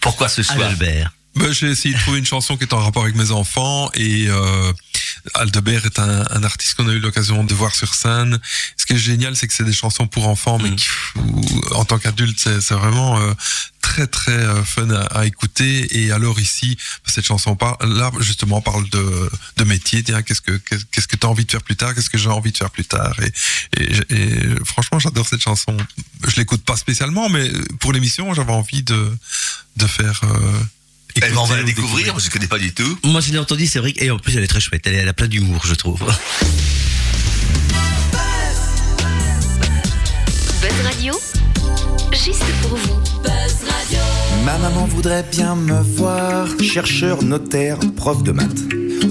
Pourquoi 0.00 0.28
ce 0.28 0.42
soir? 0.42 0.60
Albert 0.60 1.12
Ben, 1.34 1.52
j'ai 1.52 1.70
essayé 1.70 1.94
de 1.94 2.00
trouver 2.00 2.18
une 2.18 2.26
chanson 2.26 2.56
qui 2.56 2.64
est 2.64 2.72
en 2.72 2.78
rapport 2.78 3.02
avec 3.02 3.16
mes 3.16 3.30
enfants 3.30 3.90
et 3.94 4.26
euh, 4.28 4.72
Aldebert 5.34 5.84
est 5.86 5.98
un, 5.98 6.24
un 6.30 6.42
artiste 6.44 6.74
qu'on 6.74 6.88
a 6.88 6.92
eu 6.92 7.00
l'occasion 7.00 7.44
de 7.44 7.54
voir 7.54 7.74
sur 7.74 7.94
scène. 7.94 8.38
Ce 8.76 8.86
qui 8.86 8.94
est 8.94 8.98
génial, 8.98 9.36
c'est 9.36 9.46
que 9.48 9.54
c'est 9.54 9.64
des 9.64 9.72
chansons 9.72 10.06
pour 10.06 10.28
enfants, 10.28 10.58
mais 10.58 10.70
Mm. 10.70 10.76
qui, 10.76 10.88
en 11.72 11.84
tant 11.84 11.98
qu'adulte, 11.98 12.38
c'est 12.38 12.74
vraiment 12.74 13.18
euh, 13.20 13.32
très 13.80 14.06
très 14.06 14.32
euh, 14.32 14.62
fun 14.64 14.90
à, 14.90 15.02
à 15.18 15.24
écouter. 15.26 15.98
Et 16.02 16.12
alors 16.12 16.38
ici, 16.40 16.76
cette 17.06 17.24
chanson 17.26 17.56
par- 17.56 17.78
là 17.86 18.10
justement 18.20 18.60
parle 18.60 18.88
de, 18.90 19.30
de 19.56 19.64
métier. 19.64 20.02
Tiens, 20.02 20.22
qu'est-ce 20.22 20.40
que 20.42 20.52
qu'est- 20.58 20.84
qu'est-ce 20.90 21.08
que 21.08 21.16
tu 21.16 21.26
as 21.26 21.30
envie 21.30 21.44
de 21.44 21.50
faire 21.50 21.62
plus 21.62 21.76
tard? 21.76 21.94
Qu'est-ce 21.94 22.10
que 22.10 22.18
j'ai 22.18 22.28
envie 22.30 22.52
de 22.52 22.56
faire 22.56 22.70
plus 22.70 22.84
tard? 22.84 23.16
Et, 23.22 23.32
et, 23.82 23.94
j- 23.94 24.02
et 24.10 24.40
franchement, 24.64 24.98
j'adore 24.98 25.26
cette 25.28 25.42
chanson. 25.42 25.76
Je 26.26 26.36
l'écoute 26.36 26.62
pas 26.64 26.76
spécialement, 26.76 27.28
mais 27.28 27.50
pour 27.80 27.92
l'émission, 27.92 28.32
j'avais 28.34 28.52
envie 28.52 28.82
de 28.82 29.10
de 29.76 29.86
faire. 29.86 30.20
Euh, 30.24 30.60
Eh 31.16 31.20
ben, 31.20 31.36
on 31.36 31.44
va 31.44 31.56
la 31.56 31.62
découvrir, 31.64 32.18
je 32.18 32.30
connais 32.30 32.46
pas 32.46 32.58
du 32.58 32.72
tout. 32.72 32.98
Moi, 33.04 33.20
je 33.20 33.32
l'ai 33.32 33.38
entendu, 33.38 33.66
c'est 33.66 33.78
vrai. 33.80 33.92
Et 33.96 34.10
en 34.10 34.18
plus, 34.18 34.36
elle 34.36 34.44
est 34.44 34.48
très 34.48 34.60
chouette. 34.60 34.82
Elle, 34.86 34.94
est- 34.94 34.98
elle 34.98 35.08
a 35.08 35.12
plein 35.12 35.26
d'humour, 35.28 35.62
je 35.66 35.74
trouve. 35.74 36.00
Buzz 40.60 40.72
Radio, 40.84 41.14
juste 42.12 42.42
pour 42.62 42.76
vous. 42.76 43.00
Ma 44.44 44.56
maman 44.58 44.86
voudrait 44.86 45.24
bien 45.30 45.54
me 45.56 45.80
voir, 45.82 46.48
chercheur, 46.62 47.22
notaire, 47.22 47.78
prof 47.96 48.22
de 48.22 48.32
maths. 48.32 48.62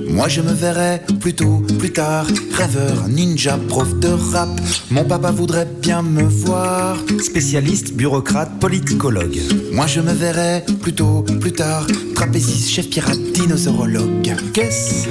Moi 0.09 0.27
je 0.27 0.41
me 0.41 0.51
verrais 0.51 1.03
plutôt 1.19 1.63
plus 1.79 1.91
tard, 1.91 2.25
rêveur, 2.53 3.07
ninja, 3.07 3.57
prof 3.69 3.93
de 3.99 4.09
rap. 4.31 4.49
Mon 4.89 5.03
papa 5.03 5.31
voudrait 5.31 5.67
bien 5.81 6.01
me 6.01 6.23
voir, 6.23 6.97
spécialiste, 7.23 7.93
bureaucrate, 7.93 8.59
politicologue. 8.59 9.37
Moi 9.71 9.87
je 9.87 10.01
me 10.01 10.13
verrais 10.13 10.65
plutôt 10.81 11.23
plus 11.39 11.51
tard, 11.51 11.85
trapéziste, 12.15 12.69
chef 12.69 12.89
pirate, 12.89 13.19
dinosaurologue. 13.33 14.35
Qu'est-ce 14.53 15.07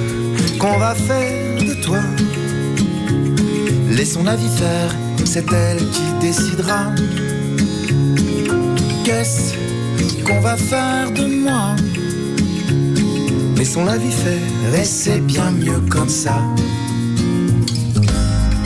qu'on 0.59 0.77
va 0.77 0.93
faire 0.93 1.57
de 1.59 1.81
toi? 1.81 1.99
Laissons 3.89 4.23
la 4.23 4.35
vie 4.35 4.49
faire, 4.57 4.93
c'est 5.25 5.45
elle 5.53 5.77
qui 5.89 6.03
décidera. 6.21 6.91
Qu'est-ce 9.05 9.53
qu'on 10.23 10.41
va 10.41 10.57
faire 10.57 11.11
de 11.11 11.25
moi? 11.43 11.75
Laissons 13.57 13.85
la 13.85 13.97
vie 13.97 14.11
faire, 14.11 14.79
et 14.79 14.85
c'est 14.85 15.19
bien 15.19 15.49
mieux 15.49 15.79
comme 15.89 16.09
ça. 16.09 16.35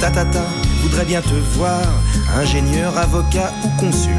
Ta 0.02 0.12
ta 0.12 0.26
ta, 0.26 0.44
voudrais 0.82 1.06
bien 1.06 1.22
te 1.22 1.34
voir, 1.56 1.82
ingénieur, 2.38 2.98
avocat 2.98 3.54
ou 3.64 3.70
consul. 3.80 4.12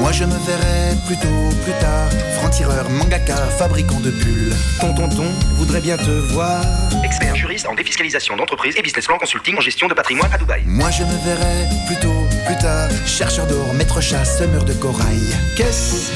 Moi 0.00 0.10
je 0.10 0.24
me 0.24 0.34
verrais 0.46 0.96
plutôt 1.06 1.56
plus 1.62 1.74
tard, 1.78 2.10
franc-tireur, 2.40 2.90
mangaka, 2.90 3.36
fabricant 3.56 4.00
de 4.00 4.10
pulls. 4.10 4.52
Ton 4.80 4.94
tonton 4.94 5.26
voudrait 5.58 5.80
bien 5.80 5.96
te 5.96 6.32
voir. 6.32 6.60
Expert 7.04 7.36
juriste 7.36 7.68
en 7.68 7.74
défiscalisation 7.76 8.36
d'entreprise 8.36 8.74
et 8.76 8.82
business 8.82 9.06
plan 9.06 9.18
consulting 9.18 9.58
en 9.58 9.60
gestion 9.60 9.86
de 9.86 9.94
patrimoine 9.94 10.32
à 10.32 10.38
Dubaï. 10.38 10.62
Moi 10.66 10.90
je 10.90 11.04
me 11.04 11.24
verrais 11.24 11.68
plutôt 11.86 12.26
plus 12.46 12.58
tard, 12.58 12.88
chercheur 13.06 13.46
d'or, 13.46 13.72
maître 13.74 14.00
chasse, 14.00 14.38
semeur 14.38 14.64
de 14.64 14.72
corail. 14.72 15.20
Qu'est-ce 15.56 16.10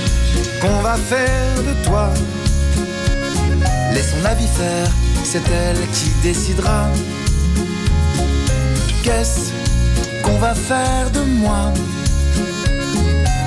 qu'on 0.60 0.82
va 0.82 0.96
faire 0.96 1.62
de 1.62 1.86
toi? 1.86 2.12
Laissons 3.94 4.20
la 4.22 4.34
vie 4.34 4.48
faire, 4.48 4.88
c'est 5.22 5.42
elle 5.48 5.78
qui 5.92 6.10
décidera. 6.22 6.88
Qu'est-ce 9.02 9.52
qu'on 10.22 10.38
va 10.38 10.54
faire 10.54 11.10
de 11.12 11.20
moi? 11.20 11.72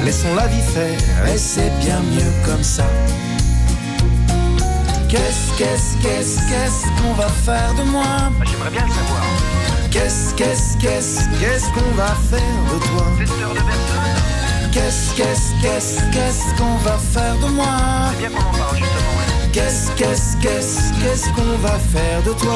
Laissons 0.04 0.34
la 0.36 0.48
vie 0.48 0.62
faire, 0.74 1.28
et 1.28 1.38
c'est 1.38 1.72
bien 1.80 2.00
mieux 2.00 2.32
comme 2.45 2.64
ça. 2.64 2.86
Qu'est-ce, 5.10 5.58
qu'est-ce, 5.58 5.98
qu'est-ce, 6.02 6.38
qu'est-ce 6.50 7.02
qu'on 7.02 7.14
va 7.14 7.28
faire 7.45 7.74
de 7.76 7.84
moi? 7.84 8.32
J'aimerais 8.50 8.72
bien 8.72 8.86
le 8.86 8.93
savoir. 8.93 9.24
Qu'est-ce, 9.91 10.34
qu'est-ce, 10.36 10.78
qu'est-ce, 10.78 11.20
qu'est-ce 11.39 11.66
qu'on 11.74 11.91
va 11.95 12.16
faire 12.30 12.60
de 12.72 12.78
toi? 12.88 13.06
Qu'est-ce, 14.72 15.16
qu'est-ce, 15.16 15.62
qu'est-ce, 15.62 16.00
qu'est-ce 16.14 16.58
qu'on 16.58 16.78
va 16.78 16.98
faire 16.98 17.36
de 17.36 17.48
moi? 17.54 17.66
C'est 18.12 18.18
bien 18.20 18.30
qu'on 18.30 18.48
en 18.48 18.58
parle 18.58 18.78
justement. 18.78 19.14
ouais. 19.18 19.37
Qu'est-ce, 19.52 19.91
qu'est-ce, 19.95 20.38
qu'est-ce, 20.38 20.93
qu'est-ce 21.02 21.30
qu'on 21.34 21.58
va 21.62 21.78
faire 21.80 22.22
de 22.24 22.32
toi 22.34 22.54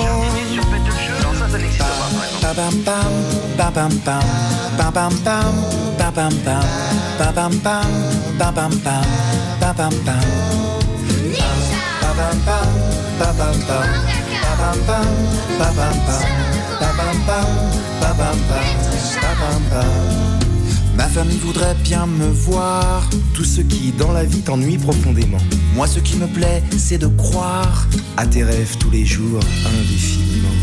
famille 21.12 21.40
voudrait 21.40 21.76
bien 21.84 22.06
me 22.06 22.28
voir, 22.28 23.10
tout 23.34 23.44
ce 23.44 23.60
qui 23.60 23.92
dans 23.92 24.14
la 24.14 24.24
vie 24.24 24.40
t'ennuie 24.40 24.78
profondément. 24.78 25.40
Moi 25.76 25.86
ce 25.86 26.00
qui 26.00 26.16
me 26.16 26.26
plaît, 26.26 26.64
c'est 26.78 27.00
de 27.00 27.08
croire 27.08 27.86
à 28.16 28.26
tes 28.26 28.44
rêves 28.44 28.78
tous 28.80 28.90
les 28.90 29.06
jours 29.06 29.42
indéfiniment. 29.66 30.56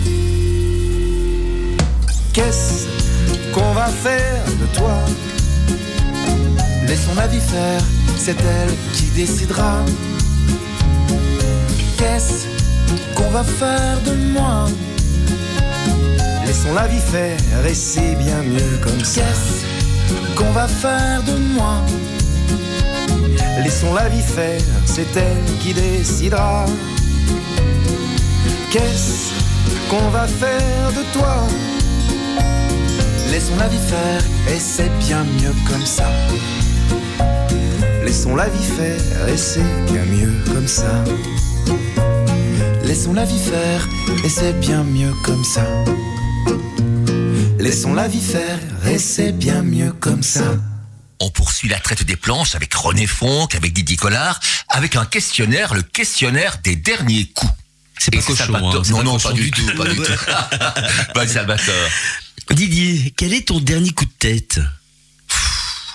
Qu'est-ce 2.32 2.86
qu'on 3.53 3.72
va 3.74 3.88
faire 3.88 4.44
de 4.46 4.78
toi? 4.78 4.94
Laissons 6.86 7.14
la 7.14 7.26
vie 7.26 7.40
faire, 7.40 7.82
c'est 8.16 8.40
elle 8.40 8.74
qui 8.94 9.05
décidera. 9.14 9.84
Qu'est-ce 11.99 12.46
qu'on 13.14 13.30
va 13.30 13.44
faire 13.44 14.01
de 14.07 14.32
moi? 14.32 14.66
Laissons 16.46 16.72
la 16.74 16.86
vie 16.86 17.05
faire, 17.12 17.66
et 17.66 17.74
c'est 17.74 18.14
bien 18.14 18.42
mieux 18.42 18.78
comme 18.82 19.05
ça. 19.05 19.20
Qu'on 20.36 20.50
va 20.52 20.68
faire 20.68 21.22
de 21.22 21.36
moi 21.54 21.82
Laissons 23.62 23.92
la 23.92 24.09
vie 24.09 24.22
faire, 24.22 24.61
c'est 24.86 25.16
elle 25.16 25.59
qui 25.61 25.74
décidera. 25.74 26.64
Qu'est-ce 28.70 29.32
qu'on 29.90 30.09
va 30.11 30.26
faire 30.28 30.92
de 30.92 31.02
toi? 31.12 31.36
Laissons 33.30 33.56
la 33.59 33.66
vie 33.68 33.78
faire, 33.78 34.22
et 34.48 34.61
c'est 34.61 34.90
bien 35.00 35.24
mieux 35.24 35.54
comme 35.68 35.84
ça. 35.84 36.09
Laissons 38.04 38.36
la 38.36 38.48
vie 38.48 38.64
faire, 38.64 39.28
et 39.28 39.36
c'est 39.36 39.68
bien 39.90 40.04
mieux 40.04 40.32
comme 40.46 40.68
ça. 40.68 41.04
Laissons 42.84 43.12
la 43.12 43.24
vie 43.24 43.40
faire, 43.40 43.88
et 44.24 44.28
c'est 44.28 44.59
bien 44.61 44.84
mieux 44.84 45.12
comme 45.24 45.44
ça. 45.44 45.66
Laissons 47.59 47.92
la 47.92 48.06
vie 48.06 48.20
faire, 48.20 48.59
et 48.86 48.98
c'est 48.98 49.32
bien 49.32 49.62
mieux 49.62 49.92
comme 49.92 50.22
ça. 50.22 50.56
On 51.20 51.30
poursuit 51.30 51.68
la 51.68 51.80
traite 51.80 52.04
des 52.04 52.14
planches 52.16 52.54
avec 52.54 52.72
René 52.72 53.06
Fonck, 53.06 53.54
avec 53.56 53.72
Didier 53.72 53.96
Collard, 53.96 54.38
avec 54.68 54.94
un 54.94 55.04
questionnaire, 55.04 55.74
le 55.74 55.82
questionnaire 55.82 56.59
des 56.62 56.76
derniers 56.76 57.26
coups. 57.34 57.52
C'est 57.98 58.12
pas 58.12 58.22
cochon, 58.22 58.36
Salvatore. 58.36 58.76
hein, 58.76 58.82
c'est 58.84 58.92
non, 58.92 58.98
pas 58.98 59.04
non, 59.04 59.12
cochon 59.14 59.28
pas 59.30 59.34
du 59.34 59.50
tout, 59.50 59.66
pas 59.76 59.88
du 59.88 59.96
tout. 59.96 60.02
Pas 61.14 61.26
Salvatore. 61.26 61.88
Didier, 62.52 63.12
quel 63.16 63.34
est 63.34 63.48
ton 63.48 63.59
dernier 63.59 63.90
coup 63.90 64.04
de 64.04 64.11
tête? 64.18 64.61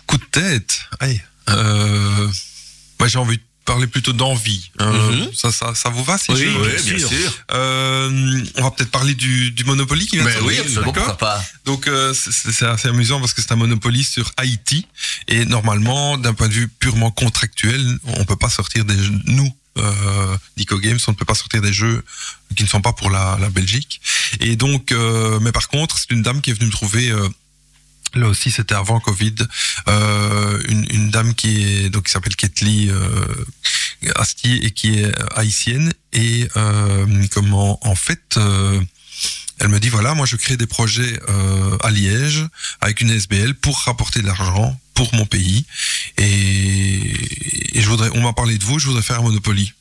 Coup 0.05 0.17
de 0.17 0.25
tête? 0.25 0.81
Aïe. 0.99 1.21
Euh, 1.49 2.27
moi, 2.99 3.07
j'ai 3.07 3.19
envie 3.19 3.37
de 3.37 3.43
parler 3.65 3.87
plutôt 3.87 4.13
d'envie. 4.13 4.69
Euh, 4.81 5.11
Mhm. 5.11 5.29
ça, 5.33 5.51
ça, 5.51 5.73
ça 5.75 5.89
vous 5.89 6.03
va 6.03 6.17
si 6.17 6.31
Oui, 6.31 6.37
je... 6.39 6.45
oui, 6.47 6.69
Oui, 6.85 6.93
bien 6.95 7.07
sûr. 7.07 7.33
Euh, 7.51 8.43
on 8.55 8.63
va 8.63 8.71
peut-être 8.71 8.91
parler 8.91 9.15
du, 9.15 9.51
du 9.51 9.63
Monopoly 9.63 10.05
qui 10.07 10.17
vient 10.17 10.25
de 10.25 10.29
Mais 10.31 10.39
oui, 10.41 10.59
absolument, 10.59 10.91
pas. 11.17 11.43
Donc 11.65 11.87
euh, 11.87 12.13
c'est 12.13 12.65
assez 12.65 12.87
amusant 12.89 13.19
parce 13.19 13.33
que 13.33 13.41
c'est 13.41 13.51
un 13.51 13.55
Monopoly 13.57 14.03
sur 14.03 14.31
Haïti 14.37 14.87
et 15.27 15.45
normalement 15.45 16.17
d'un 16.17 16.33
point 16.33 16.47
de 16.47 16.53
vue 16.53 16.67
purement 16.67 17.11
contractuel, 17.11 17.97
on 18.05 18.25
peut 18.25 18.35
pas 18.35 18.49
sortir 18.49 18.85
des 18.85 18.97
jeux- 19.01 19.19
nous 19.25 19.53
euh, 19.79 20.37
Dico 20.55 20.77
Games, 20.77 20.99
on 21.07 21.11
ne 21.11 21.15
peut 21.15 21.25
pas 21.25 21.33
sortir 21.33 21.59
des 21.61 21.73
jeux 21.73 22.03
qui 22.55 22.61
ne 22.63 22.67
sont 22.67 22.81
pas 22.81 22.93
pour 22.93 23.09
la, 23.09 23.37
la 23.41 23.49
Belgique. 23.49 24.01
Et 24.39 24.55
donc, 24.55 24.91
euh, 24.91 25.39
mais 25.41 25.51
par 25.51 25.67
contre, 25.67 25.97
c'est 25.97 26.11
une 26.11 26.21
dame 26.21 26.41
qui 26.41 26.51
est 26.51 26.53
venue 26.53 26.67
me 26.67 26.71
trouver. 26.71 27.09
Là 28.15 28.27
aussi, 28.27 28.51
c'était 28.51 28.75
avant 28.75 28.99
Covid. 28.99 29.35
Euh, 29.87 30.61
une, 30.67 31.09
dame 31.09 31.33
qui 31.33 31.63
est 31.63 31.89
donc 31.89 32.05
qui 32.05 32.11
s'appelle 32.11 32.35
Ketli 32.35 32.89
euh, 32.89 33.25
Astier 34.15 34.65
et 34.65 34.71
qui 34.71 34.99
est 34.99 35.11
haïtienne. 35.35 35.93
Et 36.11 36.47
euh, 36.55 37.25
comment 37.31 37.79
en 37.87 37.95
fait 37.95 38.37
euh, 38.37 38.79
elle 39.59 39.69
me 39.69 39.79
dit 39.79 39.89
voilà 39.89 40.13
moi 40.13 40.25
je 40.25 40.35
crée 40.35 40.57
des 40.57 40.67
projets 40.67 41.19
à 41.81 41.91
Liège 41.91 42.45
avec 42.81 43.01
une 43.01 43.11
SBL 43.11 43.55
pour 43.55 43.79
rapporter 43.81 44.21
de 44.21 44.27
l'argent 44.27 44.79
pour 44.93 45.13
mon 45.13 45.25
pays. 45.25 45.65
Et, 46.17 47.77
et 47.77 47.81
je 47.81 47.87
voudrais 47.87 48.09
on 48.13 48.21
m'a 48.21 48.33
parlé 48.33 48.57
de 48.57 48.63
vous 48.63 48.79
je 48.79 48.87
voudrais 48.87 49.03
faire 49.03 49.19
un 49.19 49.23
Monopoly 49.23 49.73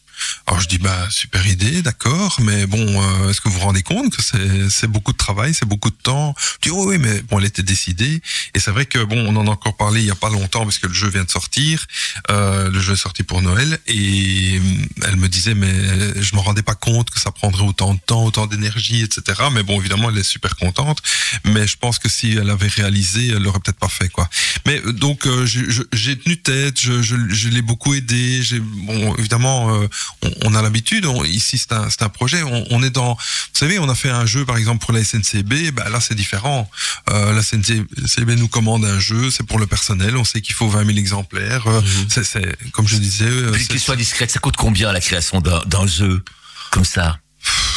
Alors 0.47 0.61
je 0.61 0.69
dis 0.69 0.79
bah 0.79 1.09
super 1.11 1.47
idée, 1.47 1.83
d'accord, 1.83 2.37
mais 2.41 2.67
bon, 2.67 2.79
euh, 2.79 3.31
est-ce 3.31 3.41
que 3.41 3.49
vous 3.49 3.55
vous 3.55 3.61
rendez 3.61 3.83
compte 3.83 4.17
que 4.17 4.69
c'est 4.71 4.87
beaucoup 4.87 5.13
de 5.13 5.17
travail, 5.17 5.55
c'est 5.55 5.67
beaucoup 5.67 5.91
de 5.91 5.97
temps? 5.97 6.35
Je 6.63 6.69
dis 6.69 6.75
oh 6.75 6.89
oui, 6.89 6.99
mais 6.99 7.23
bon, 7.23 7.39
elle 7.39 7.47
était 7.47 7.63
décidée. 7.63 8.21
Et 8.55 8.61
c'est 8.61 8.71
vrai 8.71 8.87
que 8.87 8.99
bon, 9.05 9.19
on 9.27 9.37
en 9.37 9.47
a 9.47 9.51
encore 9.51 9.77
parlé 9.77 10.01
il 10.01 10.07
y 10.07 10.11
a 10.11 10.17
pas 10.17 10.31
longtemps 10.31 10.65
parce 10.65 10.79
que 10.79 10.87
le 10.87 10.95
jeu 10.95 11.09
vient 11.09 11.25
de 11.25 11.31
sortir, 11.31 11.87
euh, 12.31 12.71
le 12.71 12.81
jeu 12.81 12.95
est 12.95 12.97
sorti 12.97 13.23
pour 13.23 13.43
Noël, 13.43 13.79
et 13.87 14.59
hum, 14.59 14.87
elle 15.07 15.17
me 15.17 15.29
disait 15.29 15.55
mais 15.55 15.73
je 16.21 16.35
me 16.35 16.41
rendais 16.41 16.63
pas 16.63 16.75
compte 16.75 17.11
que 17.11 17.21
ça 17.21 17.31
prendrait 17.31 17.65
autant 17.65 17.95
de 17.95 18.01
temps, 18.01 18.25
autant 18.25 18.47
d'énergie, 18.47 19.03
etc. 19.03 19.43
Mais 19.53 19.63
bon, 19.63 19.81
évidemment, 19.81 20.11
elle 20.11 20.19
est 20.19 20.23
super 20.23 20.57
contente, 20.57 21.03
mais 21.45 21.67
je 21.67 21.77
pense 21.77 21.99
que 21.99 22.09
si 22.09 22.33
elle 22.33 22.51
avait 22.51 22.69
réalisé, 22.69 23.29
elle 23.29 23.43
l'aurait 23.43 23.61
peut-être 23.61 23.79
pas 23.79 23.89
fait 23.89 24.09
quoi. 24.09 24.29
Mais 24.67 24.81
euh, 24.85 24.93
donc 24.93 25.27
euh, 25.27 25.47
j'ai 25.47 26.19
tenu 26.19 26.37
tête, 26.37 26.81
je, 26.81 27.03
je, 27.03 27.17
je 27.29 27.49
l'ai 27.49 27.63
beaucoup 27.63 27.95
aidé. 27.95 28.43
J'ai 28.43 28.61
bon 28.61 29.15
évidemment 29.17 29.75
euh, 29.75 29.89
on, 30.23 30.31
on 30.45 30.55
a 30.55 30.63
l'habitude. 30.63 31.07
Ici 31.27 31.59
c'est 31.59 31.73
un 31.73 31.89
c'est 31.91 32.03
un 32.03 32.09
projet. 32.09 32.43
On, 32.43 32.65
on 32.71 32.83
est 32.83 32.91
dans 32.91 33.15
vous 33.15 33.19
savez 33.59 33.79
on 33.79 33.89
a 33.89 33.95
fait 33.95 34.11
un 34.11 34.27
jeu 34.27 34.45
par 34.45 34.57
exemple 34.57 34.85
pour 34.85 34.93
la 34.95 35.03
SNCB. 35.05 35.71
Bah 35.73 35.89
là 35.89 36.01
c'est 36.01 36.15
différent. 36.15 36.71
Euh, 37.11 37.33
la 37.33 37.43
SNCB 37.43 38.31
nous 38.39 38.49
commande 38.49 38.85
un 38.85 38.99
jeu, 39.01 39.31
c'est 39.31 39.45
pour 39.47 39.59
le 39.59 39.67
personnel. 39.67 40.17
On 40.17 40.25
sait 40.25 40.41
qu'il 40.41 40.55
faut 40.55 40.69
20 40.69 40.85
000 40.87 40.99
exemplaires. 40.99 41.67
Euh, 41.67 41.81
c'est 42.09 42.25
c'est 42.25 42.57
comme 42.73 42.87
je 42.89 42.97
disais. 42.97 43.25
euh, 43.27 43.53
Puis, 43.53 43.67
qu'il 43.69 43.81
soit 43.81 43.97
discrète, 43.97 44.31
ça 44.31 44.39
coûte 44.39 44.57
combien 44.57 44.93
la 44.93 45.01
création 45.01 45.41
d'un 45.41 45.61
d'un 45.67 45.87
jeu 45.87 46.23
comme 46.71 46.85
ça? 46.85 47.19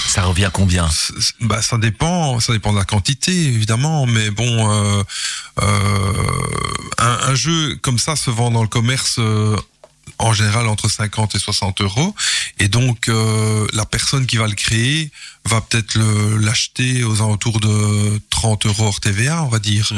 Ça 0.08 0.24
revient 0.24 0.46
à 0.46 0.50
combien? 0.52 0.88
Bah, 1.42 1.62
ça 1.62 1.78
dépend, 1.78 2.40
ça 2.40 2.54
dépend 2.54 2.72
de 2.72 2.78
la 2.78 2.86
quantité 2.86 3.34
évidemment, 3.48 4.06
mais 4.06 4.30
bon, 4.30 4.72
euh, 4.72 5.04
euh, 5.62 6.14
un, 7.00 7.18
un 7.32 7.36
jeu 7.36 7.76
comme 7.82 7.98
ça 8.00 8.16
se 8.16 8.30
vend 8.30 8.52
dans 8.52 8.62
le 8.62 8.68
commerce 8.70 9.16
euh, 9.20 9.58
en 10.18 10.34
général 10.34 10.68
entre 10.68 10.90
50 10.90 11.36
et 11.36 11.40
60 11.40 11.82
euros, 11.82 12.16
et 12.60 12.68
donc 12.68 13.10
euh, 13.10 13.68
la 13.74 13.86
personne 13.86 14.26
qui 14.26 14.38
va 14.38 14.48
le 14.48 14.56
créer 14.56 15.12
va 15.46 15.62
peut-être 15.62 15.98
l'acheter 16.40 17.04
aux 17.04 17.22
alentours 17.22 17.60
de 17.60 18.20
30 18.30 18.66
euros 18.66 18.86
hors 18.86 19.00
TVA, 19.00 19.44
on 19.44 19.50
va 19.50 19.60
dire. 19.60 19.92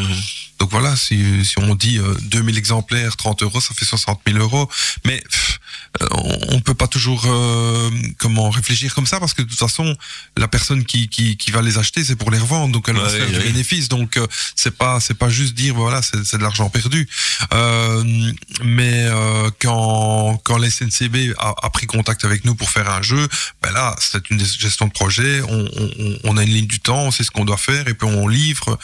Donc 0.59 0.71
voilà, 0.71 0.95
si, 0.95 1.45
si 1.45 1.57
on 1.59 1.75
dit 1.75 1.97
euh, 1.99 2.13
2000 2.23 2.57
exemplaires, 2.57 3.15
30 3.15 3.43
euros, 3.43 3.61
ça 3.61 3.73
fait 3.73 3.85
60 3.85 4.21
000 4.27 4.39
euros. 4.39 4.69
Mais 5.05 5.21
pff, 5.21 5.59
euh, 6.01 6.07
on, 6.11 6.55
on 6.55 6.59
peut 6.61 6.73
pas 6.73 6.87
toujours 6.87 7.23
euh, 7.25 7.89
comment 8.17 8.49
réfléchir 8.49 8.93
comme 8.93 9.05
ça 9.05 9.19
parce 9.19 9.33
que 9.33 9.41
de 9.41 9.47
toute 9.47 9.59
façon, 9.59 9.95
la 10.35 10.47
personne 10.47 10.83
qui, 10.85 11.09
qui, 11.09 11.37
qui 11.37 11.51
va 11.51 11.61
les 11.61 11.77
acheter, 11.77 12.03
c'est 12.03 12.15
pour 12.15 12.31
les 12.31 12.37
revendre, 12.39 12.71
donc 12.73 12.89
elle 12.89 12.95
va 12.95 13.03
Ouais, 13.03 13.09
se 13.09 13.17
faire 13.17 13.27
du 13.29 13.39
bénéfice. 13.39 13.87
Donc 13.89 14.17
euh, 14.17 14.25
c'est 14.55 14.75
pas 14.75 14.99
c'est 14.99 15.13
pas 15.13 15.29
juste 15.29 15.53
dire 15.53 15.75
voilà 15.75 16.01
c'est 16.01 16.37
de 16.37 16.41
l'argent 16.43 16.69
perdu. 16.69 17.07
Euh, 17.53 18.03
mais 18.63 19.05
euh, 19.05 19.49
quand 19.61 20.39
quand 20.43 20.57
la 20.57 20.69
SNCB 20.69 21.33
a, 21.37 21.53
a 21.61 21.69
pris 21.69 21.85
contact 21.87 22.25
avec 22.25 22.45
nous 22.45 22.55
pour 22.55 22.69
faire 22.69 22.89
un 22.89 23.01
jeu, 23.01 23.27
ben 23.61 23.71
là 23.71 23.95
c'est 23.99 24.29
une 24.29 24.39
gestion 24.39 24.87
de 24.87 24.91
projet. 24.91 25.41
On, 25.47 25.67
on, 25.77 26.17
on 26.23 26.37
a 26.37 26.43
une 26.43 26.49
ligne 26.49 26.67
du 26.67 26.79
temps, 26.79 27.03
on 27.03 27.11
sait 27.11 27.23
ce 27.23 27.31
qu'on 27.31 27.45
doit 27.45 27.57
faire 27.57 27.87
et 27.87 27.93
puis 27.93 28.07
on 28.07 28.27
livre. 28.27 28.77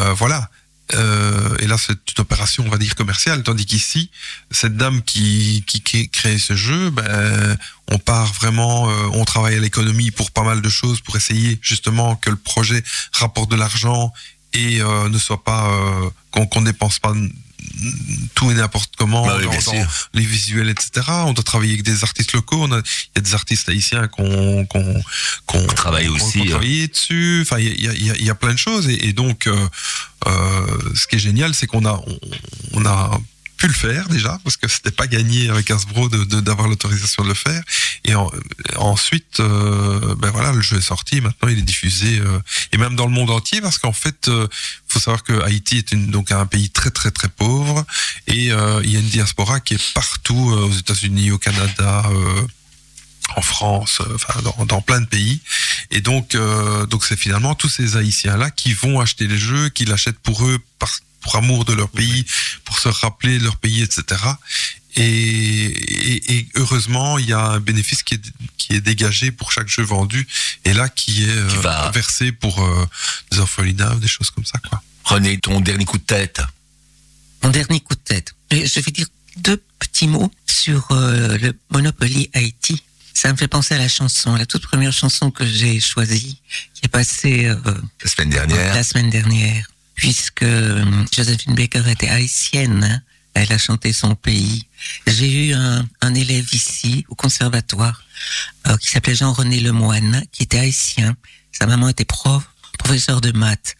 Euh, 0.00 0.12
voilà. 0.14 0.50
Euh, 0.94 1.56
et 1.58 1.66
là, 1.66 1.76
c'est 1.78 1.92
une 1.92 2.20
opération, 2.20 2.64
on 2.66 2.70
va 2.70 2.78
dire, 2.78 2.94
commerciale. 2.94 3.42
Tandis 3.42 3.66
qu'ici, 3.66 4.10
cette 4.50 4.76
dame 4.76 5.02
qui, 5.02 5.64
qui, 5.66 6.08
crée 6.10 6.38
ce 6.38 6.54
jeu, 6.54 6.90
ben, 6.90 7.56
on 7.90 7.98
part 7.98 8.32
vraiment, 8.32 8.88
euh, 8.88 9.08
on 9.12 9.24
travaille 9.24 9.56
à 9.56 9.60
l'économie 9.60 10.10
pour 10.10 10.30
pas 10.30 10.42
mal 10.42 10.60
de 10.60 10.68
choses, 10.68 11.00
pour 11.00 11.16
essayer 11.16 11.58
justement 11.62 12.16
que 12.16 12.30
le 12.30 12.36
projet 12.36 12.82
rapporte 13.12 13.50
de 13.50 13.56
l'argent 13.56 14.12
et 14.54 14.80
euh, 14.82 15.08
ne 15.08 15.18
soit 15.18 15.44
pas, 15.44 15.70
qu'on 16.30 16.46
qu'on 16.46 16.62
dépense 16.62 16.98
pas 16.98 17.14
tout 18.34 18.50
et 18.50 18.54
n'importe 18.54 18.92
comment 18.96 19.26
Bah 19.26 19.36
oui, 19.38 19.44
dans- 19.44 19.50
bien 19.50 19.60
dans 19.60 19.72
sûr. 19.72 20.08
les 20.14 20.24
visuels, 20.24 20.68
etc. 20.68 20.90
On 21.26 21.32
doit 21.32 21.44
travailler 21.44 21.72
avec 21.72 21.84
des 21.84 22.02
artistes 22.02 22.32
locaux. 22.32 22.62
On 22.62 22.72
a, 22.72 22.78
il 22.78 23.16
y 23.16 23.18
a 23.18 23.20
des 23.20 23.34
artistes 23.34 23.68
haïtiens 23.68 24.08
qu'on 24.08 24.64
qu'on 24.66 25.02
qu'on 25.46 25.66
travaille 25.66 26.08
aussi, 26.08 26.52
hein. 26.52 26.60
dessus. 26.92 27.40
Enfin, 27.42 27.58
il 27.58 27.80
y 27.82 27.88
a, 27.88 27.92
il 27.94 28.06
y, 28.06 28.10
a, 28.10 28.16
il 28.16 28.24
y 28.24 28.30
a 28.30 28.34
plein 28.34 28.52
de 28.52 28.58
choses. 28.58 28.88
Et, 28.88 29.08
et 29.08 29.12
donc, 29.12 29.46
euh, 29.46 29.68
euh, 30.26 30.66
ce 30.94 31.06
qui 31.06 31.16
est 31.16 31.18
génial, 31.20 31.54
c'est 31.54 31.66
qu'on 31.66 31.84
a 31.84 32.02
on, 32.06 32.18
on 32.74 32.86
a 32.86 33.18
pu 33.62 33.68
le 33.68 33.74
faire 33.74 34.08
déjà 34.08 34.40
parce 34.42 34.56
que 34.56 34.66
c'était 34.66 34.90
pas 34.90 35.06
gagné 35.06 35.48
avec 35.48 35.70
Hasbro 35.70 36.08
d'avoir 36.08 36.66
l'autorisation 36.66 37.22
de 37.22 37.28
le 37.28 37.34
faire. 37.34 37.62
Et 38.04 38.12
en- 38.16 38.28
ensuite, 38.76 39.38
euh, 39.38 40.16
ben 40.16 40.30
voilà, 40.30 40.50
le 40.50 40.60
jeu 40.60 40.78
est 40.78 40.88
sorti. 40.94 41.20
Maintenant, 41.20 41.48
il 41.48 41.58
est 41.60 41.62
diffusé 41.74 42.18
euh, 42.18 42.40
et 42.72 42.76
même 42.76 42.96
dans 42.96 43.06
le 43.06 43.12
monde 43.12 43.30
entier 43.30 43.60
parce 43.60 43.78
qu'en 43.78 43.92
fait, 43.92 44.26
euh, 44.26 44.48
faut 44.88 44.98
savoir 44.98 45.22
que 45.22 45.40
Haïti 45.44 45.78
est 45.78 45.92
une, 45.92 46.10
donc 46.10 46.32
un 46.32 46.44
pays 46.44 46.70
très 46.70 46.90
très 46.90 47.12
très 47.12 47.28
pauvre 47.28 47.84
et 48.26 48.50
euh, 48.50 48.80
il 48.82 48.90
y 48.90 48.96
a 48.96 48.98
une 48.98 49.08
diaspora 49.08 49.60
qui 49.60 49.74
est 49.74 49.92
partout 49.94 50.34
aux 50.50 50.72
États-Unis, 50.72 51.30
au 51.30 51.38
Canada. 51.38 52.02
en 53.36 53.42
France, 53.42 54.02
enfin 54.16 54.34
dans, 54.66 54.82
plein 54.82 55.00
de 55.00 55.06
pays, 55.06 55.40
et 55.90 56.00
donc 56.02 56.36
donc 56.90 57.04
c'est 57.06 57.16
finalement 57.16 57.54
tous 57.54 57.70
ces 57.70 57.96
Haïtiens 57.96 58.36
là 58.36 58.50
qui 58.50 58.74
vont 58.74 59.00
acheter 59.00 59.26
les 59.26 59.38
jeux, 59.38 59.70
qui 59.70 59.84
l'achètent 59.86 60.18
pour 60.18 60.44
eux 60.44 60.58
par 60.78 60.92
pour 61.22 61.36
amour 61.36 61.64
de 61.64 61.72
leur 61.72 61.88
pays, 61.88 62.26
pour 62.64 62.78
se 62.78 62.88
rappeler 62.88 63.38
de 63.38 63.44
leur 63.44 63.56
pays, 63.56 63.82
etc. 63.82 64.20
Et, 64.94 65.02
et, 65.04 66.34
et 66.36 66.48
heureusement, 66.56 67.18
il 67.18 67.28
y 67.28 67.32
a 67.32 67.40
un 67.40 67.60
bénéfice 67.60 68.02
qui 68.02 68.14
est, 68.14 68.22
qui 68.58 68.74
est 68.74 68.80
dégagé 68.80 69.30
pour 69.30 69.50
chaque 69.52 69.68
jeu 69.68 69.82
vendu, 69.82 70.26
et 70.64 70.72
là 70.74 70.88
qui 70.88 71.24
est 71.24 71.28
euh, 71.28 71.48
Qui 71.48 71.56
va- 71.56 71.90
versé 71.92 72.32
pour 72.32 72.62
euh, 72.62 72.86
des 73.30 73.38
orphelinats, 73.38 73.94
des 73.96 74.08
choses 74.08 74.30
comme 74.30 74.44
ça, 74.44 74.58
quoi. 74.68 74.82
René, 75.04 75.38
ton 75.38 75.60
dernier 75.60 75.84
coup 75.84 75.98
de 75.98 76.02
tête. 76.04 76.40
Mon 77.42 77.50
dernier 77.50 77.80
coup 77.80 77.94
de 77.94 78.00
tête. 78.00 78.34
Et 78.50 78.66
Je 78.66 78.80
vais 78.80 78.92
dire 78.92 79.06
deux 79.38 79.60
petits 79.78 80.06
mots 80.06 80.30
sur 80.46 80.86
euh, 80.92 81.38
le 81.38 81.58
Monopoly 81.70 82.30
Haïti. 82.34 82.82
Ça 83.14 83.32
me 83.32 83.36
fait 83.36 83.48
penser 83.48 83.74
à 83.74 83.78
la 83.78 83.88
chanson, 83.88 84.36
la 84.36 84.46
toute 84.46 84.62
première 84.66 84.92
chanson 84.92 85.30
que 85.30 85.46
j'ai 85.46 85.80
choisie, 85.80 86.38
qui 86.74 86.82
est 86.84 86.88
passée 86.88 87.46
euh, 87.46 87.56
La 88.04 88.10
semaine 88.10 88.30
dernière. 88.30 88.74
la 88.74 88.84
semaine 88.84 89.10
dernière, 89.10 89.66
puisque 89.94 90.42
euh, 90.42 90.84
Josephine 91.14 91.54
Baker 91.54 91.82
était 91.90 92.08
haïtienne. 92.08 92.84
hein. 92.84 93.00
Elle 93.34 93.50
a 93.52 93.56
chanté 93.58 93.94
son 93.94 94.14
pays. 94.14 94.66
J'ai 95.06 95.48
eu 95.48 95.54
un, 95.54 95.88
un 96.02 96.14
élève 96.14 96.46
ici 96.52 97.06
au 97.08 97.14
conservatoire 97.14 98.04
euh, 98.66 98.76
qui 98.76 98.88
s'appelait 98.88 99.14
Jean-René 99.14 99.60
Lemoine, 99.60 100.22
qui 100.32 100.42
était 100.42 100.58
haïtien. 100.58 101.16
Sa 101.50 101.66
maman 101.66 101.88
était 101.88 102.04
prof, 102.04 102.44
professeur 102.78 103.22
de 103.22 103.32
maths 103.32 103.74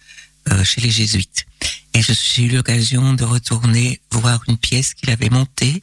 euh, 0.51 0.65
chez 0.65 0.81
les 0.81 0.91
jésuites. 0.91 1.45
Et 1.93 2.01
je- 2.03 2.15
j'ai 2.15 2.45
eu 2.45 2.49
l'occasion 2.49 3.13
de 3.13 3.25
retourner 3.25 4.01
voir 4.11 4.41
une 4.49 4.57
pièce 4.57 4.95
qu'il 4.95 5.11
avait 5.11 5.29
montée 5.29 5.83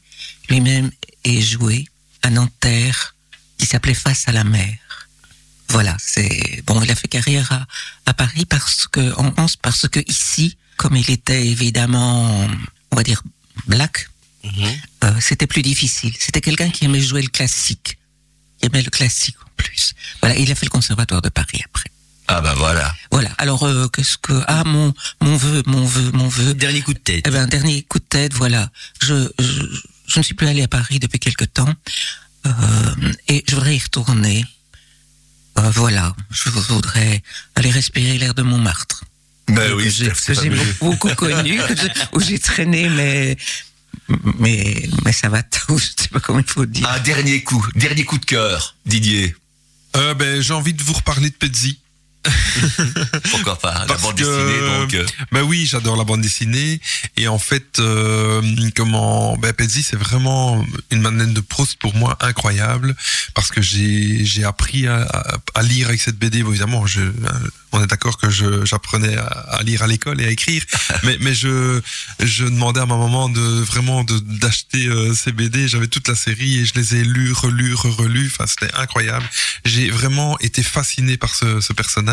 lui-même 0.50 0.90
et 1.24 1.40
jouée 1.40 1.86
à 2.24 2.32
Nanterre, 2.32 3.16
qui 3.60 3.68
s'appelait 3.68 3.94
Face 3.94 4.28
à 4.28 4.32
la 4.32 4.44
mer. 4.44 4.74
Voilà, 5.70 5.96
c'est 6.00 6.64
bon. 6.66 6.82
Il 6.82 6.92
a 6.92 6.96
fait 6.96 7.08
carrière 7.08 7.52
à, 7.52 7.66
à 8.06 8.14
Paris 8.14 8.46
parce 8.46 8.88
que 8.88 9.14
en 9.18 9.32
France, 9.32 9.56
parce 9.56 9.88
que 9.88 10.00
ici, 10.08 10.58
comme 10.78 10.96
il 10.96 11.10
était 11.12 11.48
évidemment, 11.48 12.48
on 12.92 12.96
va 12.96 13.04
dire 13.04 13.22
black, 13.68 14.10
euh, 14.46 15.14
c'était 15.20 15.48
plus 15.48 15.62
difficile. 15.62 16.14
C'était 16.18 16.42
quelqu'un 16.42 16.70
qui 16.70 16.86
aimait 16.86 17.02
jouer 17.02 17.22
le 17.22 17.30
classique, 17.30 17.98
qui 18.60 18.66
aimait 18.66 18.82
le 18.82 18.90
classique 18.90 19.36
en 19.46 19.50
plus. 19.58 19.94
Voilà, 20.22 20.38
il 20.38 20.52
a 20.52 20.56
fait 20.56 20.66
le 20.66 20.72
conservatoire 20.72 21.22
de 21.22 21.30
Paris 21.30 21.62
après. 21.66 21.92
Ah 22.28 22.42
bah 22.42 22.54
voilà. 22.56 22.96
Voilà. 23.12 23.30
Alors 23.38 23.64
euh, 23.64 23.88
qu'est-ce 23.88 24.18
que 24.18 24.42
ah 24.48 24.64
mon 24.64 24.94
mon 25.22 25.36
vœu, 25.36 25.64
mon 25.66 25.86
vœu, 25.86 26.12
mon 26.14 26.28
vœu. 26.28 26.54
Dernier 26.54 26.82
coup 26.82 26.94
de 26.94 27.00
tête. 27.00 27.26
Eh 27.28 27.32
ben, 27.32 27.48
dernier 27.48 27.84
coup 27.84 28.00
de 28.00 28.04
tête, 28.04 28.34
voilà. 28.34 28.70
Je, 29.02 29.30
je, 29.40 29.64
je 30.08 30.20
ne 30.20 30.24
suis 30.24 30.36
plus 30.36 30.48
allé 30.48 30.62
à 30.64 30.68
Paris 30.68 31.00
depuis 31.00 31.20
quelque 31.20 31.46
temps. 31.46 31.74
Euh, 32.46 32.52
et 33.28 33.44
je 33.48 33.56
voudrais 33.56 33.76
y 33.76 33.80
retourner. 33.80 34.46
Euh, 35.60 35.70
voilà. 35.72 36.16
Je 36.32 36.49
voudrais 36.49 37.22
aller 37.55 37.72
respirer 37.72 38.18
l'air 38.18 38.34
de 38.34 38.43
Montmartre. 38.43 39.03
Ben 39.47 39.70
que 39.70 39.74
oui, 39.74 39.84
que 39.86 40.34
j'ai 40.34 40.51
beaucoup 40.80 41.14
connu, 41.16 41.57
que 41.57 42.16
où 42.16 42.20
j'ai 42.20 42.38
traîné, 42.38 42.88
mais, 42.88 43.36
mais, 44.38 44.88
mais 45.03 45.12
ça 45.12 45.28
va 45.30 45.41
tout. 45.41 45.78
Je 45.80 45.86
sais 45.86 46.10
pas 46.10 46.20
comment 46.20 46.39
il 46.39 46.45
faut 46.49 46.66
dire. 46.66 46.88
Un 46.88 46.99
dernier 46.99 47.43
coup, 47.43 47.66
dernier 47.76 48.05
coup 48.05 48.20
de 48.20 48.26
cœur, 48.26 48.76
Didier. 48.86 49.36
Euh, 49.95 50.14
ben, 50.14 50.39
j'ai 50.39 50.53
envie 50.53 50.74
de 50.74 50.84
vous 50.84 50.93
reparler 50.93 51.32
de 51.32 51.36
Pezzi. 51.36 51.80
Pourquoi 53.32 53.58
pas 53.58 53.86
La 53.88 53.96
bande 53.96 54.16
que- 54.16 54.24
dessinée, 54.24 54.80
donc. 54.80 54.94
euh, 54.94 55.06
Ben 55.32 55.42
oui, 55.44 55.66
j'adore 55.66 55.96
la 55.96 56.04
bande 56.04 56.22
dessinée. 56.22 56.80
Et 57.18 57.28
en 57.28 57.40
fait, 57.40 57.80
euh, 57.80 58.42
comment, 58.76 59.38
ben 59.38 59.54
Pezzi, 59.54 59.84
c'est 59.84 59.96
vraiment 59.98 60.66
une 60.92 61.02
Madeleine 61.02 61.34
de 61.34 61.42
Proust 61.42 61.78
pour 61.80 61.96
moi 61.96 62.18
incroyable 62.22 62.96
parce 63.34 63.50
que 63.52 63.62
j'ai 63.62 64.26
j'ai 64.26 64.44
appris 64.44 64.88
à, 64.88 65.02
à- 65.04 65.38
à 65.56 65.62
lire 65.64 65.88
avec 65.88 66.02
cette 66.02 66.18
BD. 66.18 66.44
Bon, 66.44 66.50
évidemment, 66.52 66.86
je, 66.86 67.02
on 67.72 67.84
est 67.84 67.88
d'accord 67.88 68.18
que 68.18 68.30
je 68.30 68.66
j'apprenais 68.66 69.16
à, 69.18 69.26
à 69.26 69.64
lire 69.64 69.84
à 69.84 69.88
l'école 69.88 70.20
et 70.22 70.26
à 70.26 70.30
écrire, 70.30 70.64
mais 71.04 71.18
mais 71.22 71.34
je 71.34 71.82
je 72.20 72.46
demandais 72.46 72.80
à 72.82 72.86
ma 72.86 72.98
maman 72.98 73.30
de 73.30 73.42
vraiment 73.42 74.04
de 74.04 74.18
d'acheter 74.20 74.88
euh, 74.88 75.14
ces 75.14 75.32
BD. 75.32 75.68
J'avais 75.68 75.88
toute 75.88 76.08
la 76.08 76.16
série 76.16 76.60
et 76.60 76.66
je 76.66 76.74
les 76.76 76.96
ai 76.96 77.04
lus, 77.04 77.32
relus, 77.34 77.76
relus. 77.76 78.32
Enfin, 78.34 78.46
c'était 78.48 78.74
incroyable. 78.76 79.26
J'ai 79.66 79.90
vraiment 79.90 80.38
été 80.40 80.64
fasciné 80.64 81.18
par 81.18 81.34
ce, 81.36 81.62
ce 81.62 81.74
personnage. 81.74 82.09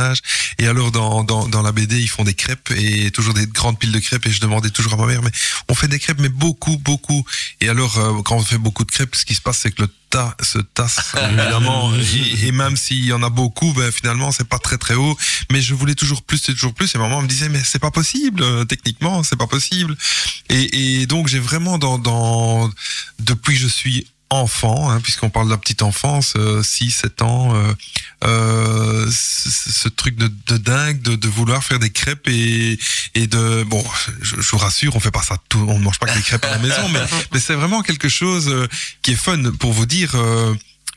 Et 0.58 0.66
alors 0.66 0.90
dans, 0.90 1.24
dans 1.24 1.48
dans 1.48 1.62
la 1.62 1.72
BD, 1.72 2.00
ils 2.00 2.08
font 2.08 2.24
des 2.24 2.34
crêpes 2.34 2.70
et 2.76 3.10
toujours 3.10 3.34
des 3.34 3.46
grandes 3.46 3.78
piles 3.78 3.92
de 3.92 3.98
crêpes. 3.98 4.26
Et 4.26 4.30
je 4.30 4.40
demandais 4.40 4.70
toujours 4.70 4.94
à 4.94 4.96
ma 4.96 5.06
mère, 5.06 5.22
mais 5.22 5.30
on 5.68 5.74
fait 5.74 5.88
des 5.88 5.98
crêpes, 5.98 6.20
mais 6.20 6.28
beaucoup, 6.28 6.76
beaucoup. 6.78 7.24
Et 7.60 7.68
alors, 7.68 7.98
euh, 7.98 8.22
quand 8.22 8.36
on 8.36 8.42
fait 8.42 8.58
beaucoup 8.58 8.84
de 8.84 8.90
crêpes, 8.90 9.14
ce 9.14 9.24
qui 9.24 9.34
se 9.34 9.40
passe, 9.40 9.58
c'est 9.58 9.70
que 9.70 9.82
le 9.82 9.88
tas, 10.10 10.36
se 10.40 10.58
tassent 10.58 11.14
évidemment. 11.28 11.92
et, 11.94 12.46
et 12.46 12.52
même 12.52 12.76
s'il 12.76 13.04
y 13.04 13.12
en 13.12 13.22
a 13.22 13.30
beaucoup, 13.30 13.72
ben 13.72 13.90
finalement 13.90 14.30
c'est 14.32 14.48
pas 14.48 14.58
très 14.58 14.78
très 14.78 14.94
haut. 14.94 15.16
Mais 15.50 15.60
je 15.60 15.74
voulais 15.74 15.94
toujours 15.94 16.22
plus 16.22 16.48
et 16.48 16.52
toujours 16.52 16.74
plus. 16.74 16.94
Et 16.94 16.98
maman 16.98 17.22
me 17.22 17.28
disait 17.28 17.48
mais 17.48 17.62
c'est 17.64 17.78
pas 17.78 17.90
possible 17.90 18.42
euh, 18.42 18.64
techniquement, 18.64 19.22
c'est 19.22 19.36
pas 19.36 19.46
possible. 19.46 19.96
Et, 20.48 21.00
et 21.00 21.06
donc 21.06 21.28
j'ai 21.28 21.40
vraiment 21.40 21.78
dans, 21.78 21.98
dans 21.98 22.70
depuis 23.18 23.54
que 23.54 23.60
je 23.60 23.68
suis 23.68 24.06
enfant, 24.30 24.90
hein, 24.90 25.00
puisqu'on 25.00 25.30
parle 25.30 25.46
de 25.46 25.52
la 25.52 25.58
petite 25.58 25.82
enfance, 25.82 26.34
6, 26.62 26.90
7 26.90 27.22
ans, 27.22 27.54
euh, 27.54 27.74
euh, 28.24 29.10
ce, 29.10 29.88
truc 29.88 30.16
de, 30.16 30.30
de 30.48 30.56
dingue 30.56 31.00
de, 31.00 31.14
de 31.14 31.28
vouloir 31.28 31.62
faire 31.62 31.78
des 31.78 31.90
crêpes 31.90 32.26
et, 32.28 32.78
et 33.14 33.26
de 33.26 33.62
bon, 33.64 33.84
je, 34.20 34.40
je 34.40 34.50
vous 34.50 34.58
rassure, 34.58 34.96
on 34.96 35.00
fait 35.00 35.10
pas 35.10 35.22
ça 35.22 35.36
tout, 35.48 35.64
on 35.68 35.78
ne 35.78 35.84
mange 35.84 35.98
pas 35.98 36.06
que 36.06 36.14
des 36.14 36.22
crêpes 36.22 36.44
à 36.44 36.50
la 36.50 36.58
maison, 36.58 36.88
mais, 36.88 37.00
mais 37.32 37.38
c'est 37.38 37.54
vraiment 37.54 37.82
quelque 37.82 38.08
chose 38.08 38.48
euh, 38.48 38.66
qui 39.02 39.12
est 39.12 39.16
fun 39.16 39.52
pour 39.58 39.72
vous 39.72 39.86
dire. 39.86 40.16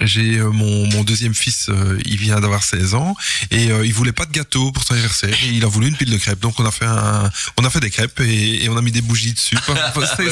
J'ai 0.02 0.38
euh, 0.38 0.50
mon, 0.52 0.88
mon 0.88 1.04
deuxième 1.04 1.34
fils, 1.36 1.68
euh, 1.70 2.00
il 2.06 2.18
vient 2.18 2.40
d'avoir 2.40 2.64
16 2.64 2.94
ans 2.96 3.16
et 3.52 3.72
euh, 3.72 3.86
il 3.86 3.94
voulait 3.94 4.12
pas 4.14 4.26
de 4.26 4.32
gâteau 4.32 4.72
pour 4.72 4.84
son 4.84 4.94
anniversaire 4.94 5.34
et 5.44 5.48
il 5.50 5.64
a 5.64 5.68
voulu 5.68 5.88
une 5.88 5.96
pile 5.98 6.10
de 6.10 6.18
crêpes. 6.18 6.40
Donc 6.40 6.60
on 6.60 6.66
a 6.66 6.72
fait 6.72 6.86
un, 6.86 7.30
on 7.58 7.66
a 7.66 7.70
fait 7.70 7.80
des 7.82 7.90
crêpes 7.90 8.20
et, 8.22 8.64
et 8.64 8.70
on 8.70 8.78
a 8.78 8.82
mis 8.82 8.92
des 8.92 9.02
bougies 9.02 9.34
dessus. 9.34 9.58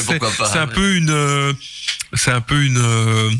C'est- 0.00 0.18
un 0.58 0.66
peu 0.66 0.96
une, 0.96 1.10
euh, 1.10 1.52
c'est 2.14 2.30
un 2.32 2.40
peu 2.40 2.62
une, 2.64 2.78
euh, 2.78 3.30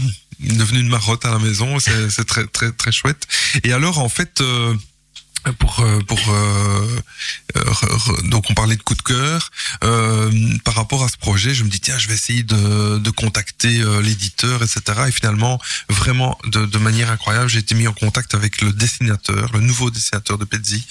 devenue 0.40 0.80
une 0.80 0.88
marotte 0.88 1.24
à 1.24 1.30
la 1.30 1.38
maison. 1.38 1.78
C'est 1.78 2.10
c'est 2.10 2.24
très 2.26 2.46
très 2.46 2.72
très 2.72 2.92
chouette. 2.92 3.26
Et 3.64 3.72
alors 3.72 3.98
en 3.98 4.08
fait. 4.08 4.40
euh, 4.40 4.74
pour 5.58 5.80
euh, 5.80 6.00
pour 6.00 6.18
euh, 6.28 7.00
euh, 7.56 7.60
re- 7.64 8.28
donc 8.28 8.50
on 8.50 8.54
parlait 8.54 8.76
de 8.76 8.82
coup 8.82 8.94
de 8.94 9.02
cœur. 9.02 9.50
Euh, 9.84 10.30
par 10.64 10.74
rapport 10.74 11.04
à 11.04 11.08
ce 11.08 11.16
projet 11.16 11.54
je 11.54 11.64
me 11.64 11.68
dis 11.68 11.80
tiens 11.80 11.98
je 11.98 12.08
vais 12.08 12.14
essayer 12.14 12.42
de, 12.42 12.98
de 12.98 13.10
contacter 13.10 13.80
euh, 13.80 14.00
l'éditeur 14.02 14.62
etc 14.62 14.80
et 15.08 15.12
finalement 15.12 15.60
vraiment 15.88 16.38
de, 16.44 16.66
de 16.66 16.78
manière 16.78 17.10
incroyable 17.10 17.48
j'ai 17.48 17.60
été 17.60 17.74
mis 17.74 17.86
en 17.88 17.92
contact 17.92 18.34
avec 18.34 18.60
le 18.60 18.72
dessinateur 18.72 19.50
le 19.52 19.60
nouveau 19.60 19.90
dessinateur 19.90 20.38
de 20.38 20.44
Pezzi 20.44 20.86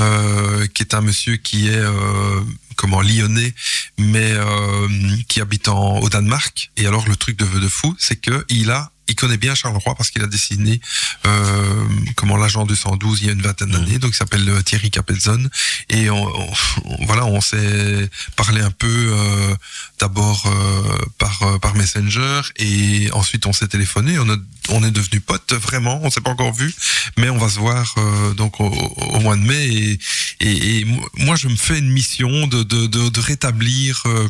euh, 0.00 0.66
qui 0.68 0.82
est 0.82 0.94
un 0.94 1.00
monsieur 1.00 1.36
qui 1.36 1.68
est 1.68 1.76
euh, 1.76 2.40
comment 2.76 3.00
lyonnais 3.02 3.54
mais 3.98 4.32
euh, 4.32 4.88
qui 5.28 5.40
habite 5.40 5.68
en, 5.68 5.98
au 5.98 6.08
Danemark. 6.08 6.70
Et 6.76 6.86
alors 6.86 7.08
le 7.08 7.16
truc 7.16 7.38
de, 7.38 7.46
de 7.58 7.68
fou 7.68 7.94
c'est 7.98 8.16
que 8.16 8.44
il 8.48 8.70
a 8.70 8.90
il 9.08 9.14
connaît 9.14 9.36
bien 9.36 9.54
Charleroi 9.54 9.94
parce 9.94 10.10
qu'il 10.10 10.22
a 10.22 10.26
dessiné 10.26 10.80
euh, 11.26 11.84
comment 12.16 12.36
l'agent 12.36 12.64
212 12.64 13.20
il 13.20 13.26
y 13.26 13.30
a 13.30 13.32
une 13.32 13.42
vingtaine 13.42 13.70
d'années 13.70 13.98
donc 13.98 14.12
il 14.12 14.16
s'appelle 14.16 14.48
euh, 14.48 14.62
Thierry 14.62 14.90
Capelzon 14.90 15.48
et 15.90 16.10
on, 16.10 16.50
voilà 17.06 17.26
on 17.26 17.40
s'est 17.40 18.08
parlé 18.36 18.60
un 18.60 18.70
peu 18.70 18.86
euh, 18.88 19.54
d'abord 20.00 20.44
euh, 20.46 20.98
par 21.18 21.42
euh, 21.42 21.58
par 21.58 21.74
Messenger 21.74 22.40
et 22.56 23.10
ensuite 23.12 23.46
on 23.46 23.52
s'est 23.52 23.68
téléphoné. 23.68 24.18
On, 24.18 24.28
a, 24.30 24.36
on 24.70 24.82
est 24.84 24.90
devenu 24.90 25.20
potes 25.20 25.52
vraiment 25.54 26.00
on 26.02 26.10
s'est 26.10 26.20
pas 26.20 26.30
encore 26.30 26.52
vu 26.52 26.74
mais 27.16 27.30
on 27.30 27.38
va 27.38 27.48
se 27.48 27.58
voir 27.58 27.94
euh, 27.98 28.34
donc 28.34 28.60
au, 28.60 28.66
au 28.66 29.20
mois 29.20 29.36
de 29.36 29.42
mai. 29.42 29.66
Et, 29.66 29.98
et, 30.40 30.78
et 30.80 30.86
moi 31.18 31.36
je 31.36 31.48
me 31.48 31.56
fais 31.56 31.78
une 31.78 31.90
mission 31.90 32.46
de 32.46 32.62
de, 32.62 32.86
de, 32.86 33.08
de 33.08 33.20
rétablir 33.20 34.02
euh, 34.06 34.28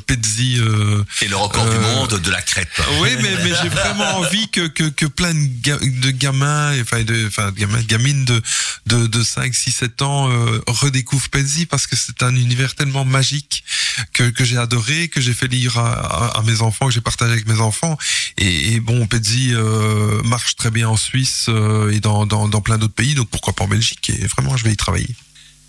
euh, 0.58 1.04
Et 1.22 1.28
le 1.28 1.36
record 1.36 1.68
du 1.68 1.78
monde 1.78 2.20
de 2.20 2.30
la 2.30 2.42
crêpe. 2.42 2.68
oui, 3.00 3.10
mais, 3.22 3.36
mais 3.42 3.52
j'ai 3.62 3.68
vraiment 3.68 4.18
envie 4.18 4.48
que, 4.48 4.63
que, 4.68 4.84
que 4.84 5.06
plein 5.06 5.32
de, 5.34 5.48
ga- 5.62 5.78
de 5.78 6.10
gamins, 6.10 6.80
enfin 6.80 7.02
de, 7.04 7.26
enfin, 7.26 7.50
de 7.52 7.58
gamins, 7.58 7.80
de 7.80 7.86
gamines 7.86 8.24
de, 8.24 8.42
de, 8.86 9.06
de 9.06 9.22
5, 9.22 9.54
6, 9.54 9.70
7 9.72 10.02
ans 10.02 10.30
euh, 10.30 10.60
redécouvrent 10.66 11.28
Pezzi 11.28 11.66
parce 11.66 11.86
que 11.86 11.96
c'est 11.96 12.22
un 12.22 12.34
univers 12.36 12.74
tellement 12.74 13.04
magique 13.04 13.64
que, 14.12 14.30
que 14.30 14.44
j'ai 14.44 14.56
adoré, 14.58 15.08
que 15.08 15.20
j'ai 15.20 15.34
fait 15.34 15.48
lire 15.48 15.78
à, 15.78 15.92
à, 15.92 16.38
à 16.38 16.42
mes 16.42 16.62
enfants, 16.62 16.86
que 16.88 16.92
j'ai 16.94 17.00
partagé 17.00 17.32
avec 17.32 17.46
mes 17.46 17.60
enfants. 17.60 17.96
Et, 18.38 18.74
et 18.74 18.80
bon, 18.80 19.06
Pezzi 19.06 19.50
euh, 19.52 20.22
marche 20.22 20.56
très 20.56 20.70
bien 20.70 20.88
en 20.88 20.96
Suisse 20.96 21.46
euh, 21.48 21.90
et 21.92 22.00
dans, 22.00 22.26
dans, 22.26 22.48
dans 22.48 22.60
plein 22.60 22.78
d'autres 22.78 22.94
pays, 22.94 23.14
donc 23.14 23.28
pourquoi 23.28 23.52
pas 23.54 23.64
en 23.64 23.68
Belgique 23.68 24.10
Et 24.10 24.26
vraiment, 24.26 24.56
je 24.56 24.64
vais 24.64 24.72
y 24.72 24.76
travailler. 24.76 25.14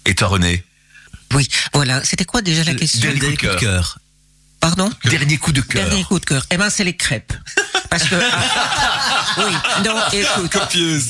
Et 0.06 0.16
toi, 0.16 0.28
René? 0.28 0.64
Oui, 1.34 1.48
voilà. 1.74 2.04
C'était 2.04 2.26
quoi 2.26 2.42
déjà 2.42 2.64
la 2.64 2.76
question? 2.76 3.00
Dernier 3.02 3.20
Dernier 3.20 3.38
coup 3.38 3.46
de 3.46 3.50
coup 3.50 3.56
de 3.56 3.60
cœur. 3.60 3.98
Pardon 4.66 4.90
Dernier 5.04 5.38
coup 5.38 5.52
de 5.52 5.62
cœur. 5.62 5.88
Dernier 5.88 6.04
coup 6.06 6.20
de 6.20 6.26
cœur. 6.26 6.44
Eh 6.50 6.58
ben, 6.58 6.72
c'est 6.72 6.84
les 6.84 6.96
crêpes. 6.96 7.34
Parce 7.88 8.06
que. 8.06 8.16
ah, 8.16 9.26
oui, 9.38 9.84
non, 9.86 9.96
écoute. 10.12 10.52
Copieuse. 10.52 11.08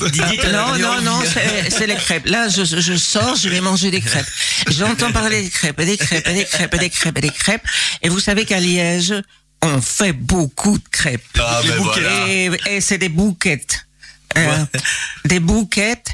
Non, 0.52 0.76
non, 0.76 1.00
non, 1.00 1.22
c'est 1.24 1.70
c'est 1.70 1.86
les 1.86 1.94
crêpes. 1.94 2.26
Là, 2.26 2.50
je, 2.50 2.64
je 2.66 2.96
sors, 2.98 3.34
je 3.34 3.48
vais 3.48 3.62
manger 3.62 3.90
des 3.90 4.02
crêpes. 4.02 4.26
J'entends 4.68 5.10
parler 5.10 5.40
des 5.40 5.48
crêpes, 5.48 5.80
et 5.80 5.86
des 5.86 5.96
crêpes, 5.96 6.28
et 6.28 6.34
des 6.34 6.44
crêpes, 6.44 6.74
et 6.74 6.78
des 6.78 6.90
crêpes, 6.90 7.16
et 7.16 7.20
des 7.22 7.30
crêpes. 7.30 7.66
Et 8.02 8.10
vous 8.10 8.20
savez 8.20 8.44
qu'à 8.44 8.60
Liège, 8.60 9.14
on 9.62 9.80
fait 9.80 10.12
beaucoup 10.12 10.76
de 10.76 10.88
crêpes. 10.90 11.24
Ah, 11.38 11.62
ben 11.66 11.76
voilà. 11.76 12.28
Et, 12.28 12.50
et 12.66 12.80
c'est 12.82 12.98
des 12.98 13.08
bouquettes. 13.08 13.86
Euh, 14.36 14.64
Des 15.24 15.40
bouquettes. 15.40 16.10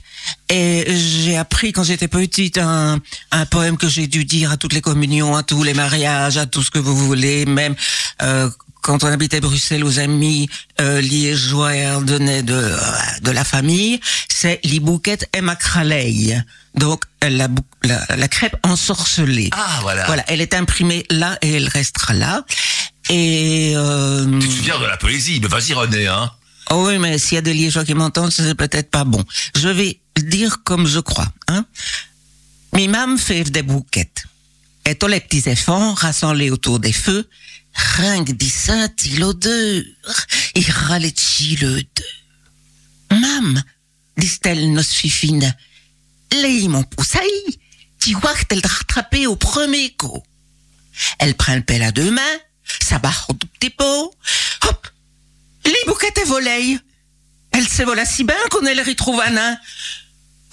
Et 0.55 0.84
j'ai 0.94 1.38
appris 1.38 1.72
quand 1.72 1.82
j'étais 1.82 2.09
petite 2.09 2.59
un, 2.59 2.98
un 3.30 3.46
poème 3.46 3.78
que 3.78 3.88
j'ai 3.88 4.07
dû 4.07 4.26
dire 4.26 4.53
à 4.53 4.59
toutes 4.59 4.74
les 4.74 4.82
communions, 4.82 5.34
à 5.34 5.42
tous 5.42 5.62
les 5.62 5.72
mariages, 5.72 6.36
à 6.36 6.44
tout 6.44 6.62
ce 6.62 6.70
que 6.70 6.78
vous 6.78 6.94
voulez, 6.94 7.46
même 7.46 7.74
euh, 8.20 8.50
quand 8.82 9.03
on 9.03 9.07
habitait 9.07 9.40
Bruxelles 9.40 9.82
aux 9.82 9.98
amis 9.98 10.50
euh, 10.78 11.00
liégeois 11.00 11.74
et 11.74 11.86
ardennais 11.86 12.42
de, 12.42 12.53
euh, 12.53 12.76
de 13.22 13.30
la 13.30 13.44
famille, 13.44 13.98
c'est 14.28 14.61
les 14.64 14.78
bouquettes 14.78 15.26
et 15.32 15.40
macraleille. 15.40 16.42
Donc 16.74 17.05
la, 17.22 17.48
la, 17.84 18.16
la 18.16 18.28
crêpe 18.28 18.57
ensorcelée. 18.62 19.48
Ah, 19.53 19.78
voilà. 19.80 20.05
Voilà, 20.05 20.24
elle 20.26 20.42
est 20.42 20.53
imprimée 20.55 21.07
là 21.09 21.38
et 21.40 21.53
elle 21.55 21.68
restera 21.68 22.12
là. 22.12 22.44
Et 23.09 23.72
euh, 23.74 24.26
Tu 24.38 24.48
te 24.48 24.53
souviens 24.53 24.78
de 24.78 24.84
la 24.84 24.98
poésie 24.98 25.40
Mais 25.40 25.48
vas-y, 25.48 25.72
René, 25.72 26.09
hein? 26.09 26.30
Oh 26.70 26.86
oui, 26.86 26.98
mais 26.98 27.18
s'il 27.18 27.34
y 27.34 27.38
a 27.38 27.42
des 27.42 27.54
liégeois 27.54 27.84
qui 27.84 27.94
m'entendent, 27.94 28.32
c'est 28.32 28.54
peut-être 28.54 28.90
pas 28.90 29.04
bon. 29.04 29.24
Je 29.56 29.68
vais 29.68 30.00
dire 30.16 30.62
comme 30.64 30.86
je 30.86 31.00
crois. 31.00 31.32
Hein. 31.48 31.66
Mi 32.74 32.88
mam 32.88 33.18
fait 33.18 33.44
des 33.44 33.62
bouquettes. 33.62 34.24
Et 34.86 34.94
tous 34.94 35.06
les 35.06 35.20
petits 35.20 35.50
enfants 35.50 35.94
rassemblés 35.94 36.50
autour 36.50 36.80
des 36.80 36.92
feux, 36.92 37.28
ring 37.74 38.36
dit 38.36 38.50
scintille 38.50 39.16
l'odeur, 39.18 39.82
et 40.54 40.62
râlait 40.70 41.14
deux. 41.60 41.84
Mam, 43.12 43.62
dit-elle 44.16 44.72
nos 44.72 44.82
fifines, 44.82 45.54
les 46.32 46.66
mon 46.68 46.82
poussaille, 46.82 47.58
tu 48.00 48.14
vois 48.14 48.34
que 48.34 48.44
t'es 48.44 48.66
rattrapé 48.66 49.26
au 49.26 49.36
premier 49.36 49.94
coup. 49.94 50.22
Elle 51.18 51.34
prend 51.34 51.54
le 51.54 51.62
pelle 51.62 51.82
à 51.82 51.92
deux 51.92 52.10
mains, 52.10 52.38
ça 52.80 52.98
barre 52.98 53.26
au 53.28 53.34
tout 53.34 53.46
petit 53.58 53.70
pot, 53.70 54.14
hop, 54.68 54.88
les 55.64 55.84
bouquettes 55.86 56.18
et 56.18 56.24
volets. 56.24 56.78
Elle 57.52 57.68
se 57.68 57.82
vola 57.82 58.04
si 58.04 58.24
bien 58.24 58.36
qu'on 58.50 58.64
elle 58.64 58.80
retrouve 58.80 59.20
un 59.20 59.30
nain. 59.30 59.56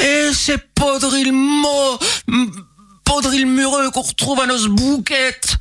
Et 0.03 0.31
c'est 0.33 0.73
podril 0.73 1.31
mot, 1.33 1.99
podril 3.03 3.45
mureux 3.45 3.91
qu'on 3.91 4.01
retrouve 4.01 4.39
à 4.41 4.45
nos 4.45 4.69
bouquettes. 4.69 5.57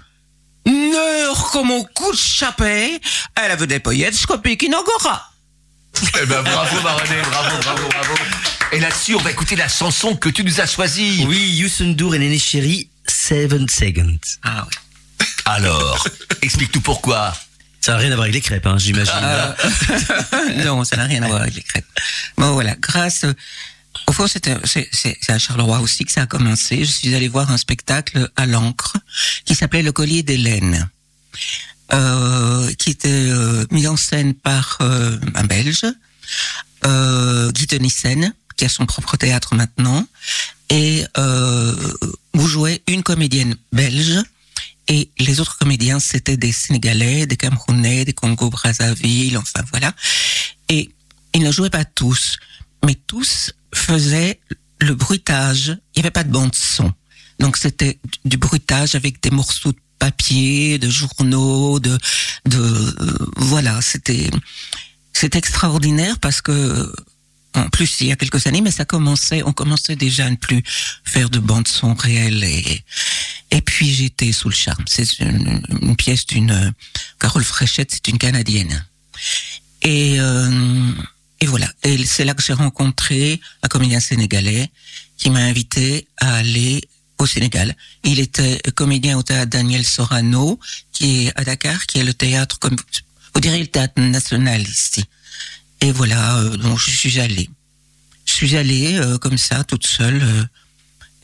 Neur 0.67 1.51
comme 1.51 1.71
au 1.71 1.85
coup 1.85 2.13
de 2.13 2.17
chapet, 2.17 3.01
elle 3.35 3.51
avait 3.51 3.67
des 3.67 3.81
paillettes 3.81 4.15
scopiques 4.15 4.63
inogora. 4.63 5.33
Eh 6.21 6.27
ben, 6.27 6.43
bravo, 6.43 6.81
ma 6.83 6.93
René, 6.95 7.23
bravo, 7.31 7.57
bravo, 7.63 7.89
bravo. 7.89 8.15
Et 8.73 8.79
là-dessus, 8.79 9.15
on 9.15 9.21
va 9.21 9.31
écouter 9.31 9.57
la 9.57 9.69
chanson 9.69 10.15
que 10.15 10.29
tu 10.29 10.45
nous 10.45 10.61
as 10.61 10.67
choisie. 10.67 11.25
Oui, 11.27 11.57
Youssoundour 11.57 12.15
et 12.15 12.19
Néné 12.19 12.39
Chéri, 12.39 12.91
Seven 13.07 13.69
Seconds. 13.69 14.19
Ah 14.45 14.67
oui. 14.67 15.27
Alors, 15.47 16.07
explique-tout 16.43 16.83
pourquoi. 16.83 17.35
Ça 17.81 17.93
n'a 17.93 17.99
rien 17.99 18.11
à 18.13 18.15
voir 18.17 18.25
avec 18.25 18.35
les 18.35 18.41
crêpes, 18.41 18.67
hein, 18.67 18.77
j'imagine. 18.79 19.13
Euh, 19.23 19.53
non, 20.65 20.85
ça 20.85 20.97
n'a 20.97 21.05
rien 21.05 21.23
à 21.23 21.29
voir 21.29 21.43
avec 21.43 21.55
les 21.55 21.63
crêpes. 21.63 21.87
Bon, 22.37 22.53
voilà, 22.53 22.75
grâce. 22.81 23.25
euh, 23.25 23.33
Au 24.07 24.13
fond, 24.13 24.27
c'est 24.27 24.49
à 24.49 25.39
Charleroi 25.39 25.81
aussi 25.81 26.05
que 26.05 26.13
ça 26.13 26.23
a 26.23 26.27
commencé. 26.27 26.85
Je 26.85 26.91
suis 26.91 27.15
allée 27.15 27.29
voir 27.29 27.51
un 27.51 27.57
spectacle 27.57 28.29
à 28.37 28.47
l'encre 28.47 28.97
qui 29.45 29.55
s'appelait 29.55 29.83
Le 29.83 29.93
collier 29.93 30.23
d'Hélène, 30.23 30.89
euh, 31.93 32.73
qui 32.79 32.91
était 32.91 33.09
euh, 33.09 33.65
mis 33.71 33.87
en 33.87 33.97
scène 33.97 34.35
par 34.35 34.79
euh, 34.81 35.17
un 35.35 35.45
Belge, 35.45 35.87
euh, 36.85 37.51
Guy 37.53 37.67
Tenissen, 37.67 38.35
qui 38.57 38.65
a 38.65 38.69
son 38.69 38.87
propre 38.87 39.17
théâtre 39.17 39.55
maintenant, 39.55 40.07
et 40.69 41.05
euh, 41.17 41.75
où 42.35 42.47
jouait 42.47 42.83
une 42.89 43.03
comédienne 43.03 43.57
belge 43.73 44.21
et 44.89 45.11
les 45.19 45.41
autres 45.41 45.59
comédiens, 45.59 46.01
c'était 46.01 46.37
des 46.39 46.53
Sénégalais, 46.53 47.27
des 47.27 47.37
Camerounais, 47.37 48.05
des 48.05 48.15
Congo-Brazzaville, 48.15 49.37
enfin 49.37 49.63
voilà. 49.71 49.95
Et 50.71 50.91
ils 51.35 51.43
ne 51.43 51.53
jouaient 51.53 51.71
pas 51.71 51.85
tous, 51.85 52.39
mais 52.85 52.95
tous 52.95 53.53
faisaient 53.75 54.41
le 54.81 54.95
bruitage. 54.95 55.77
Il 55.95 55.99
n'y 55.99 56.01
avait 56.01 56.11
pas 56.11 56.25
de 56.25 56.33
bande 56.33 56.55
son. 56.55 56.93
Donc 57.39 57.57
c'était 57.57 57.99
du 58.25 58.39
bruitage 58.39 58.95
avec 58.95 59.23
des 59.23 59.31
morceaux 59.31 59.73
de 59.73 59.79
papier, 59.99 60.79
de 60.79 60.89
journaux, 60.89 61.81
de, 61.81 61.99
de 62.47 62.59
euh, 62.59 63.27
voilà. 63.37 63.81
C'était 63.83 64.31
c'est 65.13 65.37
extraordinaire 65.37 66.19
parce 66.19 66.41
que 66.41 66.93
en 67.55 67.69
plus 67.69 68.01
il 68.01 68.09
y 68.09 68.13
a 68.13 68.17
quelques 68.17 68.47
années, 68.47 68.63
mais 68.63 68.71
ça 68.71 68.85
commençait, 68.85 69.43
on 69.45 69.53
commençait 69.53 69.97
déjà 69.97 70.27
à 70.27 70.31
ne 70.31 70.37
plus 70.37 70.63
faire 71.05 71.29
de 71.29 71.39
bande 71.39 71.69
son 71.69 71.95
réelle 71.95 72.43
et 72.43 72.85
et 73.51 73.61
puis 73.61 73.93
j'étais 73.93 74.33
sous 74.33 74.49
le 74.49 74.55
charme. 74.55 74.85
C'est 74.87 75.21
une, 75.21 75.63
une 75.83 75.97
pièce 75.97 76.27
d'une 76.27 76.73
Carole 77.19 77.45
Fréchette, 77.45 77.91
c'est 77.93 78.09
une 78.09 78.19
Canadienne. 78.19 78.85
Et, 79.83 80.17
euh, 80.19 80.93
et 81.41 81.47
voilà. 81.47 81.71
Et 81.83 82.05
c'est 82.05 82.25
là 82.25 82.35
que 82.35 82.43
j'ai 82.43 82.53
rencontré 82.53 83.41
un 83.63 83.69
comédien 83.69 84.01
sénégalais 84.01 84.71
qui 85.17 85.31
m'a 85.31 85.41
invité 85.41 86.07
à 86.19 86.37
aller 86.37 86.83
au 87.19 87.27
Sénégal. 87.27 87.75
Il 88.05 88.21
était 88.21 88.61
comédien 88.75 89.19
au 89.19 89.23
théâtre 89.23 89.51
Daniel 89.51 89.85
Sorano, 89.85 90.59
qui 90.93 91.27
est 91.27 91.33
à 91.37 91.45
Dakar, 91.45 91.87
qui 91.87 91.99
est 91.99 92.05
le 92.05 92.15
théâtre, 92.15 92.59
comme 92.59 92.77
vous 93.35 93.41
direz, 93.41 93.61
le 93.61 93.67
théâtre 93.67 94.01
national 94.01 94.63
ici. 94.63 95.05
Et 95.81 95.93
voilà, 95.93 96.39
euh, 96.39 96.57
donc 96.57 96.79
je 96.79 96.91
suis 96.91 97.21
allée. 97.21 97.49
Je 98.25 98.33
suis 98.33 98.57
allée 98.57 98.99
euh, 98.99 99.19
comme 99.19 99.39
ça, 99.39 99.65
toute 99.65 99.87
seule, 99.87 100.23
euh, 100.23 100.45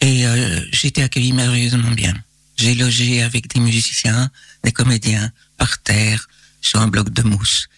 et 0.00 0.26
euh, 0.26 0.60
j'ai 0.72 0.88
été 0.88 1.02
accueillie 1.02 1.32
merveilleusement 1.32 1.90
bien. 1.92 2.14
J'ai 2.56 2.74
logé 2.74 3.22
avec 3.22 3.48
des 3.52 3.60
musiciens, 3.60 4.30
des 4.62 4.72
comédiens, 4.72 5.30
par 5.56 5.78
terre, 5.82 6.28
sur 6.60 6.80
un 6.80 6.88
bloc 6.88 7.10
de 7.10 7.22
mousse. 7.22 7.68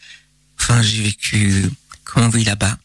Enfin, 0.60 0.82
j'ai 0.82 1.02
vécu 1.02 1.70
comme 2.04 2.24
on 2.24 2.28
vit 2.28 2.44
là-bas. 2.44 2.76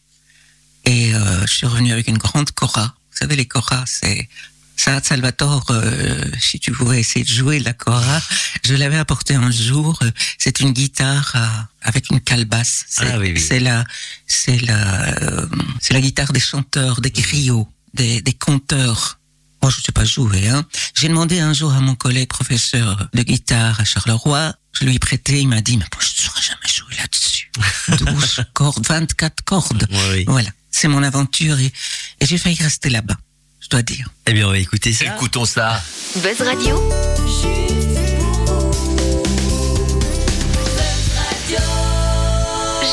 Et 0.84 1.14
euh, 1.14 1.46
je 1.46 1.52
suis 1.52 1.66
revenu 1.66 1.92
avec 1.92 2.08
une 2.08 2.18
grande 2.18 2.50
cora. 2.52 2.94
Vous 3.12 3.18
savez, 3.18 3.36
les 3.36 3.46
coras, 3.46 3.84
c'est 3.86 4.28
ça, 4.74 5.00
Salvatore, 5.02 5.66
euh, 5.70 6.24
si 6.40 6.58
tu 6.58 6.72
pouvais 6.72 6.98
essayer 6.98 7.24
de 7.24 7.30
jouer 7.30 7.60
la 7.60 7.72
cora, 7.72 8.20
je 8.64 8.74
l'avais 8.74 8.96
apporté 8.96 9.34
un 9.34 9.50
jour. 9.50 9.98
euh, 10.02 10.10
C'est 10.38 10.60
une 10.60 10.72
guitare 10.72 11.30
à- 11.34 11.68
avec 11.82 12.10
une 12.10 12.20
calebasse. 12.20 12.84
C'est 12.88 13.06
Ah 13.12 13.18
oui, 13.18 13.32
oui. 13.34 13.40
c'est 13.40 13.60
la, 13.60 13.84
c'est 14.26 14.60
la, 14.62 15.08
euh, 15.22 15.46
c'est 15.80 15.92
la 15.94 16.00
guitare 16.00 16.32
des 16.32 16.40
chanteurs, 16.40 17.00
des 17.00 17.10
griots, 17.10 17.68
des, 17.94 18.22
des 18.22 18.32
conteurs. 18.32 19.18
Moi, 19.62 19.70
je 19.70 19.78
ne 19.78 19.82
sais 19.82 19.92
pas 19.92 20.04
jouer. 20.04 20.48
Hein. 20.48 20.64
J'ai 20.94 21.08
demandé 21.08 21.38
un 21.40 21.52
jour 21.52 21.72
à 21.72 21.80
mon 21.80 21.94
collègue 21.94 22.28
professeur 22.28 23.08
de 23.14 23.22
guitare 23.22 23.80
à 23.80 23.84
Charleroi. 23.84 24.54
Je 24.72 24.84
lui 24.84 24.96
ai 24.96 24.98
prêté. 24.98 25.40
Il 25.40 25.48
m'a 25.48 25.60
dit, 25.60 25.76
mais 25.76 25.84
moi, 25.92 26.02
je 26.02 26.08
ne 26.22 26.26
saurais 26.28 26.42
jamais 26.42 26.68
jouer 26.68 26.96
là-dessus. 26.98 27.50
12 28.04 28.44
cordes, 28.52 28.86
24 28.86 29.44
cordes. 29.44 29.86
Oui, 29.90 29.98
oui. 30.10 30.24
Voilà, 30.26 30.48
c'est 30.70 30.88
mon 30.88 31.02
aventure 31.02 31.58
et, 31.60 31.72
et 32.20 32.26
j'ai 32.26 32.38
failli 32.38 32.56
rester 32.60 32.88
là-bas, 32.90 33.16
je 33.60 33.68
dois 33.68 33.82
dire. 33.82 34.08
Eh 34.26 34.32
bien, 34.32 34.48
on 34.48 34.50
va 34.50 34.58
écouter 34.58 34.92
ça. 34.92 35.04
Écoutons 35.14 35.44
ça. 35.44 35.82
Buzz 36.16 36.40
Radio, 36.40 36.80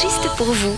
juste 0.01 0.36
pour 0.38 0.53
vous. 0.53 0.78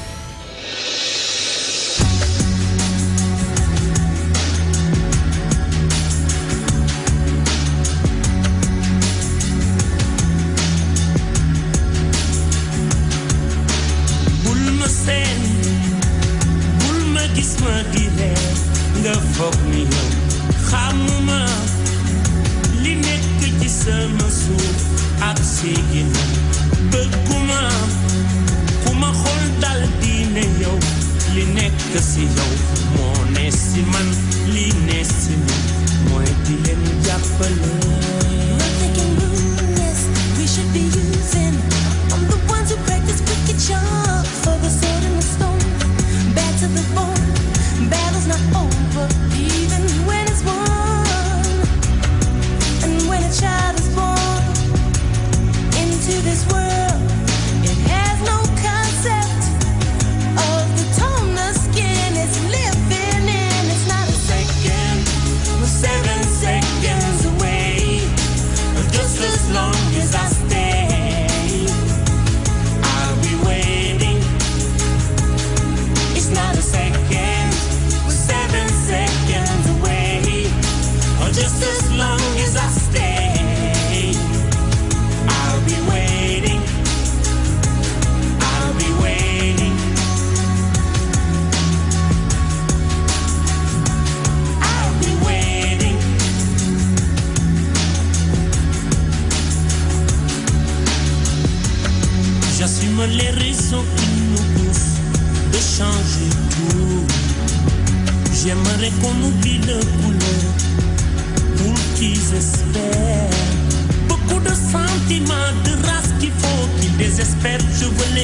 We 40.38 40.48
should 40.48 40.74
be 40.74 40.82
using. 40.82 41.61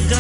Je 0.10 0.16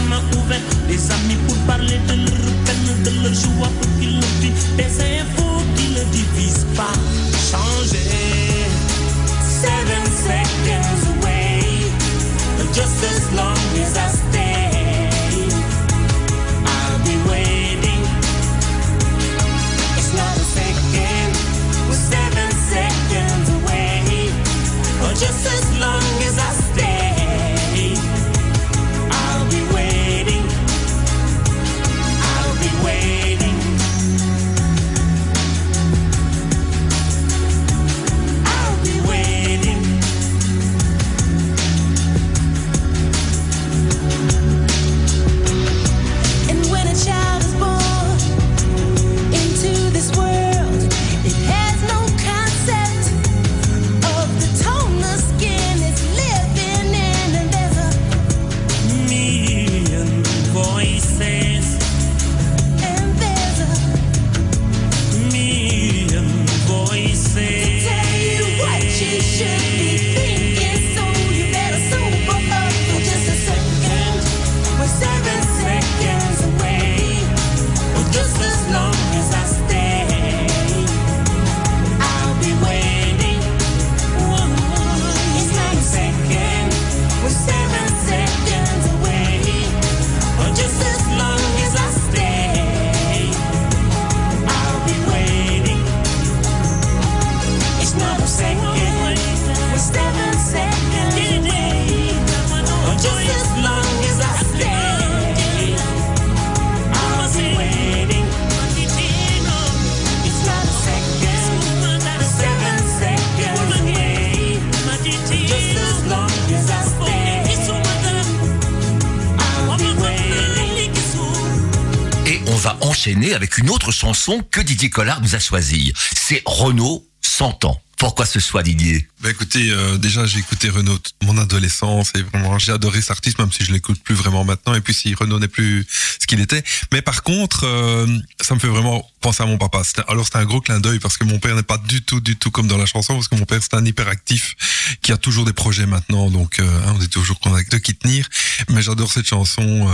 avec 123.34 123.58
une 123.58 123.70
autre 123.70 123.92
chanson 123.92 124.44
que 124.52 124.62
Didier 124.62 124.90
Collard 124.90 125.22
nous 125.22 125.36
a 125.36 125.40
choisie. 125.40 125.94
C'est 126.16 126.42
Renault 126.46 127.06
100 127.22 127.66
ans. 127.66 127.82
Pourquoi 127.98 128.26
ce 128.26 128.40
choix, 128.40 128.64
Didier? 128.64 129.08
Bah 129.28 129.32
écoutez, 129.32 129.72
euh, 129.72 129.98
déjà 129.98 130.26
j'ai 130.26 130.40
écouté 130.40 130.70
Renaud 130.70 130.98
toute 131.00 131.14
mon 131.22 131.38
adolescence 131.38 132.14
et 132.16 132.22
vraiment 132.22 132.58
j'ai 132.60 132.72
adoré 132.72 133.02
cet 133.02 133.12
artiste 133.12 133.38
même 133.40 133.52
si 133.52 133.66
je 133.66 133.74
l'écoute 133.74 134.02
plus 134.02 134.16
vraiment 134.16 134.46
maintenant 134.46 134.74
et 134.74 134.80
puis 134.80 134.94
si 134.94 135.14
Renaud 135.16 135.38
n'est 135.38 135.50
plus 135.50 135.86
ce 136.18 136.26
qu'il 136.28 136.40
était. 136.40 136.64
Mais 136.94 137.02
par 137.02 137.24
contre, 137.24 137.66
euh, 137.66 138.08
ça 138.40 138.56
me 138.56 138.60
fait 138.62 138.70
vraiment 138.70 139.06
penser 139.20 139.44
à 139.44 139.46
mon 139.46 139.58
papa. 139.58 139.82
Alors 140.08 140.24
c'était 140.24 140.38
un 140.38 140.46
gros 140.46 140.62
clin 140.62 140.80
d'œil 140.80 141.00
parce 141.00 141.18
que 141.18 141.26
mon 141.26 141.40
père 141.40 141.58
n'est 141.58 141.64
pas 141.64 141.78
du 141.78 142.02
tout 142.04 142.22
du 142.22 142.38
tout 142.38 142.52
comme 142.52 142.68
dans 142.70 142.78
la 142.78 142.86
chanson 142.86 143.16
parce 143.16 143.28
que 143.28 143.36
mon 143.36 143.44
père 143.44 143.60
c'est 143.62 143.74
un 143.74 143.84
hyperactif 143.84 144.56
qui 145.02 145.12
a 145.12 145.18
toujours 145.18 145.44
des 145.44 145.52
projets 145.52 145.88
maintenant 145.88 146.30
donc 146.30 146.60
euh, 146.62 146.82
hein, 146.86 146.94
on 146.96 146.98
dit 146.98 147.10
toujours 147.10 147.38
qu'on 147.42 147.54
a 147.54 147.62
de 147.62 147.78
qui 147.80 147.96
tenir. 147.96 148.30
Mais 148.70 148.82
j'adore 148.82 149.12
cette 149.12 149.28
chanson. 149.28 149.90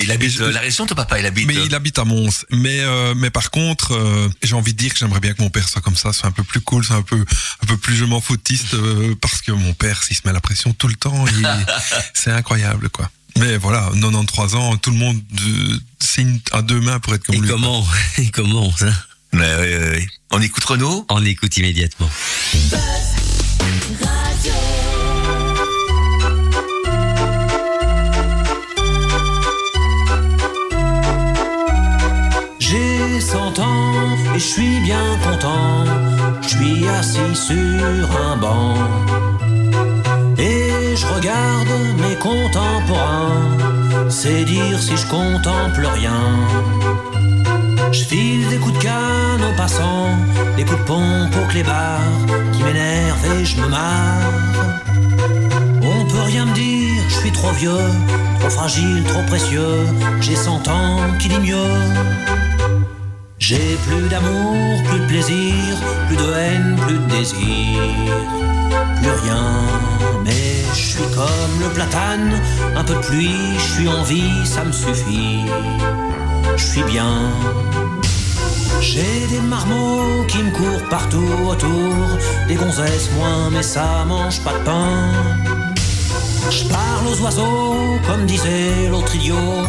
Il 0.00 0.10
habite 0.10 0.30
je- 0.30 0.44
la 0.44 0.60
région, 0.60 0.86
ton 0.86 0.94
papa, 0.94 1.20
il 1.20 1.26
habite? 1.26 1.46
mais 1.46 1.56
il 1.66 1.74
habite 1.74 1.98
à 1.98 2.06
Mons. 2.06 2.46
Mais 2.50 2.80
mais 3.16 3.28
par 3.28 3.50
contre, 3.50 3.92
j'ai 4.42 4.54
envie 4.54 4.72
de 4.72 4.78
dire 4.78 4.94
que 4.94 4.98
j'aimerais 4.98 5.20
bien 5.20 5.34
que 5.34 5.42
mon 5.42 5.50
père 5.50 5.68
soit 5.68 5.82
comme 5.82 5.96
ça, 5.96 6.14
soit 6.14 6.28
un 6.28 6.32
peu 6.32 6.42
plus 6.42 6.62
cool, 6.62 6.84
soit 6.84 6.96
un 6.96 7.02
peu 7.02 7.22
un 7.62 7.66
peu 7.66 7.76
plus 7.76 7.94
je 7.94 8.06
m'en 8.06 8.22
foutiste 8.22 8.77
euh, 8.78 9.14
parce 9.20 9.40
que 9.42 9.52
mon 9.52 9.74
père, 9.74 10.02
s'il 10.02 10.16
se 10.16 10.22
met 10.26 10.32
la 10.32 10.40
pression 10.40 10.72
tout 10.72 10.88
le 10.88 10.94
temps, 10.94 11.24
il- 11.26 11.66
c'est 12.14 12.30
incroyable 12.32 12.88
quoi. 12.90 13.10
Mais 13.38 13.56
voilà, 13.56 13.90
93 13.94 14.54
ans, 14.56 14.76
tout 14.78 14.90
le 14.90 14.96
monde 14.96 15.20
euh, 15.46 15.78
signe 16.00 16.40
à 16.52 16.62
deux 16.62 16.80
mains 16.80 16.98
pour 17.00 17.14
être 17.14 17.24
comme 17.24 17.36
Et 17.36 17.40
lui. 17.40 17.48
comment 17.48 17.86
Et 18.18 18.30
comment 18.30 18.70
ça 18.76 18.86
Ouais, 19.32 19.40
ouais, 19.40 19.78
ouais. 19.90 20.06
On 20.30 20.40
écoute 20.40 20.64
Renaud 20.64 21.04
On 21.10 21.24
écoute 21.24 21.56
immédiatement. 21.58 22.08
J'ai 32.58 33.20
100 33.20 33.58
ans 33.60 34.16
et 34.34 34.38
je 34.38 34.44
suis 34.44 34.80
bien 34.80 35.18
content. 35.24 35.84
Je 36.58 36.64
suis 36.64 36.88
assis 36.88 37.36
sur 37.36 38.20
un 38.20 38.36
banc. 38.36 38.74
Et 40.38 40.96
je 40.96 41.06
regarde 41.06 41.68
mes 42.00 42.16
contemporains. 42.16 43.56
C'est 44.08 44.44
dire 44.44 44.78
si 44.80 44.96
je 44.96 45.06
contemple 45.06 45.86
rien. 45.94 46.20
Je 47.92 48.02
file 48.02 48.48
des 48.48 48.56
coups 48.56 48.76
de 48.76 48.82
canne 48.82 49.42
aux 49.48 49.56
passants, 49.56 50.16
des 50.56 50.64
coups 50.64 50.80
de 50.80 50.84
pompe 50.84 51.36
aux 51.40 51.48
clébards 51.48 52.26
qui 52.52 52.62
m'énervent 52.64 53.40
et 53.40 53.44
je 53.44 53.60
me 53.60 53.68
marre. 53.68 54.82
On 55.82 56.04
peut 56.06 56.22
rien 56.22 56.44
me 56.46 56.54
dire, 56.54 57.02
je 57.08 57.14
suis 57.14 57.32
trop 57.32 57.52
vieux, 57.52 57.86
trop 58.40 58.50
fragile, 58.50 59.04
trop 59.04 59.22
précieux. 59.26 59.86
J'ai 60.20 60.34
100 60.34 60.66
ans, 60.68 60.98
qui 61.20 61.28
dit 61.28 61.40
mieux 61.40 62.77
J'ai 63.50 63.78
plus 63.86 64.06
d'amour, 64.10 64.82
plus 64.90 65.00
de 65.00 65.06
plaisir, 65.06 65.54
plus 66.06 66.16
de 66.18 66.32
haine, 66.34 66.76
plus 66.86 66.98
de 66.98 67.06
désir, 67.06 67.80
plus 69.00 69.10
rien. 69.22 69.42
Mais 70.22 70.62
je 70.74 70.78
suis 70.78 71.08
comme 71.14 71.54
le 71.58 71.70
platane, 71.70 72.42
un 72.76 72.84
peu 72.84 72.92
de 72.92 72.98
pluie, 72.98 73.54
je 73.56 73.72
suis 73.72 73.88
en 73.88 74.02
vie, 74.02 74.44
ça 74.44 74.64
me 74.64 74.72
suffit. 74.72 75.46
Je 76.58 76.62
suis 76.62 76.82
bien. 76.82 77.30
J'ai 78.82 79.26
des 79.30 79.40
marmots 79.40 80.26
qui 80.28 80.42
me 80.42 80.50
courent 80.50 80.86
partout 80.90 81.32
autour, 81.48 82.18
des 82.48 82.54
gonzesses 82.54 83.10
moins, 83.16 83.48
mais 83.50 83.62
ça 83.62 84.04
mange 84.06 84.44
pas 84.44 84.52
de 84.58 84.64
pain. 84.64 85.10
Je 86.50 86.64
parle 86.64 87.06
aux 87.10 87.22
oiseaux, 87.22 87.98
comme 88.06 88.26
disait 88.26 88.88
l'autre 88.90 89.16
idiot, 89.16 89.64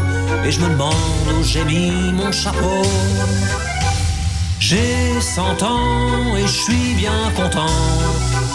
et 0.45 0.51
je 0.51 0.59
me 0.59 0.67
demande 0.67 1.27
où 1.39 1.43
j'ai 1.45 1.63
mis 1.63 2.11
mon 2.11 2.29
chapeau. 2.33 2.83
J'ai 4.71 5.19
100 5.19 5.63
ans 5.63 6.35
et 6.37 6.43
je 6.43 6.61
suis 6.65 6.93
bien 6.93 7.31
content, 7.35 7.73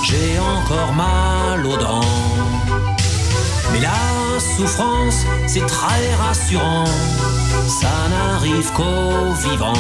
j'ai 0.05 0.39
encore 0.39 0.93
mal 0.93 1.67
aux 1.67 1.77
dents. 1.77 2.09
Mais 3.73 3.81
la 3.81 4.39
souffrance, 4.39 5.27
c'est 5.49 5.67
très 5.67 6.15
rassurant, 6.15 6.85
ça 7.67 7.91
n'arrive 8.11 8.71
qu'aux 8.75 9.33
vivants. 9.49 9.73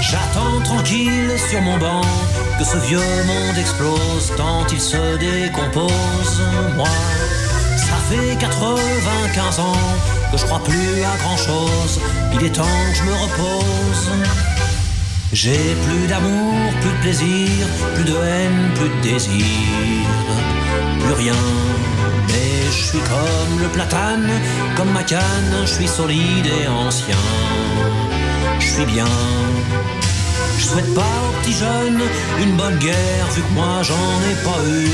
J'attends 0.00 0.60
tranquille 0.62 1.34
sur 1.50 1.60
mon 1.60 1.76
banc 1.76 2.02
que 2.56 2.64
ce 2.64 2.76
vieux 2.76 3.24
monde 3.26 3.58
explose 3.58 4.32
tant 4.36 4.64
il 4.70 4.80
se 4.80 5.16
décompose. 5.16 6.42
Moi, 6.76 6.86
ça 7.76 7.96
fait 8.08 8.36
95 8.38 9.58
ans 9.58 9.72
je 10.36 10.44
crois 10.44 10.62
plus 10.62 11.02
à 11.02 11.16
grand 11.22 11.36
chose. 11.36 12.00
Il 12.34 12.44
est 12.44 12.50
temps 12.50 12.80
que 12.90 12.98
je 12.98 13.02
me 13.04 13.12
repose. 13.12 14.10
J'ai 15.32 15.74
plus 15.86 16.06
d'amour, 16.06 16.54
plus 16.80 16.90
de 16.90 17.00
plaisir, 17.02 17.66
plus 17.94 18.04
de 18.04 18.16
haine, 18.16 18.70
plus 18.74 18.88
de 18.88 19.00
désir, 19.02 19.44
plus 21.00 21.14
rien. 21.14 21.42
Mais 22.28 22.66
je 22.70 22.82
suis 22.90 22.98
comme 22.98 23.60
le 23.60 23.68
platane, 23.68 24.30
comme 24.76 24.92
ma 24.92 25.02
canne, 25.02 25.54
je 25.62 25.72
suis 25.72 25.88
solide 25.88 26.46
et 26.46 26.68
ancien. 26.68 27.24
Je 28.58 28.66
suis 28.66 28.86
bien. 28.86 29.08
Je 30.58 30.64
souhaite 30.64 30.94
pas 30.94 31.14
aux 31.28 31.40
petits 31.40 31.58
jeunes 31.58 32.00
une 32.40 32.56
bonne 32.56 32.78
guerre, 32.78 33.26
vu 33.34 33.42
que 33.42 33.52
moi 33.54 33.82
j'en 33.82 34.14
ai 34.30 34.36
pas 34.44 34.60
eu, 34.68 34.88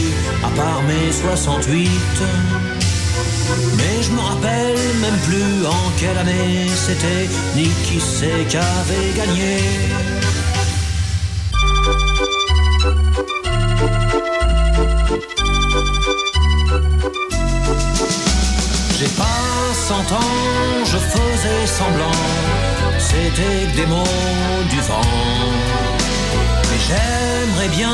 à 0.45 0.51
part 0.57 0.83
mes 0.83 1.13
68. 1.13 1.91
Mais 3.77 4.03
je 4.03 4.11
me 4.13 4.21
rappelle 4.21 4.79
même 5.01 5.19
plus 5.27 5.67
en 5.67 5.91
quelle 5.99 6.19
année 6.19 6.69
c'était, 6.75 7.29
ni 7.57 7.69
qui 7.85 8.01
c'est 8.01 8.45
qu'avait 8.49 9.13
gagné. 9.17 9.59
J'ai 18.99 19.09
pas 19.17 19.51
cent 19.89 20.15
ans, 20.15 20.85
je 20.85 20.99
faisais 20.99 21.67
semblant, 21.67 22.19
c'était 22.99 23.67
des 23.75 23.87
mots 23.87 24.05
du 24.69 24.81
vent. 24.81 25.11
Mais 26.71 26.79
j'aimerais 26.87 27.69
bien 27.69 27.93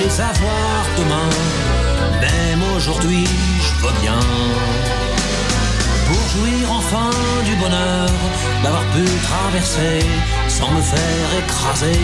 les 0.00 0.20
avoir 0.20 0.86
demain, 0.96 1.28
même 2.20 2.62
aujourd'hui 2.76 3.24
je 3.60 3.86
veux 3.86 4.00
bien. 4.00 4.20
Pour 6.06 6.28
jouir 6.28 6.72
enfin 6.72 7.10
du 7.44 7.54
bonheur 7.56 8.10
d'avoir 8.62 8.84
pu 8.92 9.04
traverser 9.22 10.00
sans 10.48 10.70
me 10.72 10.80
faire 10.80 11.28
écraser. 11.44 12.00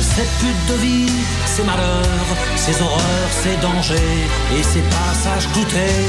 Cette 0.00 0.30
pute 0.40 0.66
de 0.68 0.80
vie, 0.82 1.12
ces 1.46 1.62
malheurs, 1.62 2.26
ces 2.56 2.82
horreurs, 2.82 3.30
ces 3.42 3.56
dangers 3.62 4.26
et 4.58 4.62
ces 4.62 4.82
passages 4.82 5.48
goûtés. 5.52 6.04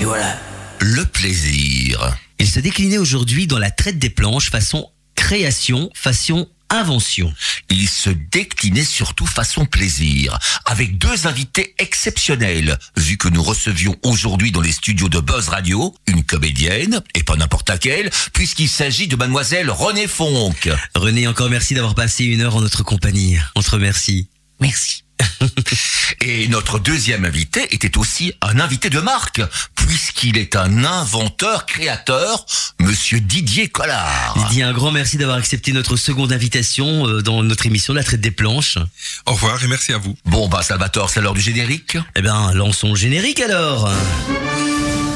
Et 0.00 0.04
voilà. 0.04 0.36
Le 0.78 1.04
plaisir. 1.04 2.16
Il 2.38 2.48
se 2.48 2.60
déclinait 2.60 2.98
aujourd'hui 2.98 3.46
dans 3.46 3.58
la 3.58 3.70
traite 3.70 3.98
des 3.98 4.10
planches 4.10 4.50
façon 4.50 4.88
création, 5.14 5.90
façon 5.94 6.48
invention. 6.72 7.32
Il 7.70 7.88
se 7.88 8.10
déclinait 8.10 8.84
surtout 8.84 9.26
façon 9.26 9.66
plaisir, 9.66 10.38
avec 10.64 10.98
deux 10.98 11.26
invités 11.26 11.74
exceptionnels, 11.78 12.78
vu 12.96 13.16
que 13.16 13.28
nous 13.28 13.42
recevions 13.42 13.96
aujourd'hui 14.02 14.50
dans 14.50 14.60
les 14.60 14.72
studios 14.72 15.08
de 15.08 15.20
Buzz 15.20 15.48
Radio 15.48 15.94
une 16.06 16.24
comédienne, 16.24 17.02
et 17.14 17.22
pas 17.22 17.36
n'importe 17.36 17.68
laquelle, 17.68 18.10
puisqu'il 18.32 18.68
s'agit 18.68 19.08
de 19.08 19.16
mademoiselle 19.16 19.70
Renée 19.70 20.08
Fonck. 20.08 20.68
René, 20.94 21.26
encore 21.28 21.50
merci 21.50 21.74
d'avoir 21.74 21.94
passé 21.94 22.24
une 22.24 22.40
heure 22.40 22.56
en 22.56 22.60
notre 22.60 22.82
compagnie. 22.82 23.36
On 23.54 23.62
te 23.62 23.70
remercie. 23.70 24.28
Merci. 24.60 25.01
Et 26.20 26.48
notre 26.48 26.78
deuxième 26.78 27.24
invité 27.24 27.66
était 27.74 27.96
aussi 27.98 28.32
un 28.42 28.60
invité 28.60 28.90
de 28.90 29.00
marque, 29.00 29.40
puisqu'il 29.74 30.38
est 30.38 30.56
un 30.56 30.84
inventeur, 30.84 31.66
créateur, 31.66 32.46
monsieur 32.80 33.20
Didier 33.20 33.68
Collard. 33.68 34.34
Didier, 34.36 34.62
un 34.62 34.72
grand 34.72 34.92
merci 34.92 35.16
d'avoir 35.16 35.38
accepté 35.38 35.72
notre 35.72 35.96
seconde 35.96 36.32
invitation 36.32 37.08
euh, 37.08 37.22
dans 37.22 37.42
notre 37.42 37.66
émission 37.66 37.94
La 37.94 38.04
traite 38.04 38.20
des 38.20 38.30
planches. 38.30 38.78
Au 39.26 39.32
revoir 39.32 39.62
et 39.64 39.66
merci 39.66 39.92
à 39.92 39.98
vous. 39.98 40.16
Bon 40.24 40.48
bah 40.48 40.62
Salvatore, 40.62 41.10
c'est 41.10 41.20
l'heure 41.20 41.34
du 41.34 41.40
générique. 41.40 41.96
Eh 42.16 42.22
ben, 42.22 42.52
lançons 42.52 42.90
le 42.90 42.96
générique 42.96 43.40
alors. 43.40 43.90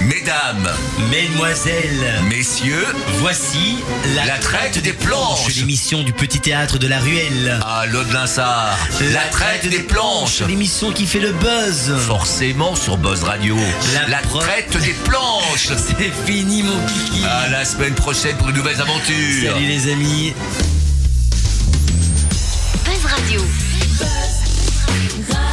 Mesdames, 0.01 0.69
Mesdemoiselles, 1.11 2.23
messieurs, 2.29 2.87
voici 3.19 3.79
la, 4.15 4.25
la 4.27 4.39
traite 4.39 4.79
des 4.83 4.93
planches. 4.93 5.57
l'émission 5.57 6.03
du 6.03 6.13
petit 6.13 6.39
théâtre 6.41 6.79
de 6.79 6.87
la 6.87 7.01
ruelle. 7.01 7.59
À 7.67 7.87
l'Aude-Linsard, 7.87 8.77
la 9.13 9.23
traite 9.33 9.69
des 9.69 9.81
planches. 9.81 10.43
L'émission 10.47 10.93
qui 10.93 11.07
fait 11.07 11.19
le 11.19 11.33
buzz. 11.33 11.95
Forcément 12.07 12.77
sur 12.77 12.97
Buzz 12.99 13.23
Radio. 13.25 13.57
La 13.95 14.07
La, 14.09 14.19
pro- 14.19 14.39
traite 14.41 14.77
des 14.81 14.93
planches. 15.05 15.69
C'est 15.77 16.13
fini 16.31 16.63
mon 16.63 16.79
kiki. 16.87 17.25
À 17.25 17.49
la 17.49 17.65
semaine 17.65 17.95
prochaine 17.95 18.37
pour 18.37 18.49
de 18.49 18.53
nouvelles 18.53 18.81
aventures. 18.81 19.53
Salut 19.53 19.67
les 19.67 19.91
amis. 19.93 20.35
Buzz 22.85 23.05
Radio. 23.11 23.41
Buzz 23.99 25.46